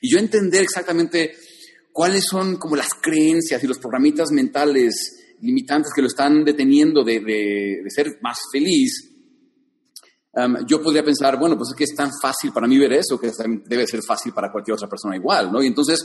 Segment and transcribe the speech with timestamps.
[0.00, 1.34] Y yo entender exactamente
[1.92, 7.20] cuáles son como las creencias y los programitas mentales limitantes que lo están deteniendo de,
[7.20, 9.10] de, ser más feliz,
[10.34, 13.18] um, yo podría pensar, bueno, pues es que es tan fácil para mí ver eso,
[13.18, 13.30] que
[13.66, 15.62] debe ser fácil para cualquier otra persona igual, ¿no?
[15.62, 16.00] Y entonces,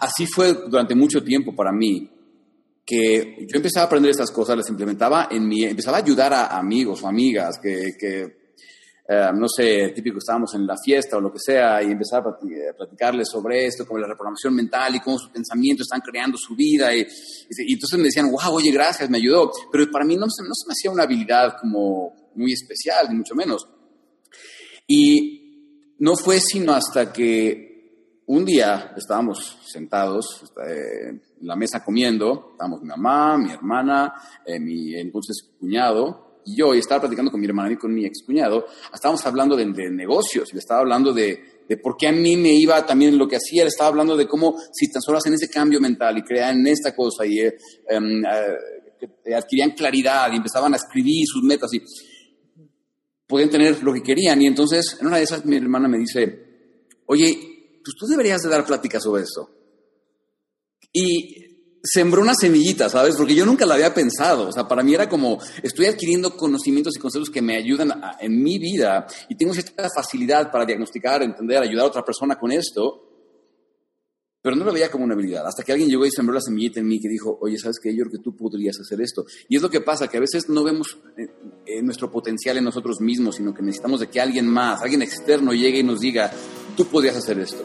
[0.00, 2.10] así fue durante mucho tiempo para mí,
[2.84, 6.58] que yo empezaba a aprender estas cosas, las implementaba en mi, empezaba a ayudar a
[6.58, 8.37] amigos o amigas que, que
[9.10, 12.74] eh, no sé, típico, estábamos en la fiesta o lo que sea, y empezaba a
[12.76, 16.94] platicarles sobre esto, como la reprogramación mental y cómo sus pensamientos están creando su vida.
[16.94, 17.06] Y,
[17.58, 19.50] entonces me decían, wow, oye, gracias, me ayudó.
[19.72, 23.34] Pero para mí no, no se me hacía una habilidad como muy especial, ni mucho
[23.34, 23.66] menos.
[24.86, 32.50] Y no fue sino hasta que un día estábamos sentados eh, en la mesa comiendo,
[32.52, 34.12] estábamos mi mamá, mi hermana,
[34.44, 38.06] eh, mi entonces cuñado, y yo, y estaba platicando con mi hermana y con mi
[38.06, 42.36] excuñado, estábamos hablando de, negocios, y le estaba hablando de, de, por qué a mí
[42.36, 45.34] me iba también lo que hacía, le estaba hablando de cómo si tan solo hacen
[45.34, 50.72] ese cambio mental y crean esta cosa y eh, em, eh, adquirían claridad y empezaban
[50.72, 51.82] a escribir sus metas y
[53.26, 54.40] podían tener lo que querían.
[54.40, 58.48] Y entonces, en una de esas, mi hermana me dice, oye, pues tú deberías de
[58.48, 59.50] dar pláticas sobre eso.
[60.92, 61.47] Y
[61.90, 63.16] sembró una semillita, ¿sabes?
[63.16, 64.48] Porque yo nunca la había pensado.
[64.48, 68.42] O sea, para mí era como, estoy adquiriendo conocimientos y conceptos que me ayudan en
[68.42, 73.04] mi vida y tengo cierta facilidad para diagnosticar, entender, ayudar a otra persona con esto,
[74.40, 75.46] pero no lo veía como una habilidad.
[75.46, 77.94] Hasta que alguien llegó y sembró la semillita en mí que dijo, oye, ¿sabes qué?
[77.94, 79.24] Yo creo que tú podrías hacer esto.
[79.48, 81.28] Y es lo que pasa, que a veces no vemos eh,
[81.66, 85.52] eh, nuestro potencial en nosotros mismos, sino que necesitamos de que alguien más, alguien externo
[85.52, 86.30] llegue y nos diga,
[86.76, 87.64] tú podrías hacer esto.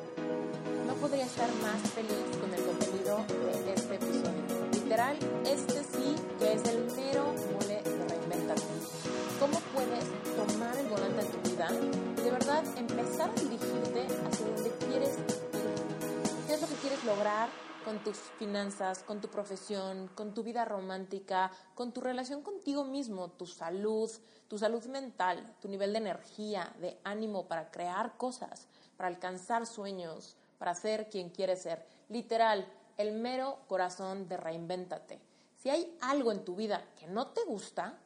[17.11, 17.49] Lograr
[17.83, 23.31] con tus finanzas, con tu profesión, con tu vida romántica, con tu relación contigo mismo,
[23.31, 24.09] tu salud,
[24.47, 30.37] tu salud mental, tu nivel de energía, de ánimo para crear cosas, para alcanzar sueños,
[30.57, 31.85] para ser quien quieres ser?
[32.07, 32.65] Literal,
[32.97, 35.19] el mero corazón de reinvéntate.
[35.57, 37.97] Si hay algo en tu vida que no te gusta,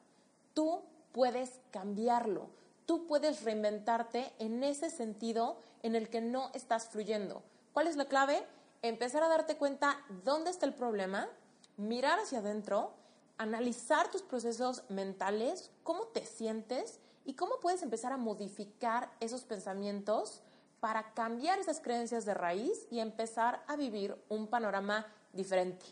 [0.56, 2.50] tú puedes cambiarlo.
[2.88, 7.44] Tú puedes reinventarte en ese sentido en el que no estás fluyendo.
[7.72, 8.44] ¿Cuál es la clave?
[8.88, 11.28] Empezar a darte cuenta dónde está el problema,
[11.76, 12.94] mirar hacia adentro,
[13.40, 20.44] analizar tus procesos mentales, cómo te sientes y cómo puedes empezar a modificar esos pensamientos
[20.80, 25.88] para cambiar esas creencias de raíz y empezar a vivir un panorama diferente.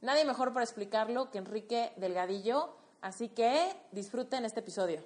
[0.00, 5.02] Nadie mejor para explicarlo que Enrique Delgadillo, Así que disfruten este episodio.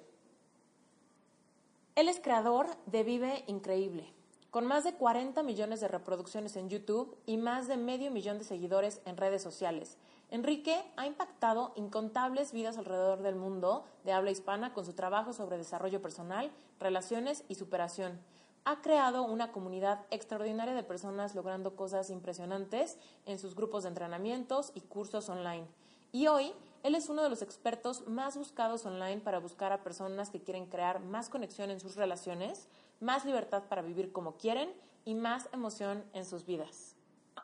[1.95, 4.11] Él es creador de Vive Increíble,
[4.55, 8.45] con más de 40 millones de reproducciones en YouTube y más de medio millón de
[8.45, 9.97] seguidores en redes sociales.
[10.31, 15.57] Enrique ha impactado incontables vidas alrededor del mundo de habla hispana con su trabajo sobre
[15.57, 18.17] desarrollo personal, relaciones y superación.
[18.63, 24.71] Ha creado una comunidad extraordinaria de personas logrando cosas impresionantes en sus grupos de entrenamientos
[24.73, 25.67] y cursos online.
[26.13, 30.29] Y hoy él es uno de los expertos más buscados online para buscar a personas
[30.29, 32.69] que quieren crear más conexión en sus relaciones,
[32.99, 34.69] más libertad para vivir como quieren
[35.05, 36.95] y más emoción en sus vidas.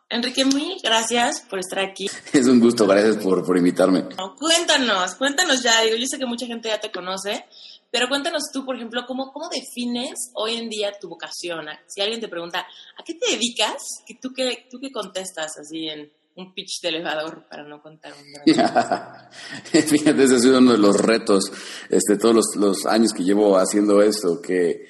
[0.10, 2.10] Enrique, muy gracias por estar aquí.
[2.34, 4.10] Es un gusto, gracias por, por invitarme.
[4.38, 7.46] cuéntanos, cuéntanos ya, digo, yo sé que mucha gente ya te conoce,
[7.90, 11.66] pero cuéntanos tú, por ejemplo, cómo, cómo defines hoy en día tu vocación.
[11.88, 13.78] Si alguien te pregunta, ¿a qué te dedicas?
[14.22, 18.54] ¿Tú qué, tú qué contestas así en, un pitch de elevador para no contar un
[19.64, 21.52] Fíjate, ese ha sido uno de los retos,
[21.90, 24.86] este, todos los, los años que llevo haciendo esto, que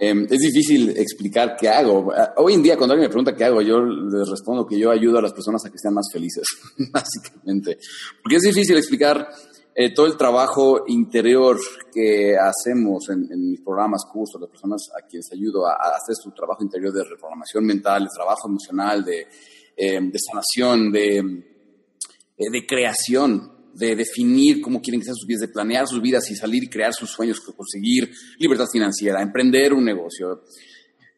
[0.00, 2.12] em, es difícil explicar qué hago.
[2.38, 5.18] Hoy en día, cuando alguien me pregunta qué hago, yo les respondo que yo ayudo
[5.18, 6.44] a las personas a que sean más felices,
[6.92, 7.78] básicamente.
[8.22, 9.28] Porque es difícil explicar
[9.72, 11.58] eh, todo el trabajo interior
[11.92, 16.64] que hacemos en, mis programas, cursos, las personas a quienes ayudo a, hacer su trabajo
[16.64, 19.28] interior de reprogramación mental, de trabajo emocional, de,
[19.76, 25.42] eh, de sanación, de, eh, de creación, de definir cómo quieren que sean sus vidas,
[25.42, 29.84] de planear sus vidas y salir y crear sus sueños, conseguir libertad financiera, emprender un
[29.84, 30.42] negocio.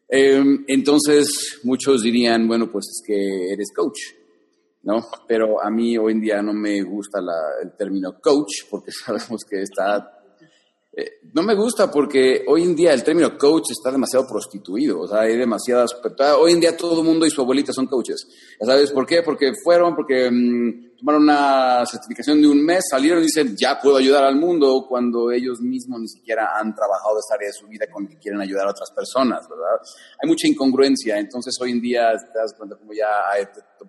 [0.09, 3.99] entonces, muchos dirían, bueno, pues es que eres coach.
[4.83, 5.07] ¿no?
[5.27, 7.19] Pero a mí hoy en día no me gusta
[7.61, 10.19] el término coach porque sabemos que está...
[10.95, 15.07] Eh, no me gusta porque hoy en día el término coach está demasiado prostituido, o
[15.07, 15.97] sea, hay demasiadas...
[16.39, 18.27] Hoy en día todo el mundo y su abuelita son coaches.
[18.59, 19.23] ¿Ya sabes por qué?
[19.23, 23.97] Porque fueron, porque mm, tomaron una certificación de un mes, salieron y dicen, ya puedo
[23.97, 27.87] ayudar al mundo, cuando ellos mismos ni siquiera han trabajado esa área de su vida
[27.91, 29.81] con que quieren ayudar a otras personas, ¿verdad?
[30.21, 33.07] Hay mucha incongruencia, entonces hoy en día te das como ya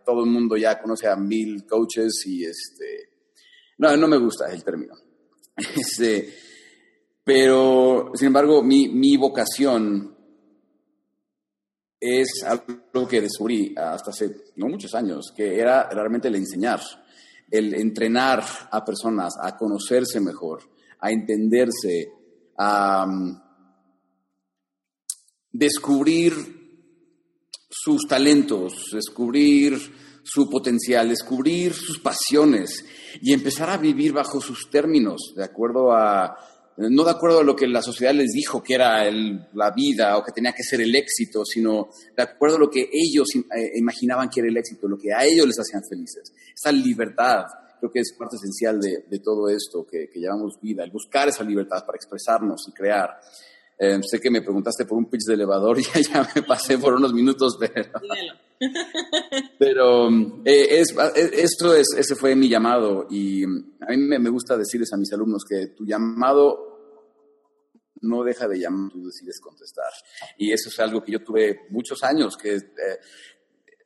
[0.06, 3.10] todo el mundo ya conoce a mil coaches y este...
[3.76, 4.94] No, no me gusta el término.
[5.76, 6.34] Este,
[7.24, 10.14] pero, sin embargo, mi, mi vocación
[11.98, 16.80] es algo que descubrí hasta hace no muchos años, que era realmente el enseñar
[17.50, 20.62] el entrenar a personas a conocerse mejor,
[21.00, 22.10] a entenderse,
[22.56, 23.42] a mm,
[25.52, 26.32] descubrir
[27.70, 29.78] sus talentos, descubrir
[30.24, 32.84] su potencial, descubrir sus pasiones
[33.20, 36.36] y empezar a vivir bajo sus términos, de acuerdo a
[36.76, 40.24] no de acuerdo a lo que la sociedad les dijo que era la vida o
[40.24, 44.28] que tenía que ser el éxito, sino de acuerdo a lo que ellos eh, imaginaban
[44.28, 46.32] que era el éxito, lo que a ellos les hacían felices.
[46.54, 47.44] Esa libertad
[47.78, 51.84] creo que es parte esencial de, todo esto que, llamamos vida, el buscar esa libertad
[51.84, 53.20] para expresarnos y crear.
[53.76, 56.94] Eh, sé que me preguntaste por un pitch de elevador y ya me pasé por
[56.94, 57.90] unos minutos, pero,
[59.58, 60.08] pero
[60.44, 64.96] eh, es, esto es, ese fue mi llamado y a mí me, gusta decirles a
[64.96, 66.72] mis alumnos que tu llamado
[68.02, 69.90] no deja de llamar, tú decides contestar.
[70.38, 72.62] Y eso es algo que yo tuve muchos años, que eh,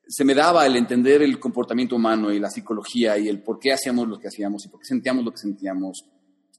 [0.07, 3.73] se me daba el entender el comportamiento humano y la psicología y el por qué
[3.73, 6.05] hacíamos lo que hacíamos y por qué sentíamos lo que sentíamos.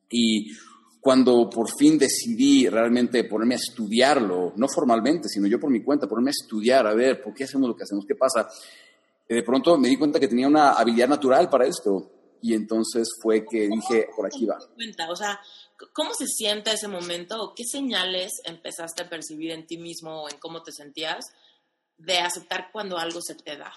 [0.09, 0.51] Y
[0.99, 6.07] cuando por fin decidí realmente ponerme a estudiarlo, no formalmente, sino yo por mi cuenta,
[6.07, 8.49] ponerme a estudiar, a ver por qué hacemos lo que hacemos, qué pasa,
[9.27, 12.11] eh, de pronto me di cuenta que tenía una habilidad natural para esto.
[12.41, 14.57] Y entonces fue que dije, por aquí va.
[14.75, 15.09] Cuenta?
[15.09, 15.39] O sea,
[15.93, 20.29] ¿cómo se siente ese momento o qué señales empezaste a percibir en ti mismo o
[20.29, 21.25] en cómo te sentías
[21.97, 23.73] de aceptar cuando algo se te da?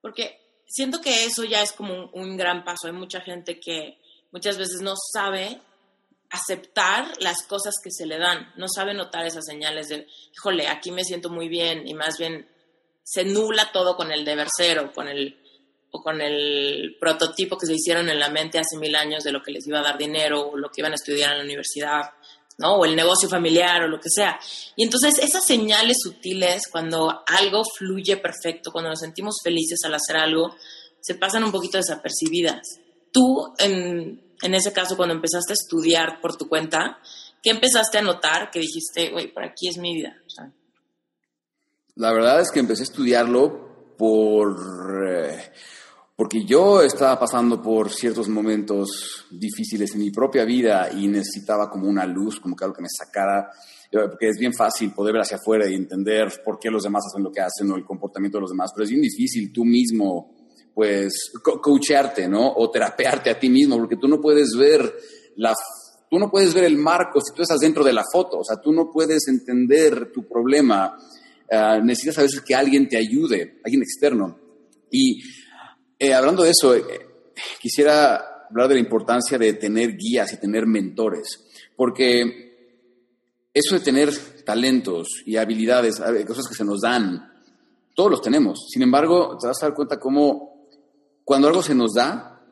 [0.00, 2.88] Porque siento que eso ya es como un, un gran paso.
[2.88, 3.98] Hay mucha gente que
[4.32, 5.60] muchas veces no sabe
[6.30, 10.92] aceptar las cosas que se le dan, no sabe notar esas señales de, híjole, aquí
[10.92, 12.48] me siento muy bien y más bien
[13.02, 15.36] se nula todo con el deber ser o con el,
[15.90, 19.42] o con el prototipo que se hicieron en la mente hace mil años de lo
[19.42, 22.10] que les iba a dar dinero o lo que iban a estudiar en la universidad,
[22.58, 22.76] ¿no?
[22.76, 24.38] O el negocio familiar o lo que sea.
[24.76, 30.16] Y entonces esas señales sutiles, cuando algo fluye perfecto, cuando nos sentimos felices al hacer
[30.16, 30.54] algo,
[31.00, 32.60] se pasan un poquito desapercibidas.
[33.10, 36.98] Tú, en en ese caso, cuando empezaste a estudiar por tu cuenta,
[37.42, 40.16] ¿qué empezaste a notar que dijiste, güey, por aquí es mi vida?
[41.96, 45.08] La verdad es que empecé a estudiarlo por...
[45.08, 45.52] Eh,
[46.16, 51.88] porque yo estaba pasando por ciertos momentos difíciles en mi propia vida y necesitaba como
[51.88, 53.50] una luz, como que algo que me sacara,
[53.90, 57.04] eh, porque es bien fácil poder ver hacia afuera y entender por qué los demás
[57.06, 59.64] hacen lo que hacen o el comportamiento de los demás, pero es bien difícil tú
[59.64, 60.39] mismo
[60.74, 62.52] pues, coachearte, ¿no?
[62.54, 64.94] O terapearte a ti mismo, porque tú no puedes ver
[65.36, 65.54] la
[66.10, 68.60] tú no puedes ver el marco si tú estás dentro de la foto, o sea,
[68.60, 70.98] tú no puedes entender tu problema.
[71.50, 74.38] Ah, necesitas a veces que alguien te ayude, alguien externo.
[74.90, 75.20] Y
[75.98, 76.82] eh, hablando de eso, eh,
[77.60, 81.44] quisiera hablar de la importancia de tener guías y tener mentores,
[81.76, 82.50] porque
[83.54, 84.10] eso de tener
[84.44, 87.32] talentos y habilidades, cosas que se nos dan,
[87.94, 88.66] todos los tenemos.
[88.68, 90.49] Sin embargo, te vas a dar cuenta cómo
[91.30, 92.42] cuando algo se nos da,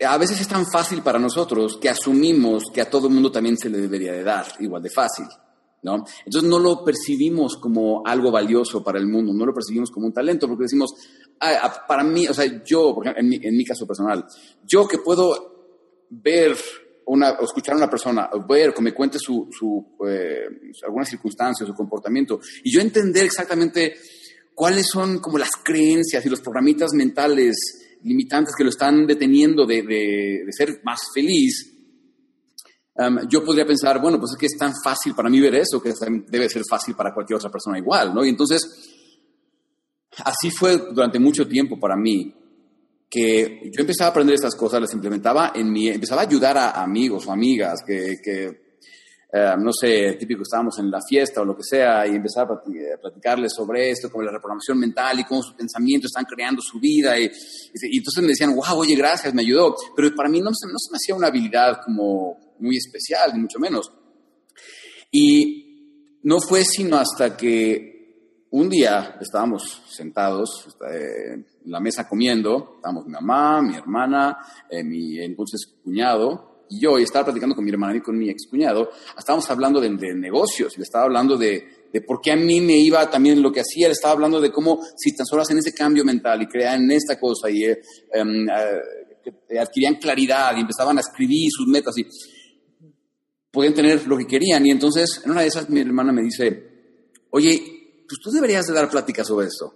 [0.00, 3.58] a veces es tan fácil para nosotros que asumimos que a todo el mundo también
[3.58, 5.26] se le debería de dar, igual de fácil.
[5.82, 5.96] ¿no?
[6.24, 10.14] Entonces no lo percibimos como algo valioso para el mundo, no lo percibimos como un
[10.14, 10.94] talento, porque decimos,
[11.40, 14.24] ah, para mí, o sea, yo, en mi, en mi caso personal,
[14.64, 16.56] yo que puedo ver
[17.04, 21.66] una, o escuchar a una persona, ver, que me cuente su, su eh, alguna circunstancia,
[21.66, 23.94] su comportamiento, y yo entender exactamente
[24.56, 30.46] cuáles son como las creencias y los programitas mentales limitantes que lo están deteniendo de,
[30.48, 31.74] ser más feliz,
[33.28, 35.92] yo podría pensar, bueno, pues es que es tan fácil para mí ver eso, que
[36.28, 38.24] debe ser fácil para cualquier otra persona igual, ¿no?
[38.24, 38.62] Y entonces,
[40.24, 42.34] así fue durante mucho tiempo para mí.
[43.10, 46.82] que yo empezaba a aprender estas cosas, las implementaba en mi, empezaba a ayudar a
[46.82, 48.65] amigos o amigas que, que
[49.32, 53.00] eh, no sé, típico, estábamos en la fiesta o lo que sea, y empezaba a
[53.00, 57.18] platicarles sobre esto, como la reprogramación mental y cómo sus pensamientos están creando su vida.
[57.18, 59.74] Y, entonces me decían, wow, oye, gracias, me ayudó.
[59.94, 63.58] Pero para mí no, no se me hacía una habilidad como muy especial, ni mucho
[63.58, 63.92] menos.
[65.10, 67.96] Y no fue sino hasta que
[68.50, 74.38] un día estábamos sentados eh, en la mesa comiendo, estábamos mi mamá, mi hermana,
[74.70, 78.28] eh, mi entonces cuñado, y yo, y estaba platicando con mi hermana y con mi
[78.28, 82.60] excuñado, estábamos hablando de, negocios, y le estaba hablando de, de, por qué a mí
[82.60, 85.58] me iba también lo que hacía, le estaba hablando de cómo si tan solo hacen
[85.58, 87.80] ese cambio mental y crean esta cosa y eh,
[88.12, 92.06] em, eh, adquirían claridad y empezaban a escribir sus metas y
[93.50, 94.66] podían tener lo que querían.
[94.66, 98.74] Y entonces, en una de esas, mi hermana me dice, oye, pues tú deberías de
[98.74, 99.74] dar pláticas sobre esto.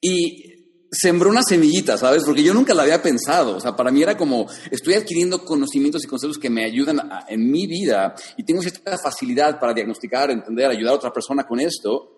[0.00, 0.49] Y
[0.90, 2.24] sembró una semillita, ¿sabes?
[2.24, 3.56] Porque yo nunca la había pensado.
[3.56, 7.50] O sea, para mí era como, estoy adquiriendo conocimientos y conceptos que me ayudan en
[7.50, 12.16] mi vida y tengo cierta facilidad para diagnosticar, entender, ayudar a otra persona con esto.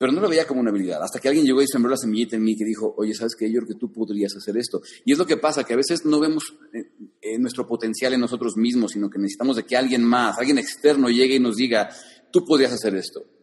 [0.00, 1.02] Pero no lo veía como una habilidad.
[1.02, 3.50] Hasta que alguien llegó y sembró la semillita en mí que dijo, oye, ¿sabes qué?
[3.50, 4.80] Yo creo que tú podrías hacer esto.
[5.04, 8.56] Y es lo que pasa, que a veces no vemos eh, nuestro potencial en nosotros
[8.56, 11.88] mismos, sino que necesitamos de que alguien más, alguien externo llegue y nos diga,
[12.30, 13.37] tú podrías hacer esto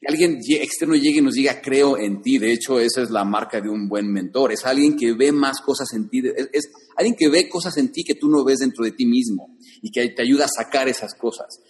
[0.00, 2.38] que alguien externo llegue y nos diga, creo en ti.
[2.38, 4.52] De hecho, esa es la marca de un buen mentor.
[4.52, 6.22] Es alguien que ve más cosas en ti.
[6.52, 9.58] Es, alguien que ve cosas en ti que tú no ves dentro de ti mismo
[9.82, 11.60] y que te ayuda a sacar esas cosas.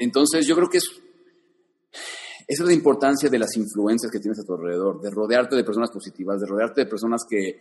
[0.00, 0.90] Entonces, yo creo que es,
[2.48, 5.62] esa es la importancia de las influencias que tienes a tu alrededor, de rodearte de
[5.62, 7.60] personas positivas, de rodearte de personas que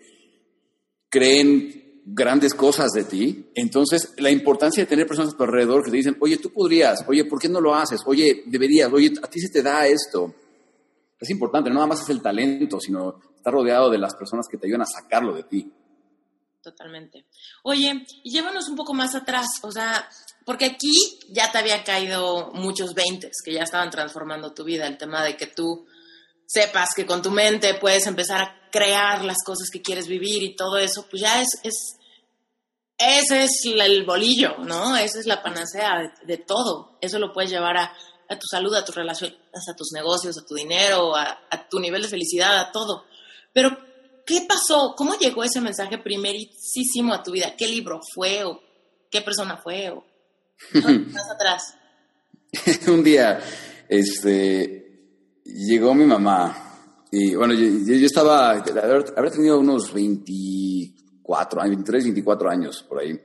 [1.07, 3.51] creen grandes cosas de ti.
[3.55, 7.03] Entonces, la importancia de tener personas a tu alrededor que te dicen, oye, tú podrías,
[7.07, 8.01] oye, ¿por qué no lo haces?
[8.05, 10.33] Oye, deberías, oye, a ti se te da esto.
[11.19, 14.57] Es importante, no nada más es el talento, sino estar rodeado de las personas que
[14.57, 15.71] te ayudan a sacarlo de ti.
[16.61, 17.25] Totalmente.
[17.63, 20.07] Oye, llévanos un poco más atrás, o sea,
[20.45, 20.91] porque aquí
[21.29, 25.37] ya te había caído muchos veintes que ya estaban transformando tu vida, el tema de
[25.37, 25.85] que tú
[26.45, 30.55] sepas que con tu mente puedes empezar a crear las cosas que quieres vivir y
[30.55, 31.99] todo eso, pues ya es, es
[32.99, 34.97] ese es el bolillo, ¿no?
[34.97, 36.97] Esa es la panacea de, todo.
[36.99, 37.93] Eso lo puedes llevar a,
[38.37, 42.09] tu salud, a tus relaciones, a tus negocios, a tu dinero, a, tu nivel de
[42.09, 43.05] felicidad, a todo.
[43.53, 43.77] Pero,
[44.25, 44.95] ¿qué pasó?
[44.97, 47.55] ¿Cómo llegó ese mensaje primerísimo a tu vida?
[47.57, 48.59] ¿Qué libro fue o
[49.09, 50.03] qué persona fue o
[50.73, 51.75] más atrás?
[52.85, 53.39] Un día,
[53.87, 56.68] este, llegó mi mamá
[57.11, 63.19] y bueno, yo, estaba, habría tenido unos 24, 23, 24 años por ahí.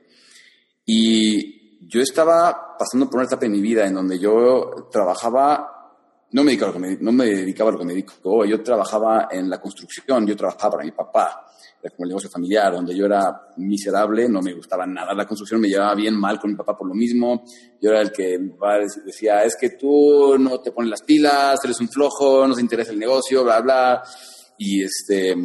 [0.85, 5.93] Y yo estaba pasando por una etapa de mi vida en donde yo trabajaba,
[6.31, 8.45] no me dedicaba a lo que me, no me dedicaba a lo que me dedico,
[8.45, 11.44] yo trabajaba en la construcción, yo trabajaba para mi papá
[11.91, 15.67] como el negocio familiar, donde yo era miserable, no me gustaba nada la construcción, me
[15.67, 17.43] llevaba bien mal con mi papá por lo mismo.
[17.81, 18.37] Yo era el que
[19.05, 22.91] decía, es que tú no te pones las pilas, eres un flojo, no te interesa
[22.91, 24.03] el negocio, bla, bla.
[24.57, 25.35] Y este,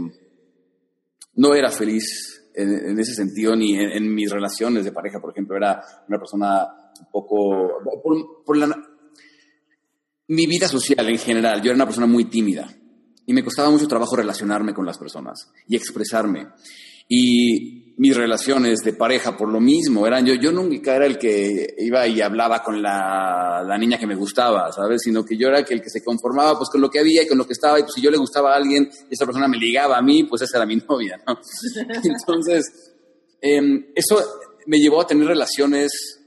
[1.35, 5.83] no era feliz en, ese sentido, ni en, mis relaciones de pareja, por ejemplo, era
[6.09, 6.67] una persona
[7.01, 8.67] un poco, por, por la,
[10.29, 12.69] mi vida social en general, yo era una persona muy tímida
[13.31, 16.49] y me costaba mucho trabajo relacionarme con las personas y expresarme.
[17.07, 21.77] Y mis relaciones de pareja, por lo mismo, eran yo, yo nunca era el que
[21.79, 25.03] iba y hablaba con la, la niña que me gustaba, ¿sabes?
[25.05, 27.39] Sino que yo era el que se conformaba pues con lo que había y con
[27.39, 29.59] lo que estaba, y pues si yo le gustaba a alguien y esa persona me
[29.59, 31.39] ligaba a mí, pues esa era mi novia, ¿no?
[32.03, 32.65] Entonces,
[33.41, 34.21] em, eso
[34.67, 36.20] me llevó a tener relaciones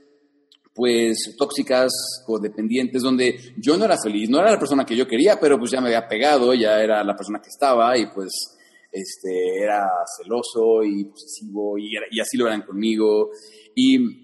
[0.74, 1.92] pues tóxicas,
[2.26, 5.72] codependientes, donde yo no era feliz, no era la persona que yo quería, pero pues
[5.72, 8.32] ya me había pegado, ya era la persona que estaba y pues
[8.92, 9.88] este, era
[10.18, 13.30] celoso y posesivo y, y así lo eran conmigo.
[13.76, 14.24] Y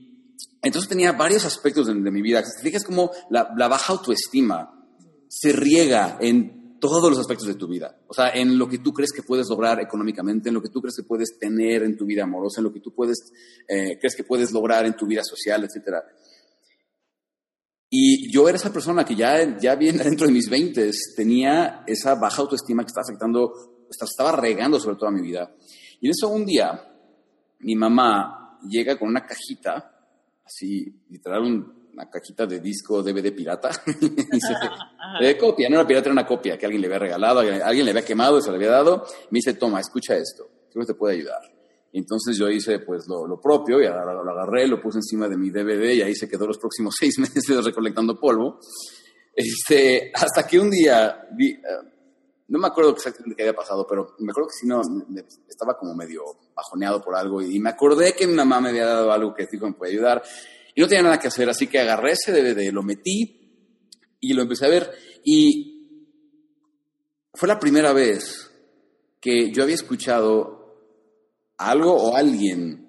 [0.61, 2.43] entonces tenía varios aspectos de, mi vida.
[2.43, 4.75] Si te fijas como la, la baja autoestima
[5.27, 7.97] se riega en todos los aspectos de tu vida.
[8.07, 10.81] O sea, en lo que tú crees que puedes lograr económicamente, en lo que tú
[10.81, 13.31] crees que puedes tener en tu vida amorosa, en lo que tú puedes,
[13.67, 16.03] eh, crees que puedes lograr en tu vida social, etcétera.
[17.89, 22.15] Y yo era esa persona que ya, ya bien dentro de mis 20 tenía esa
[22.15, 25.51] baja autoestima que estaba afectando, estaba regando sobre toda mi vida.
[25.99, 26.87] Y en eso un día,
[27.59, 29.91] mi mamá llega con una cajita,
[30.45, 31.41] así, literal,
[31.91, 33.71] una cajita de disco DVD pirata.
[35.19, 37.91] de copia, no era pirata, era una copia que alguien le había regalado, alguien le
[37.91, 39.05] había quemado y se le había dado.
[39.31, 41.58] Me dice, toma, escucha esto, creo que te puede ayudar.
[41.91, 45.93] Entonces yo hice pues lo, propio y lo, agarré, lo puse encima de mi DVD
[45.93, 48.59] y ahí se quedó los próximos seis meses recolectando polvo.
[49.33, 51.59] Este, hasta que un día vi, eh,
[52.49, 54.81] no me acuerdo exactamente qué había pasado, pero me acuerdo que si no,
[55.47, 56.23] estaba como medio
[56.55, 59.67] bajoneado por algo y me acordé que mi mamá me había dado algo que dijo
[59.67, 60.21] me puede ayudar
[60.75, 64.41] y no tenía nada que hacer, así que agarré ese DVD, lo metí y lo
[64.41, 64.91] empecé a ver
[65.23, 65.79] y
[67.33, 68.51] fue la primera vez
[69.21, 70.58] que yo había escuchado
[71.59, 72.87] algo o alguien,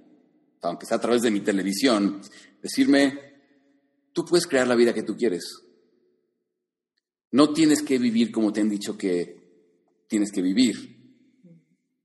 [0.63, 2.21] aunque sea a través de mi televisión,
[2.63, 3.19] decirme,
[4.13, 5.45] tú puedes crear la vida que tú quieres.
[7.33, 9.37] No tienes que vivir como te han dicho que
[10.09, 10.99] tienes que vivir,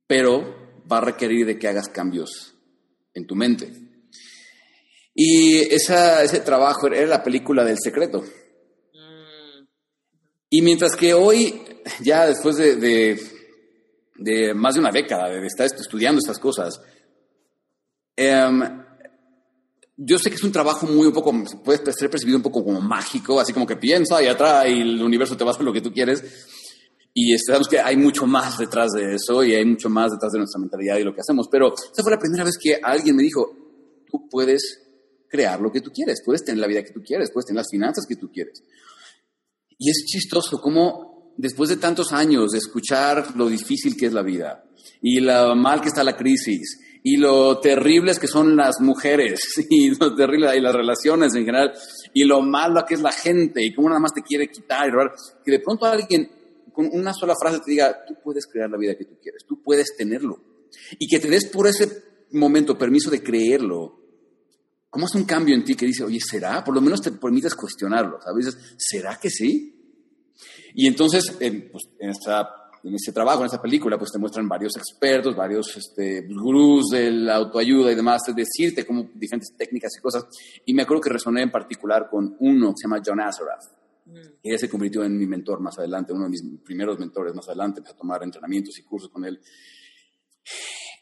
[0.07, 2.55] pero va a requerir de que hagas cambios
[3.13, 3.71] en tu mente.
[5.13, 8.23] Y ese trabajo era la película del secreto.
[10.49, 11.61] Y mientras que hoy,
[12.01, 13.34] ya después de, de,
[14.55, 16.79] más de una década de estar estudiando estas cosas,
[18.15, 18.61] em,
[19.97, 22.81] yo sé que es un trabajo muy un poco, puede ser percibido un poco como
[22.81, 25.81] mágico, así como que piensa y atrás y el universo te va a lo que
[25.81, 26.23] tú quieres.
[27.13, 30.39] Y sabemos que hay mucho más detrás de eso y hay mucho más detrás de
[30.39, 31.47] nuestra mentalidad y lo que hacemos.
[31.49, 34.81] Pero esa fue la primera vez que alguien me dijo, tú puedes
[35.29, 37.71] crear lo que tú quieres, puedes tener la vida que tú quieres, puedes tener las
[37.71, 38.61] finanzas que tú quieres.
[39.77, 44.21] Y es chistoso cómo después de tantos años de escuchar lo difícil que es la
[44.21, 44.63] vida
[45.01, 49.39] y lo mal que está la crisis y lo terribles que son las mujeres
[49.69, 51.73] y lo terrible y las relaciones en general
[52.13, 54.91] y lo malo que es la gente y cómo nada más te quiere quitar y
[54.91, 55.13] robar,
[55.43, 56.29] que de pronto alguien
[56.73, 59.61] con una sola frase te diga, tú puedes crear la vida que tú quieres, tú
[59.61, 60.39] puedes tenerlo
[60.97, 64.01] y que te des por ese momento permiso de creerlo.
[64.89, 66.63] ¿Cómo hace un cambio en ti que dice, oye, ¿será?
[66.63, 68.57] Por lo menos te permites cuestionarlo, ¿sabes?
[68.77, 69.74] ¿Será que sí?
[70.75, 71.31] Y entonces,
[71.71, 75.75] pues, en esta en ese trabajo, en esa película, pues te muestran varios expertos, varios
[75.75, 80.27] este, gurús de la autoayuda y demás, de decirte como diferentes técnicas y cosas.
[80.65, 83.63] Y me acuerdo que resoné en particular con uno que se llama John Azarath.
[84.05, 84.19] Mm.
[84.43, 87.47] Y él se convirtió en mi mentor más adelante, uno de mis primeros mentores más
[87.47, 89.39] adelante, empecé a tomar entrenamientos y cursos con él.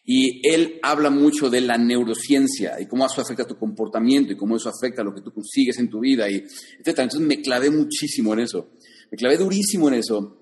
[0.06, 4.56] Y él habla mucho de la neurociencia y cómo eso afecta tu comportamiento y cómo
[4.56, 6.88] eso afecta lo que tú consigues en tu vida y etc.
[6.88, 8.72] Entonces me clavé muchísimo en eso.
[9.14, 10.36] Me clavé durísimo en eso.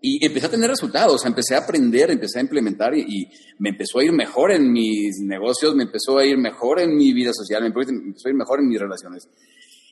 [0.00, 4.04] Y empecé a tener resultados, empecé a aprender, empecé a implementar y, me empezó a
[4.04, 7.68] ir mejor en mis negocios, me empezó a ir mejor en mi vida social, me
[7.68, 9.28] empezó a ir mejor en mis relaciones.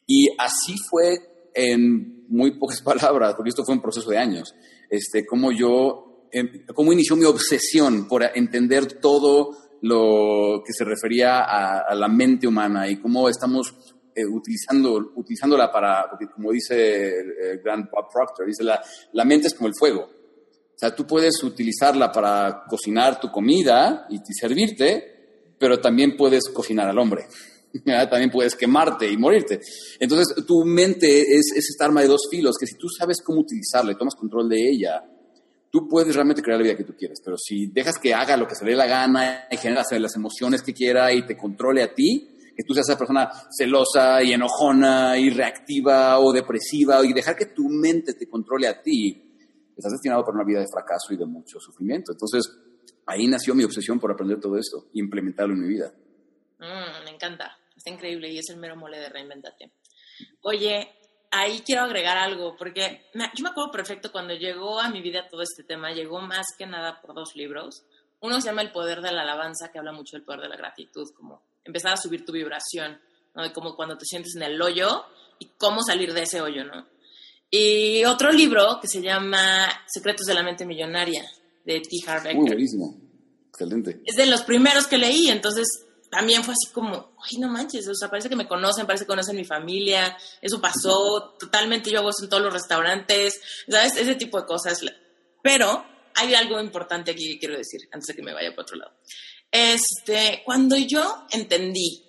[0.08, 1.16] Y así fue
[1.54, 4.56] en muy pocas palabras, porque esto fue un proceso de años,
[4.90, 9.50] este, cómo yo, em, cómo inició mi obsesión por entender todo
[9.82, 13.72] lo que se refería a, la mente humana y cómo estamos
[14.18, 19.54] eh, utilizando, utilizándola para, como dice eh, gran Bob Proctor, dice la, la mente es
[19.54, 20.00] como el fuego.
[20.04, 26.88] O sea, tú puedes utilizarla para cocinar tu comida y, servirte, pero también puedes cocinar
[26.88, 27.26] al hombre.
[27.84, 29.60] también puedes quemarte y morirte.
[30.00, 33.40] Entonces, tu mente es, es esta arma de dos filos que si tú sabes cómo
[33.40, 35.04] utilizarla y tomas control de ella,
[35.70, 37.20] tú puedes realmente crear la vida que tú quieres.
[37.22, 40.16] Pero si dejas que haga lo que se le dé la gana y genera las
[40.16, 44.32] emociones que quiera y te controle a ti, que tú seas esa persona celosa y
[44.32, 49.36] enojona y reactiva o depresiva y dejar que tu mente te controle a ti,
[49.76, 52.12] estás destinado para una vida de fracaso y de mucho sufrimiento.
[52.12, 52.50] Entonces,
[53.04, 55.92] ahí nació mi obsesión por aprender todo esto e implementarlo en mi vida.
[56.58, 59.72] Mm, me encanta, está increíble y es el mero mole de reinventarte.
[60.40, 60.88] Oye,
[61.30, 65.42] ahí quiero agregar algo, porque yo me acuerdo perfecto cuando llegó a mi vida todo
[65.42, 67.84] este tema, llegó más que nada por dos libros.
[68.20, 70.56] Uno se llama El Poder de la Alabanza, que habla mucho del poder de la
[70.56, 73.00] gratitud, como empezar a subir tu vibración,
[73.34, 73.42] ¿no?
[73.42, 75.04] De como cuando te sientes en el hoyo
[75.38, 76.86] y cómo salir de ese hoyo, ¿no?
[77.50, 81.24] Y otro libro que se llama Secretos de la Mente Millonaria,
[81.64, 81.88] de T.
[82.06, 82.98] Harv Muy buenísimo.
[83.48, 84.00] Excelente.
[84.04, 85.66] Es de los primeros que leí, entonces
[86.10, 89.08] también fue así como, ay, no manches, o sea, parece que me conocen, parece que
[89.08, 93.96] conocen mi familia, eso pasó, totalmente yo hago eso en todos los restaurantes, ¿sabes?
[93.96, 94.80] Ese tipo de cosas.
[95.42, 98.76] Pero hay algo importante aquí que quiero decir, antes de que me vaya por otro
[98.76, 98.92] lado.
[99.50, 102.02] Este, cuando yo entendí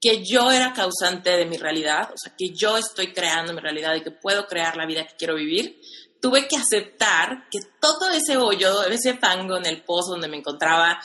[0.00, 3.94] que yo era causante de mi realidad, o sea, que yo estoy creando mi realidad
[3.96, 5.80] y que puedo crear la vida que quiero vivir,
[6.20, 11.00] tuve que aceptar que todo ese hoyo, ese fango en el pozo donde me encontraba,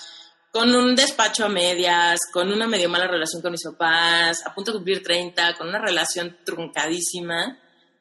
[0.52, 4.72] con un despacho a medias, con una medio mala relación con mis papás, a punto
[4.72, 7.58] de cumplir 30, con una relación truncadísima,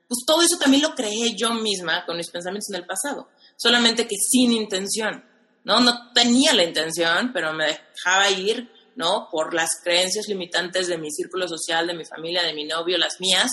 [0.07, 4.07] pues todo eso también lo creé yo misma con mis pensamientos en el pasado, solamente
[4.07, 5.25] que sin intención.
[5.65, 5.81] ¿No?
[5.81, 9.29] No tenía la intención, pero me dejaba ir, ¿no?
[9.31, 13.21] Por las creencias limitantes de mi círculo social, de mi familia, de mi novio, las
[13.21, 13.51] mías.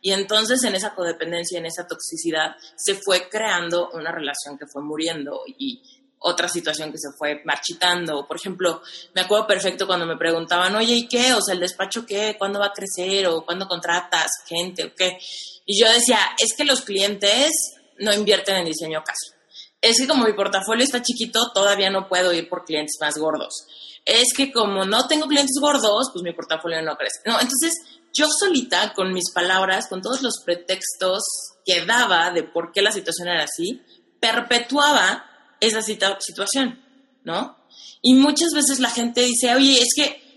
[0.00, 4.82] Y entonces en esa codependencia, en esa toxicidad, se fue creando una relación que fue
[4.82, 5.82] muriendo y
[6.22, 8.26] otra situación que se fue marchitando.
[8.26, 8.82] Por ejemplo,
[9.14, 11.32] me acuerdo perfecto cuando me preguntaban, oye, ¿y qué?
[11.34, 12.36] O sea, ¿el despacho qué?
[12.38, 13.26] ¿Cuándo va a crecer?
[13.26, 14.84] ¿O cuándo contratas gente?
[14.84, 15.18] ¿O qué?
[15.66, 17.50] Y yo decía, es que los clientes
[17.98, 19.39] no invierten en diseño caso
[19.80, 23.66] es que como mi portafolio está chiquito, todavía no puedo ir por clientes más gordos.
[24.04, 27.20] Es que como no tengo clientes gordos, pues mi portafolio no crece.
[27.26, 27.74] No, entonces
[28.12, 31.22] yo solita, con mis palabras, con todos los pretextos
[31.64, 33.82] que daba de por qué la situación era así,
[34.20, 35.24] perpetuaba
[35.60, 36.82] esa situación,
[37.24, 37.56] ¿no?
[38.02, 40.29] Y muchas veces la gente dice, oye, es que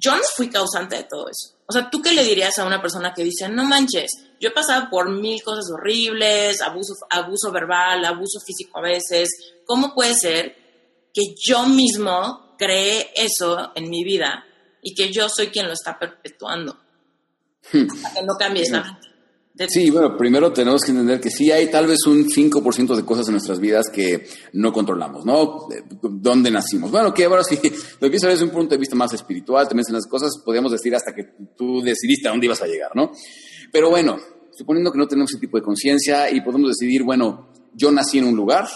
[0.00, 1.56] yo no fui causante de todo eso.
[1.66, 4.52] O sea, ¿tú qué le dirías a una persona que dice, no manches, yo he
[4.52, 9.28] pasado por mil cosas horribles, abuso, abuso verbal, abuso físico a veces,
[9.66, 10.56] ¿cómo puede ser
[11.12, 14.46] que yo mismo cree eso en mi vida
[14.82, 16.78] y que yo soy quien lo está perpetuando?
[17.72, 17.86] Hmm.
[18.14, 19.07] que no cambie esa mente.
[19.66, 23.26] Sí, bueno, primero tenemos que entender que sí hay tal vez un 5% de cosas
[23.26, 25.66] en nuestras vidas que no controlamos, ¿no?
[26.00, 26.92] ¿Dónde nacimos?
[26.92, 27.58] Bueno, que ahora sí,
[28.00, 30.94] lo empiezas desde un punto de vista más espiritual, también en las cosas, podríamos decir
[30.94, 31.24] hasta que
[31.56, 33.10] tú decidiste a dónde ibas a llegar, ¿no?
[33.72, 34.18] Pero bueno,
[34.52, 38.26] suponiendo que no tenemos ese tipo de conciencia y podemos decidir, bueno, yo nací en
[38.26, 38.68] un lugar,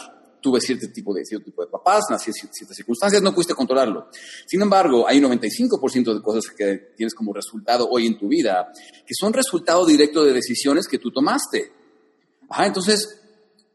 [0.42, 4.08] tuve cierto tipo de, cierto tipo de papás, nací en ciertas circunstancias, no pudiste controlarlo.
[4.46, 8.72] Sin embargo, hay un 95% de cosas que tienes como resultado hoy en tu vida
[9.06, 11.72] que son resultado directo de decisiones que tú tomaste.
[12.50, 13.20] Ajá, entonces,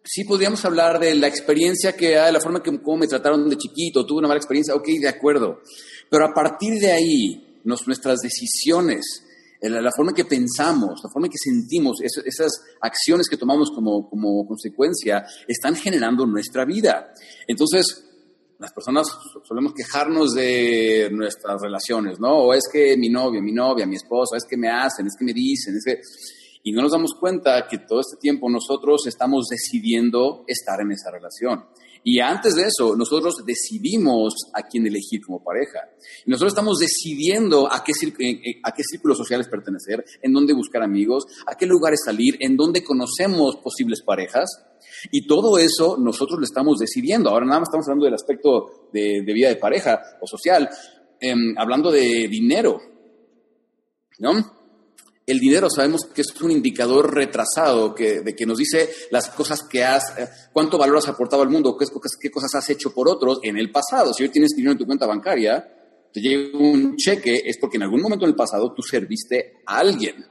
[0.03, 3.57] sí podríamos hablar de la experiencia que hay, la forma que cómo me trataron de
[3.57, 5.61] chiquito, tuve una mala experiencia, ok, de acuerdo.
[6.09, 9.23] Pero a partir de ahí, nuestras decisiones,
[9.61, 14.47] la forma en que pensamos, la forma en que sentimos, esas acciones que tomamos como,
[14.47, 17.13] consecuencia, están generando nuestra vida.
[17.47, 18.03] Entonces,
[18.59, 19.07] las personas
[19.47, 22.45] solemos quejarnos de nuestras relaciones, ¿no?
[22.45, 25.25] O es que mi novio, mi novia, mi esposa, es que me hacen, es que
[25.25, 26.01] me dicen, es que...
[26.63, 31.11] Y no nos damos cuenta que todo este tiempo nosotros estamos decidiendo estar en esa
[31.11, 31.63] relación.
[32.09, 35.89] Y antes de eso, nosotros decidimos a quién elegir como pareja.
[36.25, 37.91] Nosotros estamos decidiendo a qué,
[38.63, 42.81] a qué círculos sociales pertenecer, en dónde buscar amigos, a qué lugares salir, en dónde
[42.81, 44.49] conocemos posibles parejas.
[45.11, 47.29] Y todo eso nosotros lo estamos decidiendo.
[47.29, 50.69] Ahora nada más estamos hablando del aspecto de, vida de pareja o social,
[51.19, 52.79] em, hablando de dinero.
[54.19, 54.56] ¿No?
[55.27, 59.61] El dinero sabemos que es un indicador retrasado que, de que nos dice las cosas
[59.63, 61.85] que has, eh, cuánto valor has aportado al mundo, qué,
[62.21, 64.13] qué cosas has hecho por otros en el pasado.
[64.13, 65.67] Si hoy tienes dinero en tu cuenta bancaria,
[66.13, 69.79] te llega un cheque, es porque en algún momento en el pasado tú serviste a
[69.79, 70.25] alguien.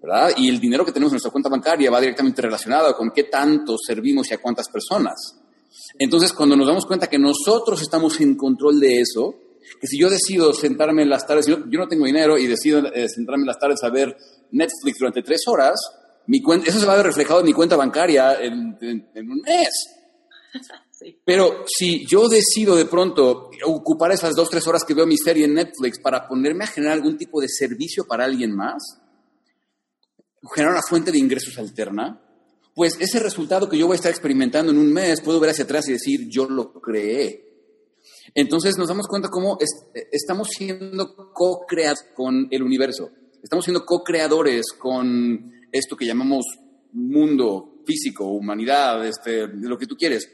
[0.00, 0.32] ¿verdad?
[0.36, 3.76] Y el dinero que tenemos en nuestra cuenta bancaria va directamente relacionado con qué tanto
[3.76, 5.36] servimos y a cuántas personas.
[5.98, 9.34] Entonces, cuando nos damos cuenta que nosotros estamos en control de eso,
[9.80, 12.86] que si yo decido sentarme en las tardes, yo, yo no tengo dinero y decido
[12.86, 14.16] eh, sentarme en las tardes a ver
[14.50, 15.78] Netflix durante tres horas,
[16.26, 19.70] mi eso se va a ver reflejado en mi cuenta bancaria en, un mes.
[21.24, 25.46] Pero si yo decido de pronto ocupar esas dos, tres horas que veo mi serie
[25.46, 29.00] en Netflix para ponerme a generar algún tipo de servicio para alguien más,
[30.54, 32.20] generar una fuente de ingresos alterna,
[32.74, 35.64] pues ese resultado que yo voy a estar experimentando en un mes, puedo ver hacia
[35.64, 37.51] atrás y decir, yo lo creé.
[38.34, 39.58] Entonces nos damos cuenta cómo
[40.10, 43.10] estamos siendo co-creados con el universo,
[43.42, 46.44] estamos siendo co-creadores con esto que llamamos
[46.92, 50.30] mundo físico, humanidad, este, lo que tú quieres.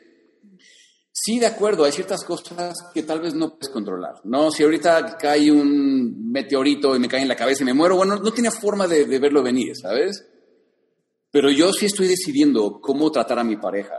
[1.20, 4.52] Sí, de acuerdo, hay ciertas cosas que tal vez no puedes controlar, ¿no?
[4.52, 8.16] Si ahorita cae un meteorito y me cae en la cabeza y me muero, bueno,
[8.16, 10.24] no tenía forma de verlo venir, ¿sabes?
[11.30, 13.94] Pero yo sí estoy decidiendo cómo tratar a mi pareja.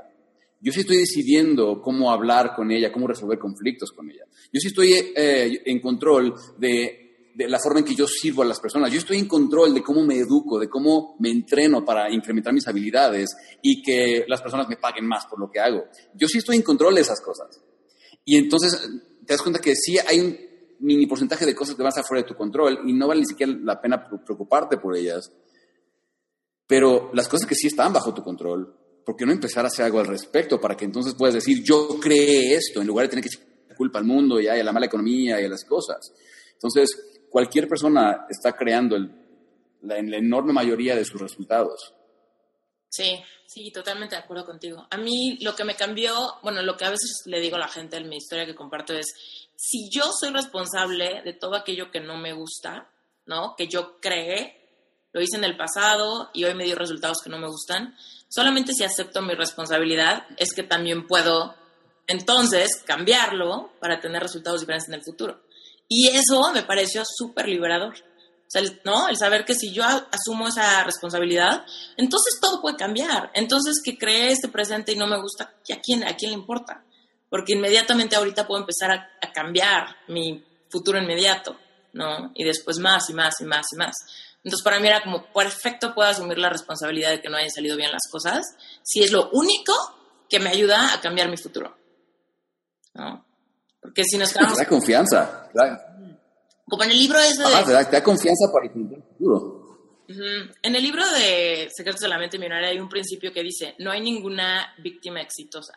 [0.61, 4.25] Yo sí estoy decidiendo cómo hablar con ella, cómo resolver conflictos con ella.
[4.51, 8.45] Yo sí estoy eh, en control de, de, la forma en que yo sirvo a
[8.45, 8.91] las personas.
[8.91, 12.67] Yo estoy en control de cómo me educo, de cómo me entreno para incrementar mis
[12.67, 13.29] habilidades
[13.61, 15.85] y que las personas me paguen más por lo que hago.
[16.13, 17.61] Yo sí estoy en control de esas cosas.
[18.25, 18.79] Y entonces
[19.25, 20.37] te das cuenta que sí hay un
[20.79, 23.21] mini porcentaje de cosas que van a estar fuera de tu control y no vale
[23.21, 25.31] ni siquiera la pena preocuparte por ellas.
[26.67, 28.78] Pero las cosas que sí están bajo tu control,
[29.09, 31.99] ¿por qué no empezar a hacer algo al respecto para que entonces puedas decir, yo
[31.99, 34.85] creé esto, en lugar de tener que echar culpa al mundo y a la mala
[34.85, 36.13] economía y a las cosas?
[36.53, 38.99] Entonces, cualquier persona está creando
[39.81, 41.91] la, en la enorme mayoría de sus resultados.
[42.87, 44.85] Sí, sí, totalmente de acuerdo contigo.
[44.91, 47.67] A mí lo que me cambió, bueno, lo que a veces le digo a la
[47.67, 49.07] gente en mi historia que comparto es,
[49.55, 52.91] si yo soy responsable de todo aquello que no me gusta,
[53.25, 53.55] ¿no?
[53.57, 54.55] Que yo creé,
[55.13, 57.95] lo hice en el pasado y hoy me dio resultados que no me gustan,
[58.29, 61.55] Solamente si acepto mi responsabilidad es que también puedo
[62.07, 65.41] entonces cambiarlo para tener resultados diferentes en el futuro.
[65.87, 67.95] Y eso me pareció súper liberador.
[67.95, 69.09] O sea, ¿no?
[69.09, 71.65] El saber que si yo asumo esa responsabilidad,
[71.97, 73.31] entonces todo puede cambiar.
[73.33, 76.83] Entonces, que creé este presente y no me gusta, ¿a quién, a quién le importa?
[77.29, 81.59] Porque inmediatamente ahorita puedo empezar a, a cambiar mi futuro inmediato,
[81.93, 82.31] ¿no?
[82.33, 83.95] Y después más y más y más y más.
[84.43, 87.75] Entonces para mí era como perfecto puedo asumir la responsabilidad de que no hayan salido
[87.75, 88.45] bien las cosas.
[88.84, 89.73] Si es lo único
[90.30, 91.75] que me ayuda a cambiar mi futuro.
[92.93, 93.25] ¿No?
[93.82, 94.58] Porque si nos quedamos...
[94.58, 95.49] Te da confianza.
[96.67, 97.63] Como en el libro ese de...
[97.65, 99.60] te, da, confianza para el futuro.
[100.63, 103.91] En el libro de Secretos de la Mente Millonaria hay un principio que dice, no
[103.91, 105.73] hay ninguna víctima exitosa.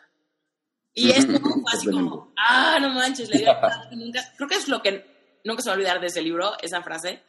[0.93, 3.43] Y es como así como, ah, no manches, le
[4.37, 7.23] creo que es lo que nunca se va a olvidar de ese libro, esa frase,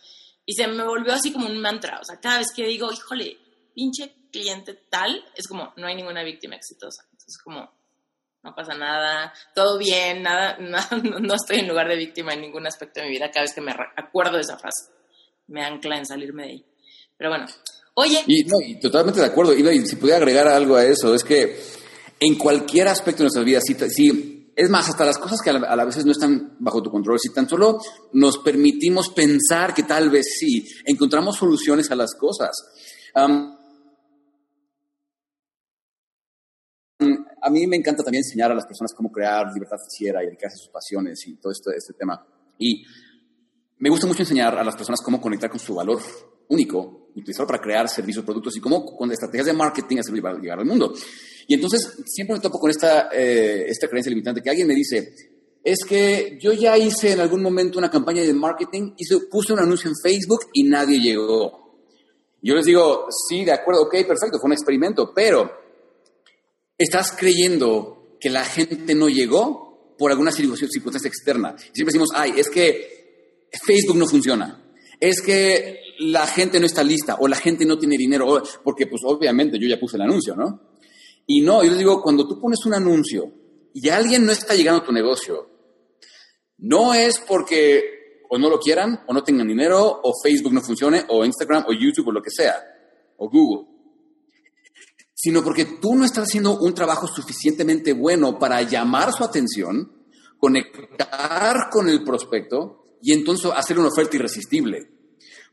[0.46, 3.38] y se me volvió así como un mantra, o sea, cada vez que digo, híjole,
[3.74, 7.70] pinche cliente tal, es como, no hay ninguna víctima exitosa, entonces como,
[8.42, 13.00] no pasa nada, todo bien, nada, no estoy en lugar de víctima en ningún aspecto
[13.00, 14.92] de mi vida cada vez que me acuerdo de esa frase,
[15.46, 16.64] me ancla en salirme de ahí.
[17.16, 17.46] Pero bueno,
[17.94, 18.22] oye.
[18.26, 19.54] Y, no, y totalmente de acuerdo.
[19.54, 21.58] Y, si pudiera agregar algo a eso, es que
[22.20, 25.84] en cualquier aspecto de nuestras vidas, si, es más, hasta las cosas que a la,
[25.84, 27.80] veces no están bajo tu control, si tan solo
[28.12, 32.52] nos permitimos pensar que tal vez sí, encontramos soluciones a las cosas.
[33.14, 33.28] a
[37.50, 40.58] mí me encanta también enseñar a las personas cómo crear libertad financiera y dedicarse a
[40.58, 42.26] sus pasiones y todo este, este tema.
[42.58, 42.82] Y
[43.78, 46.00] me gusta mucho enseñar a las personas cómo conectar con su valor
[46.48, 50.64] único, utilizarlo para crear servicios, productos y cómo con estrategias de marketing hacerlo llegar al
[50.64, 50.94] mundo.
[51.46, 55.14] Y entonces siempre me topo con esta, eh, esta creencia limitante que alguien me dice,
[55.62, 59.60] es que yo ya hice en algún momento una campaña de marketing, hice, puse un
[59.60, 61.78] anuncio en Facebook y nadie llegó.
[62.42, 65.50] Yo les digo, sí, de acuerdo, ok, perfecto, fue un experimento, pero
[66.76, 71.56] estás creyendo que la gente no llegó por alguna circunstancia externa.
[71.56, 74.64] siempre decimos, ay, es que Facebook no funciona
[75.00, 79.02] es que la gente no está lista o la gente no tiene dinero, porque pues
[79.04, 80.73] obviamente yo ya puse el anuncio, ¿no?
[81.26, 83.32] Y no, yo les digo, cuando tú pones un anuncio
[83.72, 85.48] y alguien no está llegando a tu negocio,
[86.58, 87.94] no es porque
[88.28, 91.72] o no lo quieran, o no tengan dinero, o Facebook no funcione, o Instagram, o
[91.72, 92.56] YouTube, o lo que sea,
[93.18, 93.74] o Google,
[95.14, 99.90] sino porque tú no estás haciendo un trabajo suficientemente bueno para llamar su atención,
[100.38, 104.90] conectar con el prospecto y entonces hacer una oferta irresistible.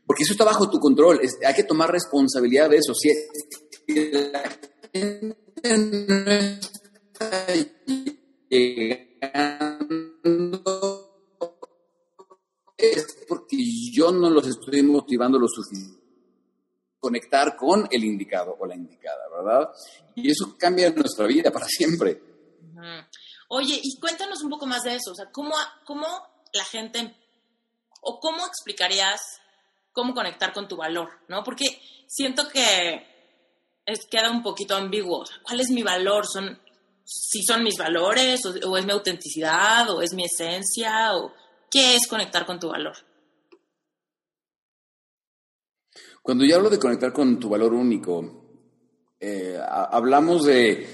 [0.04, 1.20] Porque eso está bajo tu control.
[1.46, 2.92] hay que tomar responsabilidad de eso.
[2.94, 3.08] Si
[3.88, 4.42] la
[4.92, 7.46] gente no está
[8.48, 9.82] llegando,
[12.76, 13.56] es porque
[13.92, 16.02] yo no los estoy motivando lo suficiente
[16.98, 19.70] conectar con el indicado o la indicada, ¿verdad?
[20.14, 22.22] Y eso cambia nuestra vida para siempre.
[23.48, 25.52] Oye, y cuéntanos un poco más de eso, o sea, ¿cómo,
[25.84, 26.06] cómo
[26.52, 27.16] la gente
[28.02, 29.20] ¿O cómo explicarías
[29.92, 31.08] cómo conectar con tu valor?
[31.28, 31.42] ¿no?
[31.44, 33.11] Porque siento que
[33.86, 35.24] es, queda un poquito ambiguo.
[35.42, 36.26] ¿Cuál es mi valor?
[36.26, 36.58] ¿Son,
[37.04, 41.32] si son mis valores o, es mi autenticidad o es mi esencia o
[41.70, 42.96] qué es conectar con tu valor?
[46.22, 48.44] Cuando yo hablo de conectar con tu valor único,
[49.18, 50.86] eh, hablamos de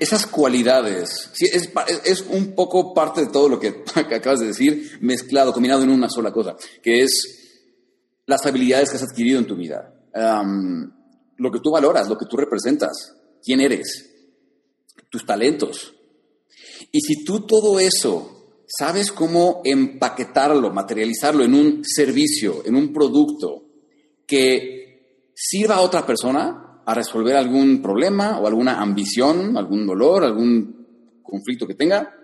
[0.00, 5.82] esas cualidades, es, un poco parte de todo lo que, acabas de decir, mezclado, combinado
[5.82, 9.92] en una sola cosa, que es las habilidades que has adquirido en tu vida,
[11.42, 14.10] lo que tú valoras, lo que tú representas, quién eres,
[15.10, 15.94] tus talentos.
[16.92, 23.64] Y si tú todo eso sabes cómo empaquetarlo, materializarlo en un servicio, en un producto
[24.26, 31.20] que sirva a otra persona, a resolver algún problema o alguna ambición, algún dolor, algún
[31.22, 32.14] conflicto que tenga,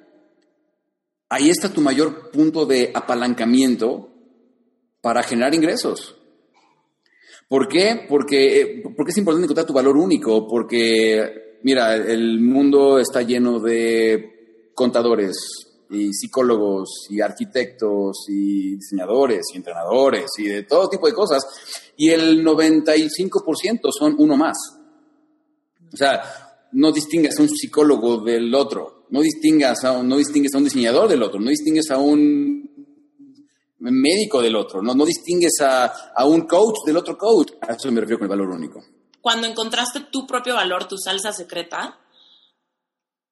[1.29, 4.11] ahí está tu mayor punto de apalancamiento
[5.01, 6.18] para generar ingresos.
[7.49, 8.07] ¿Por qué?
[8.09, 14.71] Porque, porque es importante encontrar tu valor único, porque, mira, el mundo está lleno de
[14.75, 21.43] contadores, y psicólogos y arquitectos y diseñadores y entrenadores y de todo tipo de cosas
[21.97, 24.57] y el 95% son uno más.
[25.93, 26.21] O sea,
[26.73, 31.09] no distingues a un psicólogo del otro, no distingues a no distingues a un diseñador
[31.09, 32.78] del otro, no distingues a un
[33.81, 37.53] médico del otro, no, no distingues a, a un coach del otro coach.
[37.61, 38.83] A eso me refiero con el valor único.
[39.21, 41.99] Cuando encontraste tu propio valor, tu salsa secreta,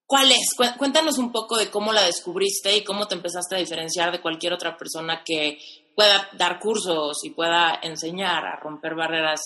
[0.06, 0.54] ¿Cuál es?
[0.78, 4.52] Cuéntanos un poco de cómo la descubriste y cómo te empezaste a diferenciar de cualquier
[4.52, 5.58] otra persona que
[5.96, 9.40] pueda dar cursos y pueda enseñar a romper barreras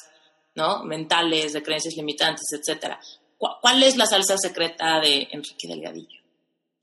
[0.55, 0.85] ¿no?
[0.85, 3.01] mentales, de creencias limitantes, etcétera.
[3.39, 6.21] ¿Cuál es la salsa secreta de Enrique Delgadillo?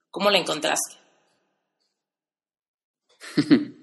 [0.10, 0.96] ¿Cómo la encontraste?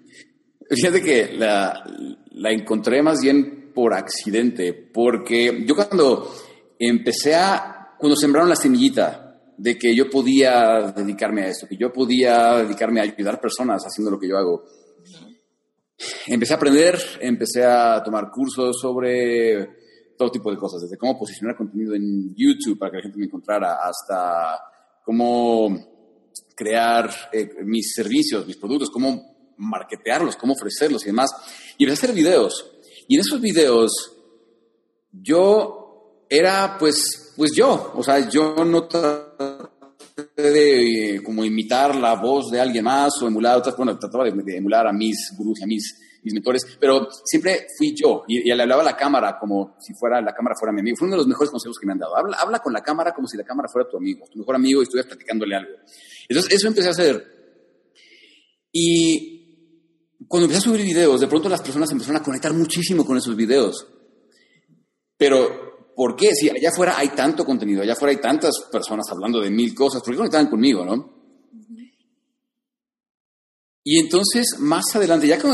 [0.74, 1.84] Fíjate que la,
[2.32, 6.32] la encontré más bien por accidente, porque yo cuando
[6.78, 9.24] empecé a, cuando sembraron la semillita
[9.56, 14.10] de que yo podía dedicarme a esto, que yo podía dedicarme a ayudar personas haciendo
[14.10, 14.64] lo que yo hago.
[16.26, 19.68] Empecé a aprender, empecé a tomar cursos sobre
[20.16, 23.26] todo tipo de cosas, desde cómo posicionar contenido en YouTube para que la gente me
[23.26, 24.60] encontrara, hasta
[25.04, 31.30] cómo crear eh, mis servicios, mis productos, cómo marketearlos, cómo ofrecerlos y demás.
[31.78, 32.70] Y empecé a hacer videos.
[33.08, 34.12] Y en esos videos
[35.12, 35.84] yo
[36.28, 38.88] era pues, pues yo, o sea, yo no
[40.36, 44.86] de como imitar la voz de alguien más o emular otras, bueno, trataba de, emular
[44.86, 48.82] a mis gurús y a mis, mis mentores, pero siempre fui yo y, le hablaba
[48.82, 50.96] a la cámara como si fuera la cámara fuera mi amigo.
[50.96, 52.16] Fue uno de los mejores consejos que me han dado.
[52.16, 54.80] Habla, habla con la cámara como si la cámara fuera tu amigo, tu mejor amigo
[54.80, 55.72] y estuvieras platicándole algo.
[56.28, 57.34] Entonces, eso empecé a hacer.
[58.72, 59.33] Y
[60.28, 63.36] cuando empecé a subir videos, de pronto las personas empezaron a conectar muchísimo con esos
[63.36, 63.86] videos.
[65.16, 66.34] Pero ¿Por qué?
[66.34, 70.02] Si allá afuera hay tanto contenido, allá afuera hay tantas personas hablando de mil cosas,
[70.02, 71.14] ¿por qué conectaban conmigo, no?
[73.86, 75.46] Y entonces, más adelante, ya que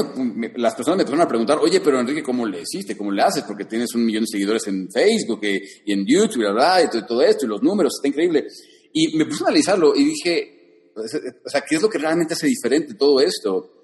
[0.56, 2.96] las personas me empezaron a preguntar, oye, pero Enrique, ¿cómo le hiciste?
[2.96, 3.42] ¿Cómo le haces?
[3.42, 6.84] Porque tienes un millón de seguidores en Facebook y, en YouTube, ¿verdad?
[6.84, 8.46] Y todo, esto, y los números, está increíble.
[8.92, 12.46] Y me puse a analizarlo y dije, o sea, ¿qué es lo que realmente hace
[12.46, 13.79] diferente todo esto?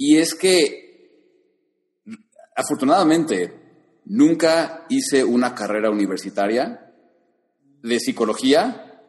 [0.00, 1.10] Y es que,
[2.56, 3.60] afortunadamente,
[4.10, 6.92] Nunca hice una carrera universitaria
[7.80, 9.04] de psicología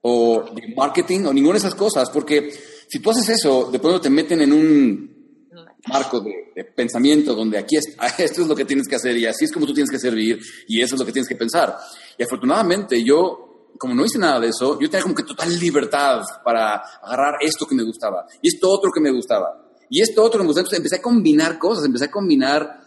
[0.00, 2.50] o de marketing o ninguna de esas cosas, porque
[2.88, 5.48] si tú haces eso, de pronto te meten en un
[5.86, 9.44] marco de, pensamiento donde aquí es, esto es lo que tienes que hacer y así
[9.44, 11.76] es como tú tienes que servir y eso es lo que tienes que pensar.
[12.16, 16.22] Y afortunadamente yo, como no hice nada de eso, yo tenía como que total libertad
[16.42, 20.40] para agarrar esto que me gustaba y esto otro que me gustaba y esto otro
[20.40, 20.62] me gustaba.
[20.62, 22.80] Entonces empecé a combinar cosas, empecé a combinar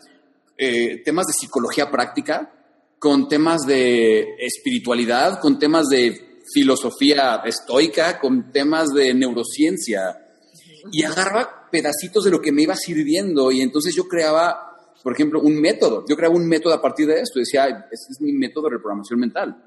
[0.58, 2.54] eh, temas de psicología práctica,
[3.00, 10.28] con temas de espiritualidad, con temas de filosofía estoica, con temas de neurociencia.
[10.92, 15.42] Y agarraba pedacitos de lo que me iba sirviendo y entonces yo creaba, por ejemplo,
[15.42, 16.06] un método.
[16.08, 17.40] Yo creaba un método a partir de esto.
[17.40, 19.64] Decía, este es mi método de reprogramación mental.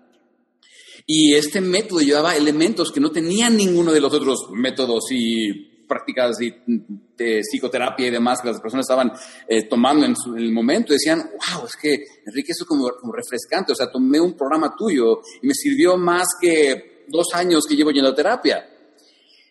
[1.06, 6.36] Y este método llevaba elementos que no tenían ninguno de los otros métodos y prácticas
[6.38, 9.12] de psicoterapia y demás que las personas estaban
[9.46, 13.72] eh, tomando en, el momento, decían, wow, es que Enrique, eso es como, como refrescante,
[13.72, 17.90] o sea, tomé un programa tuyo y me sirvió más que dos años que llevo
[17.90, 18.68] yendo a terapia.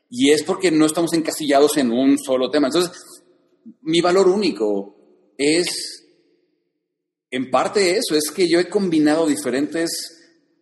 [0.09, 2.67] Y es porque no estamos encasillados en un solo tema.
[2.67, 2.91] Entonces,
[3.81, 4.95] mi valor único
[5.37, 6.05] es,
[7.31, 9.89] en parte eso, es que yo he combinado diferentes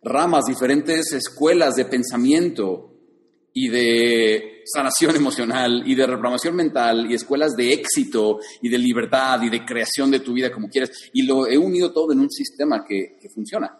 [0.02, 2.91] ramas, diferentes escuelas de pensamiento
[3.54, 9.42] y de sanación emocional y de reprogramación mental y escuelas de éxito y de libertad
[9.42, 10.90] y de creación de tu vida como quieras.
[11.12, 13.78] Y lo he unido todo en un sistema que, funciona.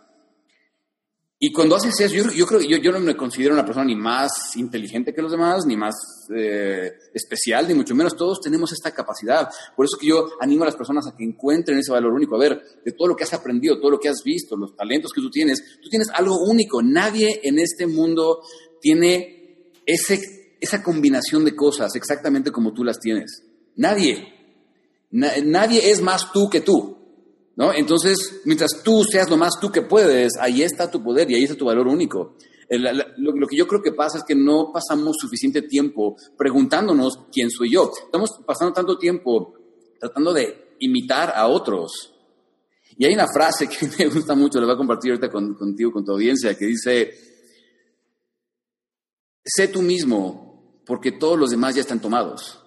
[1.39, 3.97] Y cuando haces eso, yo, yo creo yo, yo no me considero una persona ni
[3.97, 5.95] más inteligente que los demás, ni más
[6.35, 8.17] eh, especial, ni mucho menos.
[8.17, 9.49] Todos tenemos esta capacidad.
[9.75, 12.37] Por eso que yo animo a las personas a que encuentren ese valor único.
[12.37, 15.11] A ver, de todo lo que has aprendido, todo lo que has visto, los talentos
[15.13, 16.81] que tú tienes, tú tienes algo único.
[16.81, 18.43] Nadie en este mundo
[18.81, 19.42] tiene
[19.87, 23.43] ese, esa combinación de cosas exactamente como tú las tienes.
[23.77, 24.33] Nadie.
[25.11, 26.99] nadie es más tú que tú.
[27.57, 27.73] ¿no?
[27.73, 31.45] Entonces, mientras tú seas lo más tú que puedes, ahí está tu poder y ahí
[31.45, 32.37] está tu valor único.
[32.71, 37.51] Lo, lo, que yo creo que pasa es que no pasamos suficiente tiempo preguntándonos quién
[37.51, 37.91] soy yo.
[38.07, 39.55] Estamos pasando tanto tiempo
[40.01, 42.13] tratando de imitar a otros.
[42.97, 46.05] Y hay una frase que me gusta mucho, la voy a compartir ahorita contigo, con
[46.05, 47.13] tu audiencia, que dice,
[49.45, 52.59] sé tú mismo, porque todos los demás ya están tomados.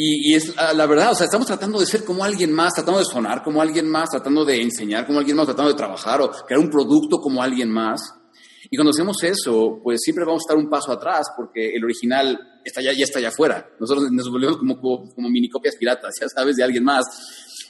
[0.00, 3.04] Y, es la verdad, o sea, estamos tratando de ser como alguien más, tratando de
[3.04, 6.60] sonar como alguien más, tratando de enseñar como alguien más, tratando de trabajar o crear
[6.60, 8.00] un producto como alguien más.
[8.70, 12.38] Y cuando hacemos eso, pues siempre vamos a estar un paso atrás porque el original
[12.64, 13.70] está ya, ya está allá afuera.
[13.80, 17.04] Nosotros nos volvemos como, como, mini copias piratas, ya sabes, de alguien más.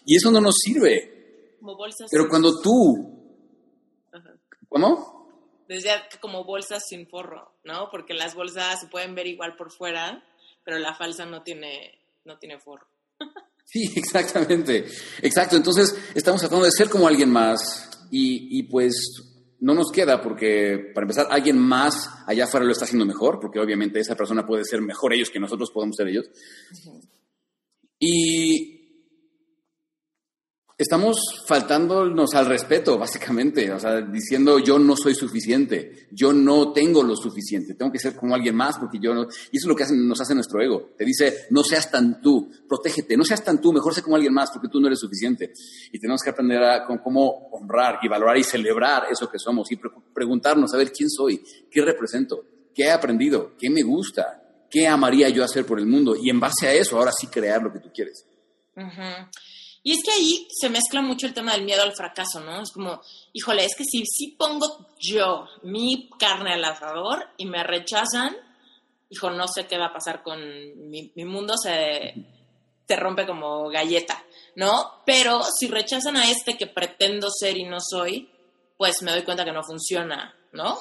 [0.05, 1.57] Y eso no nos sirve.
[1.61, 2.09] Como bolsas.
[2.11, 3.15] Pero cuando tú...
[4.69, 5.18] ¿Cómo?
[5.69, 7.89] Decía como bolsas sin forro, ¿no?
[7.91, 10.25] Porque las bolsas se pueden ver igual por fuera,
[10.65, 12.87] pero la falsa no tiene, no tiene forro.
[13.71, 14.87] Sí, exactamente.
[15.21, 15.55] Exacto.
[15.55, 18.95] Entonces, estamos tratando de ser como alguien más y, y, pues
[19.61, 23.61] no nos queda porque, para empezar, alguien más allá afuera lo está haciendo mejor, porque
[23.61, 26.31] obviamente esa persona puede ser mejor ellos que nosotros podemos ser ellos.
[27.99, 28.58] Y
[30.81, 37.03] Estamos faltándonos al respeto, básicamente, o sea, diciendo yo no soy suficiente, yo no tengo
[37.03, 39.23] lo suficiente, tengo que ser como alguien más porque yo no...
[39.23, 40.91] Y eso es lo que nos hace nuestro ego.
[40.97, 44.33] Te dice, no seas tan tú, protégete, no seas tan tú, mejor sé como alguien
[44.33, 45.53] más porque tú no eres suficiente.
[45.91, 49.81] Y tenemos que aprender a cómo honrar y valorar y celebrar eso que somos y
[50.15, 51.43] preguntarnos, a ver, ¿quién soy?
[51.69, 52.45] ¿Qué represento?
[52.73, 53.57] ¿Qué he aprendido?
[53.59, 54.45] ¿Qué me gusta?
[54.71, 56.15] ¿Qué amaría yo hacer por el mundo?
[56.15, 58.25] Y en base a eso, ahora sí crear lo que tú quieres.
[59.89, 62.61] Y es que ahí se mezcla mucho el tema del miedo al fracaso, ¿no?
[62.61, 63.01] Es como,
[63.33, 68.37] híjole, es que si, si pongo yo mi carne al asador y me rechazan,
[69.09, 70.41] hijo, no sé qué va a pasar con
[70.91, 72.15] mi, mundo, se,
[72.87, 74.23] se rompe como galleta,
[74.57, 75.01] ¿no?
[75.07, 78.29] Pero si rechazan a este que pretendo ser y no soy,
[78.77, 80.77] pues me doy cuenta que no funciona, ¿no?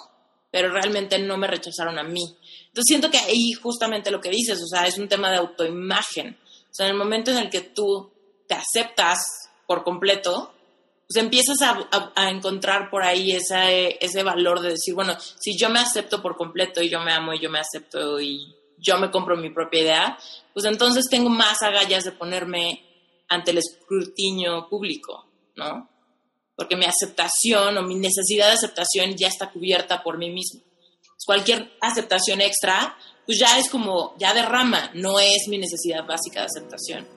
[0.51, 2.24] Pero realmente no me rechazaron a mí.
[2.68, 6.38] Entonces siento que ahí justamente lo que dices, o sea, es un tema de autoimagen.
[6.70, 8.16] O sea, en el momento en el que tú
[8.48, 10.54] te aceptas por completo,
[11.08, 15.80] pues empiezas a, encontrar por ahí ese, ese valor de decir, bueno, si yo me
[15.80, 19.38] acepto por completo y yo me amo y yo me acepto y yo me compro
[19.38, 20.18] mi propia idea,
[20.54, 22.84] pues entonces tengo más agallas de ponerme
[23.30, 25.26] ante el escrutinio público,
[25.56, 25.89] ¿no?
[26.56, 30.62] Porque mi aceptación o mi necesidad de aceptación ya está cubierta por mí mismo.
[31.26, 36.45] Cualquier aceptación extra, pues ya es como, ya derrama, no es mi necesidad básica de
[36.45, 37.16] aceptación.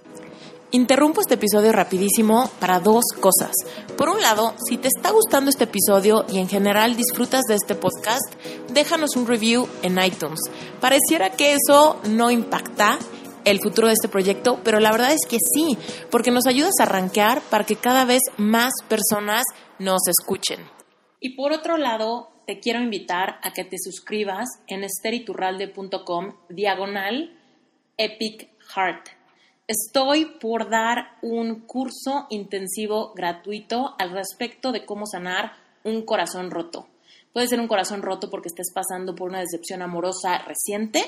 [0.72, 3.50] Interrumpo este episodio rapidísimo para dos cosas.
[3.98, 7.74] Por un lado, si te está gustando este episodio y en general disfrutas de este
[7.74, 8.32] podcast,
[8.72, 10.38] déjanos un review en iTunes.
[10.80, 13.00] Pareciera que eso no impacta
[13.44, 15.76] el futuro de este proyecto, pero la verdad es que sí,
[16.08, 19.42] porque nos ayudas a arranquear para que cada vez más personas
[19.80, 20.60] nos escuchen.
[21.18, 27.36] Y por otro lado, te quiero invitar a que te suscribas en esteriturralde.com diagonal
[27.96, 29.19] Epic Heart
[29.70, 35.52] Estoy por dar un curso intensivo gratuito al respecto de cómo sanar
[35.84, 36.88] un corazón roto.
[37.32, 41.04] Puede ser un corazón roto porque estés pasando por una decepción amorosa reciente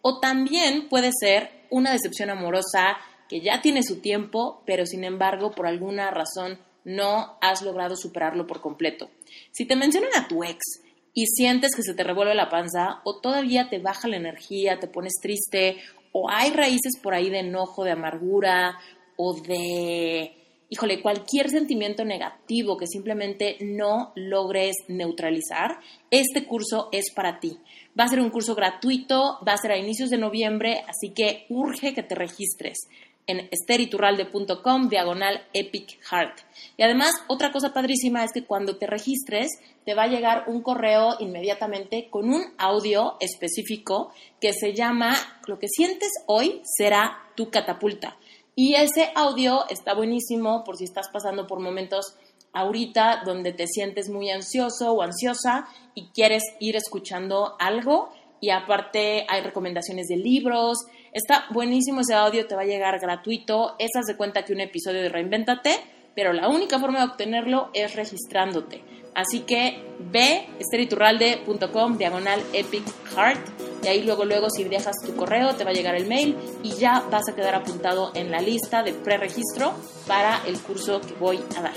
[0.00, 2.96] o también puede ser una decepción amorosa
[3.28, 8.46] que ya tiene su tiempo, pero sin embargo por alguna razón no has logrado superarlo
[8.46, 9.10] por completo.
[9.52, 10.64] Si te mencionan a tu ex
[11.12, 14.88] y sientes que se te revuelve la panza o todavía te baja la energía, te
[14.88, 15.76] pones triste
[16.18, 18.78] o hay raíces por ahí de enojo, de amargura
[19.16, 20.32] o de,
[20.70, 25.78] híjole, cualquier sentimiento negativo que simplemente no logres neutralizar,
[26.10, 27.58] este curso es para ti.
[27.98, 31.44] Va a ser un curso gratuito, va a ser a inicios de noviembre, así que
[31.50, 32.78] urge que te registres
[33.26, 36.38] en esteriturralde.com diagonal epic heart.
[36.76, 39.50] Y además, otra cosa padrísima es que cuando te registres,
[39.84, 45.16] te va a llegar un correo inmediatamente con un audio específico que se llama
[45.46, 48.16] Lo que sientes hoy será tu catapulta.
[48.54, 52.16] Y ese audio está buenísimo por si estás pasando por momentos
[52.56, 58.08] ahorita donde te sientes muy ansioso o ansiosa y quieres ir escuchando algo.
[58.40, 60.78] Y aparte hay recomendaciones de libros,
[61.16, 63.74] Está buenísimo ese audio, te va a llegar gratuito.
[63.78, 65.80] Esas de cuenta que un episodio de Reinventate,
[66.14, 68.84] pero la única forma de obtenerlo es registrándote.
[69.14, 72.84] Así que ve esteriturralde.com diagonal epic
[73.16, 73.40] heart
[73.82, 76.72] y ahí luego luego si dejas tu correo te va a llegar el mail y
[76.72, 79.72] ya vas a quedar apuntado en la lista de preregistro
[80.06, 81.74] para el curso que voy a dar.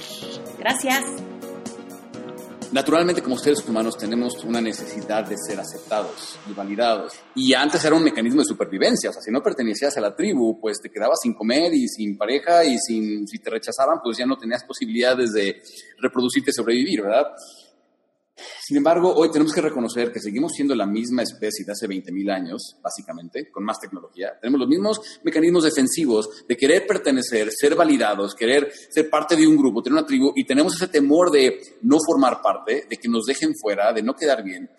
[0.57, 1.28] Gracias.
[2.71, 7.13] Naturalmente, como seres humanos, tenemos una necesidad de ser aceptados y validados.
[7.35, 9.09] Y antes era un mecanismo de supervivencia.
[9.09, 12.17] O sea, si no pertenecías a la tribu, pues te quedabas sin comer y sin
[12.17, 15.61] pareja y sin, si te rechazaban, pues ya no tenías posibilidades de
[15.97, 17.27] reproducirte y sobrevivir, ¿verdad?
[18.61, 22.31] Sin embargo, hoy tenemos que reconocer que seguimos siendo la misma especie de hace 20.000
[22.31, 24.37] años, básicamente, con más tecnología.
[24.39, 29.57] Tenemos los mismos mecanismos defensivos de querer pertenecer, ser validados, querer ser parte de un
[29.57, 33.25] grupo, tener una tribu, y tenemos ese temor de no formar parte, de que nos
[33.25, 34.69] dejen fuera, de no quedar bien.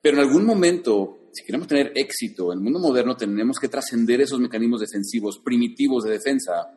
[0.00, 4.20] Pero en algún momento, si queremos tener éxito en el mundo moderno, tenemos que trascender
[4.20, 6.70] esos mecanismos defensivos primitivos de defensa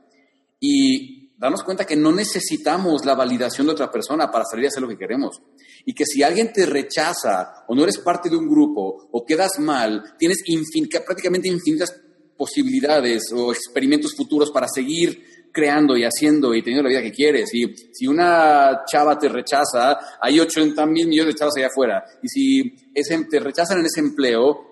[0.60, 4.84] y darnos cuenta que no necesitamos la validación de otra persona para salir a hacer
[4.84, 5.42] lo que queremos.
[5.86, 9.58] Y que si alguien te rechaza o no eres parte de un grupo o quedas
[9.60, 10.44] mal, tienes
[11.06, 11.96] prácticamente infinitas
[12.38, 17.54] posibilidades o experimentos futuros para seguir creando y haciendo y teniendo la vida que quieres.
[17.54, 22.04] Y si una chava te rechaza, hay 80 mil millones de chavas allá afuera.
[22.22, 22.76] Y si
[23.30, 24.68] te rechazan en ese empleo,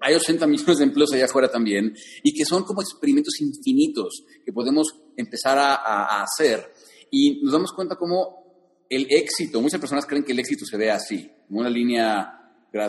[0.00, 4.52] hay 80 millones de empleos allá afuera también y que son como experimentos infinitos que
[4.52, 6.72] podemos empezar a, hacer.
[7.10, 10.90] Y nos damos cuenta cómo el éxito, muchas personas creen que el éxito se ve
[10.90, 12.34] así, como una línea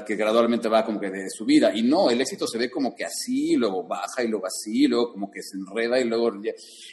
[0.05, 1.75] que gradualmente va como que de subida.
[1.75, 5.13] Y no, el éxito se ve como que así, luego baja y luego así, luego
[5.13, 6.31] como que se enreda y luego...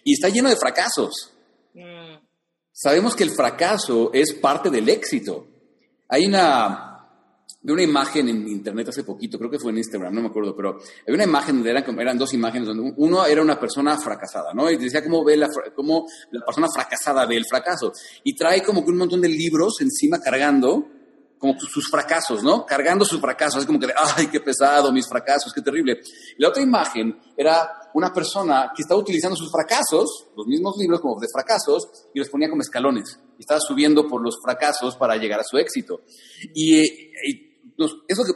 [0.05, 1.33] Y está lleno de fracasos.
[1.75, 2.17] Mm.
[2.73, 5.47] Sabemos que el fracaso es parte del éxito.
[6.09, 6.86] Hay una
[7.67, 10.55] de una imagen en internet hace poquito, creo que fue en Instagram, no me acuerdo,
[10.55, 14.55] pero había una imagen donde eran, eran dos imágenes, donde uno era una persona fracasada,
[14.55, 14.71] ¿no?
[14.71, 17.91] Y decía cómo, ve la, cómo la persona fracasada ve el fracaso.
[18.23, 20.87] Y trae como que un montón de libros encima cargando,
[21.39, 22.65] como sus fracasos, ¿no?
[22.65, 26.01] Cargando sus fracasos, es como que, ay, qué pesado, mis fracasos, qué terrible.
[26.39, 31.01] Y la otra imagen era una persona que estaba utilizando sus fracasos, los mismos libros
[31.01, 33.19] como de fracasos, y los ponía como escalones.
[33.37, 36.03] Y estaba subiendo por los fracasos para llegar a su éxito.
[36.55, 36.85] Y,
[38.09, 38.33] eso que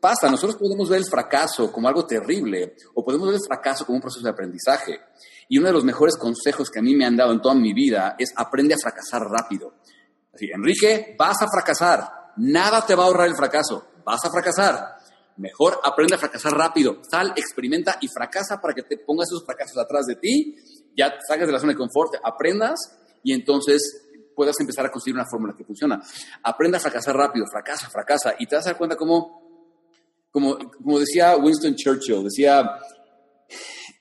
[0.00, 0.30] pasa.
[0.30, 4.02] Nosotros podemos ver el fracaso como algo terrible o podemos ver el fracaso como un
[4.02, 5.00] proceso de aprendizaje.
[5.48, 7.72] Y uno de los mejores consejos que a mí me han dado en toda mi
[7.72, 9.74] vida es aprende a fracasar rápido.
[10.32, 12.32] Así, Enrique, vas a fracasar.
[12.36, 13.86] Nada te va a ahorrar el fracaso.
[14.04, 14.96] Vas a fracasar.
[15.36, 16.98] Mejor aprende a fracasar rápido.
[17.10, 20.56] Sal, experimenta y fracasa para que te pongas esos fracasos atrás de ti,
[20.96, 22.78] ya salgas de la zona de confort, aprendas
[23.22, 24.03] y entonces
[24.34, 26.00] puedas empezar a construir una fórmula que funciona.
[26.42, 29.42] Aprende a fracasar rápido, fracasa, fracasa y te vas a dar cuenta cómo,
[30.30, 32.78] como, como decía Winston Churchill, decía,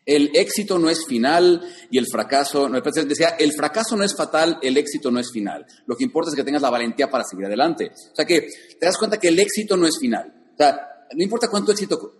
[0.06, 4.60] el éxito no es final y el fracaso, no, decía, el fracaso no es fatal,
[4.62, 5.66] el éxito no es final.
[5.86, 7.92] Lo que importa es que tengas la valentía para seguir adelante.
[8.12, 8.42] O sea que
[8.80, 10.52] te das cuenta que el éxito no es final.
[10.54, 12.14] O sea, no importa cuánto éxito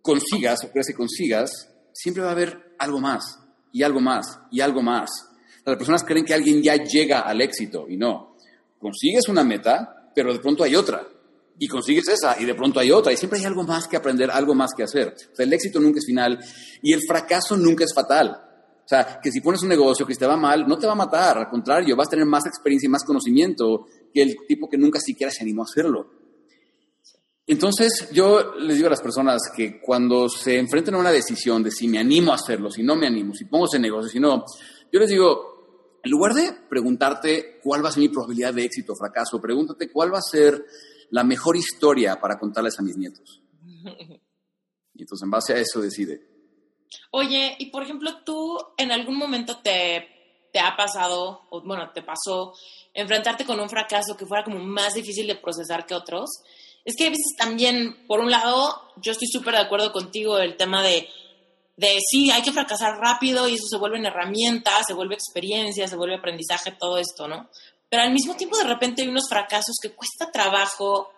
[0.00, 1.50] consigas o creas que consigas,
[1.92, 3.38] siempre va a haber algo más
[3.72, 5.10] y algo más y algo más.
[5.70, 8.36] Las personas creen que alguien ya llega al éxito y no.
[8.78, 11.06] Consigues una meta, pero de pronto hay otra.
[11.58, 13.12] Y consigues esa y de pronto hay otra.
[13.12, 15.14] Y siempre hay algo más que aprender, algo más que hacer.
[15.32, 16.38] O sea, el éxito nunca es final
[16.82, 18.30] y el fracaso nunca es fatal.
[18.84, 20.96] O sea, que si pones un negocio que te va mal, no te va a
[20.96, 21.36] matar.
[21.36, 24.98] Al contrario, vas a tener más experiencia y más conocimiento que el tipo que nunca
[24.98, 26.10] siquiera se animó a hacerlo.
[27.46, 31.70] Entonces, yo les digo a las personas que cuando se enfrenten a una decisión de
[31.70, 34.44] si me animo a hacerlo, si no me animo, si pongo ese negocio, si no,
[34.92, 35.57] yo les digo,
[36.02, 39.90] en lugar de preguntarte cuál va a ser mi probabilidad de éxito o fracaso, pregúntate
[39.90, 40.64] cuál va a ser
[41.10, 43.42] la mejor historia para contarles a mis nietos.
[44.94, 46.20] Y entonces, en base a eso, decide.
[47.12, 52.02] Oye, y por ejemplo, tú en algún momento te, te ha pasado, o bueno, te
[52.02, 52.52] pasó,
[52.92, 56.42] enfrentarte con un fracaso que fuera como más difícil de procesar que otros
[56.84, 60.56] es que a veces también, por un lado, yo estoy súper de acuerdo contigo el
[60.56, 61.06] tema de,
[61.78, 65.86] de sí, hay que fracasar rápido y eso se vuelve en herramientas, se vuelve experiencia,
[65.86, 67.48] se vuelve aprendizaje, todo esto, ¿no?
[67.88, 71.12] Pero al mismo tiempo de repente hay unos fracasos que cuesta trabajo,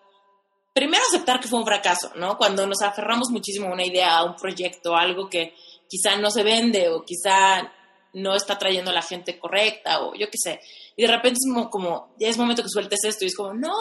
[0.75, 2.37] primero aceptar que fue un fracaso, ¿no?
[2.37, 5.55] Cuando nos aferramos muchísimo a una idea, a un proyecto, a algo que
[5.89, 7.73] quizá no se vende o quizá
[8.13, 10.61] no está trayendo a la gente correcta o yo qué sé.
[10.95, 13.75] Y de repente es como, ya es momento que sueltes esto y es como, no,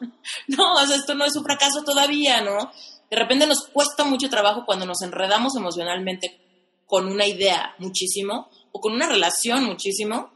[0.48, 2.72] no, esto no es un fracaso todavía, ¿no?
[3.12, 6.40] De repente nos cuesta mucho trabajo cuando nos enredamos emocionalmente
[6.86, 10.32] con una idea muchísimo o con una relación muchísimo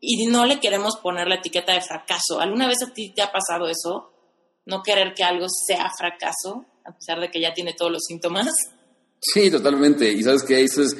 [0.00, 2.38] y no le queremos poner la etiqueta de fracaso.
[2.38, 4.12] ¿Alguna vez a ti te ha pasado eso?
[4.66, 8.48] No querer que algo sea fracaso, a pesar de que ya tiene todos los síntomas.
[9.18, 10.12] Sí, totalmente.
[10.12, 10.94] Y sabes que eso es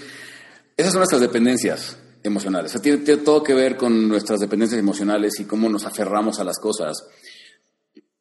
[0.74, 2.80] esas son nuestras dependencias emocionales.
[2.80, 6.96] tiene, todo que ver con nuestras dependencias emocionales y cómo nos aferramos a las cosas.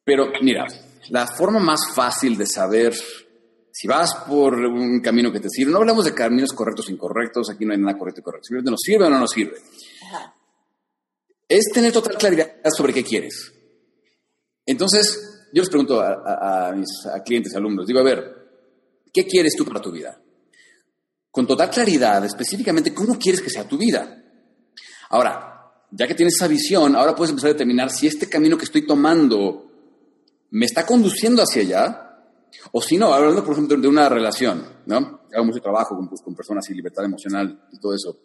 [0.04, 0.66] Pero mira,
[1.08, 2.94] la forma más fácil de saber
[3.72, 7.50] si vas por un camino que te sirve, no hablamos de caminos correctos o incorrectos,
[7.50, 9.56] aquí no hay nada correcto y correcto, simplemente nos sirve o no nos sirve.
[11.48, 13.52] Es tener total claridad sobre qué quieres.
[14.66, 16.88] Entonces, yo les pregunto a, a mis
[17.24, 18.48] clientes, alumnos, digo, a ver,
[19.12, 20.20] ¿qué quieres tú para tu vida?
[21.30, 24.22] con total claridad específicamente cómo quieres que sea tu vida.
[25.10, 28.64] Ahora, ya que tienes esa visión, ahora puedes empezar a determinar si este camino que
[28.64, 29.69] estoy tomando
[30.50, 32.06] me está conduciendo hacia allá,
[32.72, 35.20] o si no, hablando, por ejemplo, de una relación, ¿no?
[35.32, 38.18] Hago mucho trabajo con, pues, con personas y libertad emocional y todo eso.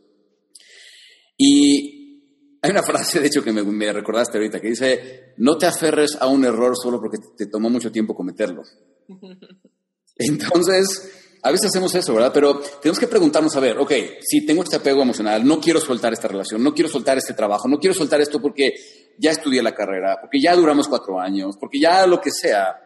[1.38, 5.68] Y hay una frase, de hecho, que me, me, recordaste ahorita, que dice, no te
[5.68, 8.64] aferres a un error solo porque te tomó mucho tiempo cometerlo.
[10.16, 12.32] Entonces, a veces hacemos eso, ¿verdad?
[12.34, 16.12] Pero tenemos que preguntarnos, a ver, ok, si tengo este apego emocional, no quiero soltar
[16.12, 18.74] esta relación, no quiero soltar este trabajo, no quiero soltar esto porque
[19.20, 22.82] ya estudié la carrera, porque ya duramos cuatro años, porque ya lo que sea.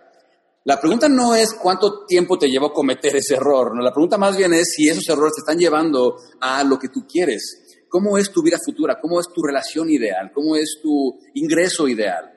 [0.66, 4.18] La pregunta no es cuánto tiempo te llevó a cometer ese error, no, la pregunta
[4.18, 7.86] más bien es si esos errores te están llevando a lo que tú quieres.
[7.88, 9.00] ¿Cómo es tu vida futura?
[9.00, 10.32] ¿Cómo es tu relación ideal?
[10.34, 12.30] ¿Cómo es tu ingreso ideal?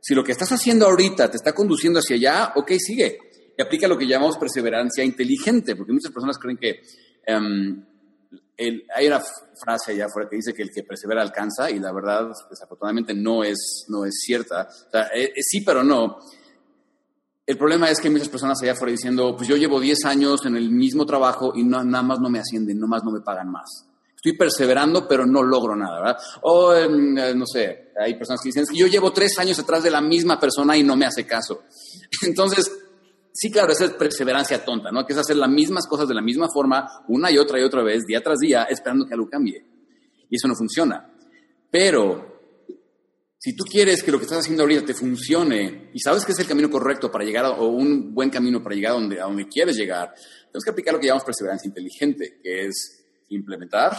[0.00, 3.18] Si lo que estás haciendo ahorita te está conduciendo hacia allá, ok, sigue
[3.56, 6.80] y aplica lo que llamamos perseverancia inteligente, porque muchas personas creen que
[7.26, 7.84] em,
[8.94, 12.30] hay una frase allá afuera que dice que el que persevera alcanza y la verdad
[12.48, 14.68] desafortunadamente no es, no es cierta.
[14.68, 16.18] O sea, eh, eh, sí, pero no.
[17.46, 20.46] El problema es que hay muchas personas allá afuera diciendo, pues yo llevo 10 años
[20.46, 23.20] en el mismo trabajo y no, nada más no me ascienden, nada más no me
[23.20, 23.86] pagan más.
[24.16, 26.16] Estoy perseverando, pero no logro nada, ¿verdad?
[26.42, 29.90] O, em, eh, no sé, hay personas que dicen, yo llevo tres años detrás de
[29.90, 31.64] la misma persona y no me hace caso.
[32.22, 32.72] Entonces,
[33.36, 35.04] Sí, claro, esa es perseverancia tonta, ¿no?
[35.04, 37.82] Que es hacer las mismas cosas de la misma forma una y otra y otra
[37.82, 39.66] vez, día tras día, esperando que algo cambie.
[40.30, 41.12] Y eso no funciona.
[41.68, 42.32] Pero
[43.44, 46.38] Si tú quieres que lo que estás haciendo ahorita te funcione y sabes que es
[46.38, 49.46] el camino correcto para llegar o un buen camino para llegar a donde, a donde
[49.46, 53.98] quieres llegar, tienes que aplicar lo que llamamos perseverancia inteligente, que es implementar,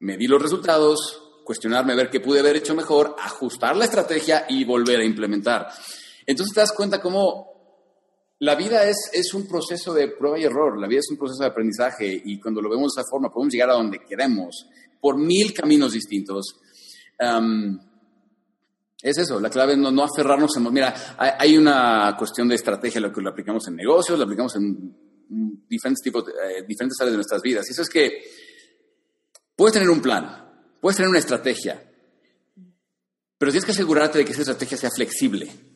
[0.00, 4.98] medir los resultados, cuestionarme, ver qué pude haber hecho mejor, ajustar la estrategia y volver
[4.98, 5.68] a implementar.
[6.26, 7.53] Entonces te das cuenta cómo
[8.44, 11.42] la vida es, es un proceso de prueba y error, la vida es un proceso
[11.42, 14.68] de aprendizaje y cuando lo vemos de esa forma podemos llegar a donde queremos
[15.00, 16.60] por mil caminos distintos.
[19.00, 20.70] es eso, la clave es no, no aferrarnos en...
[20.70, 24.94] Mira, hay, una cuestión de estrategia, lo que lo aplicamos en negocios, lo aplicamos en
[25.66, 27.66] diferentes tipos, eh, diferentes áreas de nuestras vidas.
[27.68, 28.24] Y eso es que
[29.56, 31.82] puedes tener un plan, puedes tener una estrategia,
[33.38, 35.73] pero tienes que asegurarte de que esa estrategia sea flexible.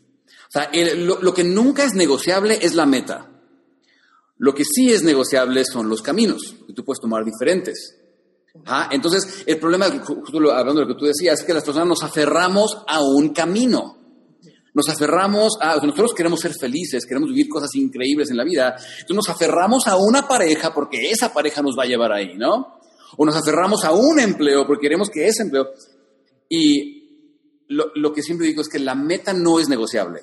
[0.49, 3.31] O sea, lo, que nunca es negociable es la meta.
[4.39, 7.97] Lo que sí es negociable son los caminos, que tú puedes tomar diferentes.
[8.65, 8.89] ¿Ah?
[8.91, 12.83] Entonces, el problema, hablando de lo que tú decías, es que las personas nos aferramos
[12.87, 13.99] a un camino.
[14.75, 19.17] Nos aferramos a, nosotros queremos ser felices, queremos vivir cosas increíbles en la vida, entonces
[19.17, 22.79] nos aferramos a una pareja porque esa pareja nos va a llevar ahí, ¿no?
[23.17, 25.69] O nos aferramos a un empleo porque queremos que ese empleo...
[26.51, 26.98] Y
[27.69, 30.23] lo, que siempre digo es que la meta no es negociable.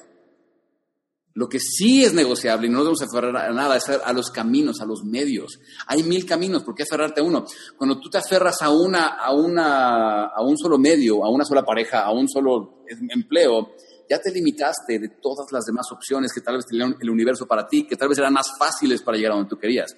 [1.34, 4.32] Lo que sí es negociable, y no nos debemos aferrar a nada, es a los
[4.32, 5.60] caminos, a los medios.
[5.88, 7.46] Hay mil caminos, ¿por qué aferrarte a uno?
[7.78, 11.64] Cuando tú te aferras a, una, a, una, a un solo medio, a una sola
[11.64, 13.74] pareja, a un solo empleo,
[14.10, 17.68] ya te limitaste de todas las demás opciones que tal vez tenían el universo para
[17.68, 19.94] ti, que tal vez eran más fáciles para llegar a donde tú querías.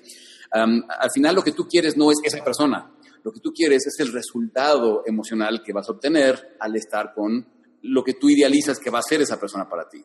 [0.51, 2.96] al final lo que tú quieres no es esa persona,
[3.28, 7.45] lo que tú quieres es el resultado emocional que vas a obtener al estar con
[7.82, 10.01] lo que tú idealizas que va a ser esa persona para ti.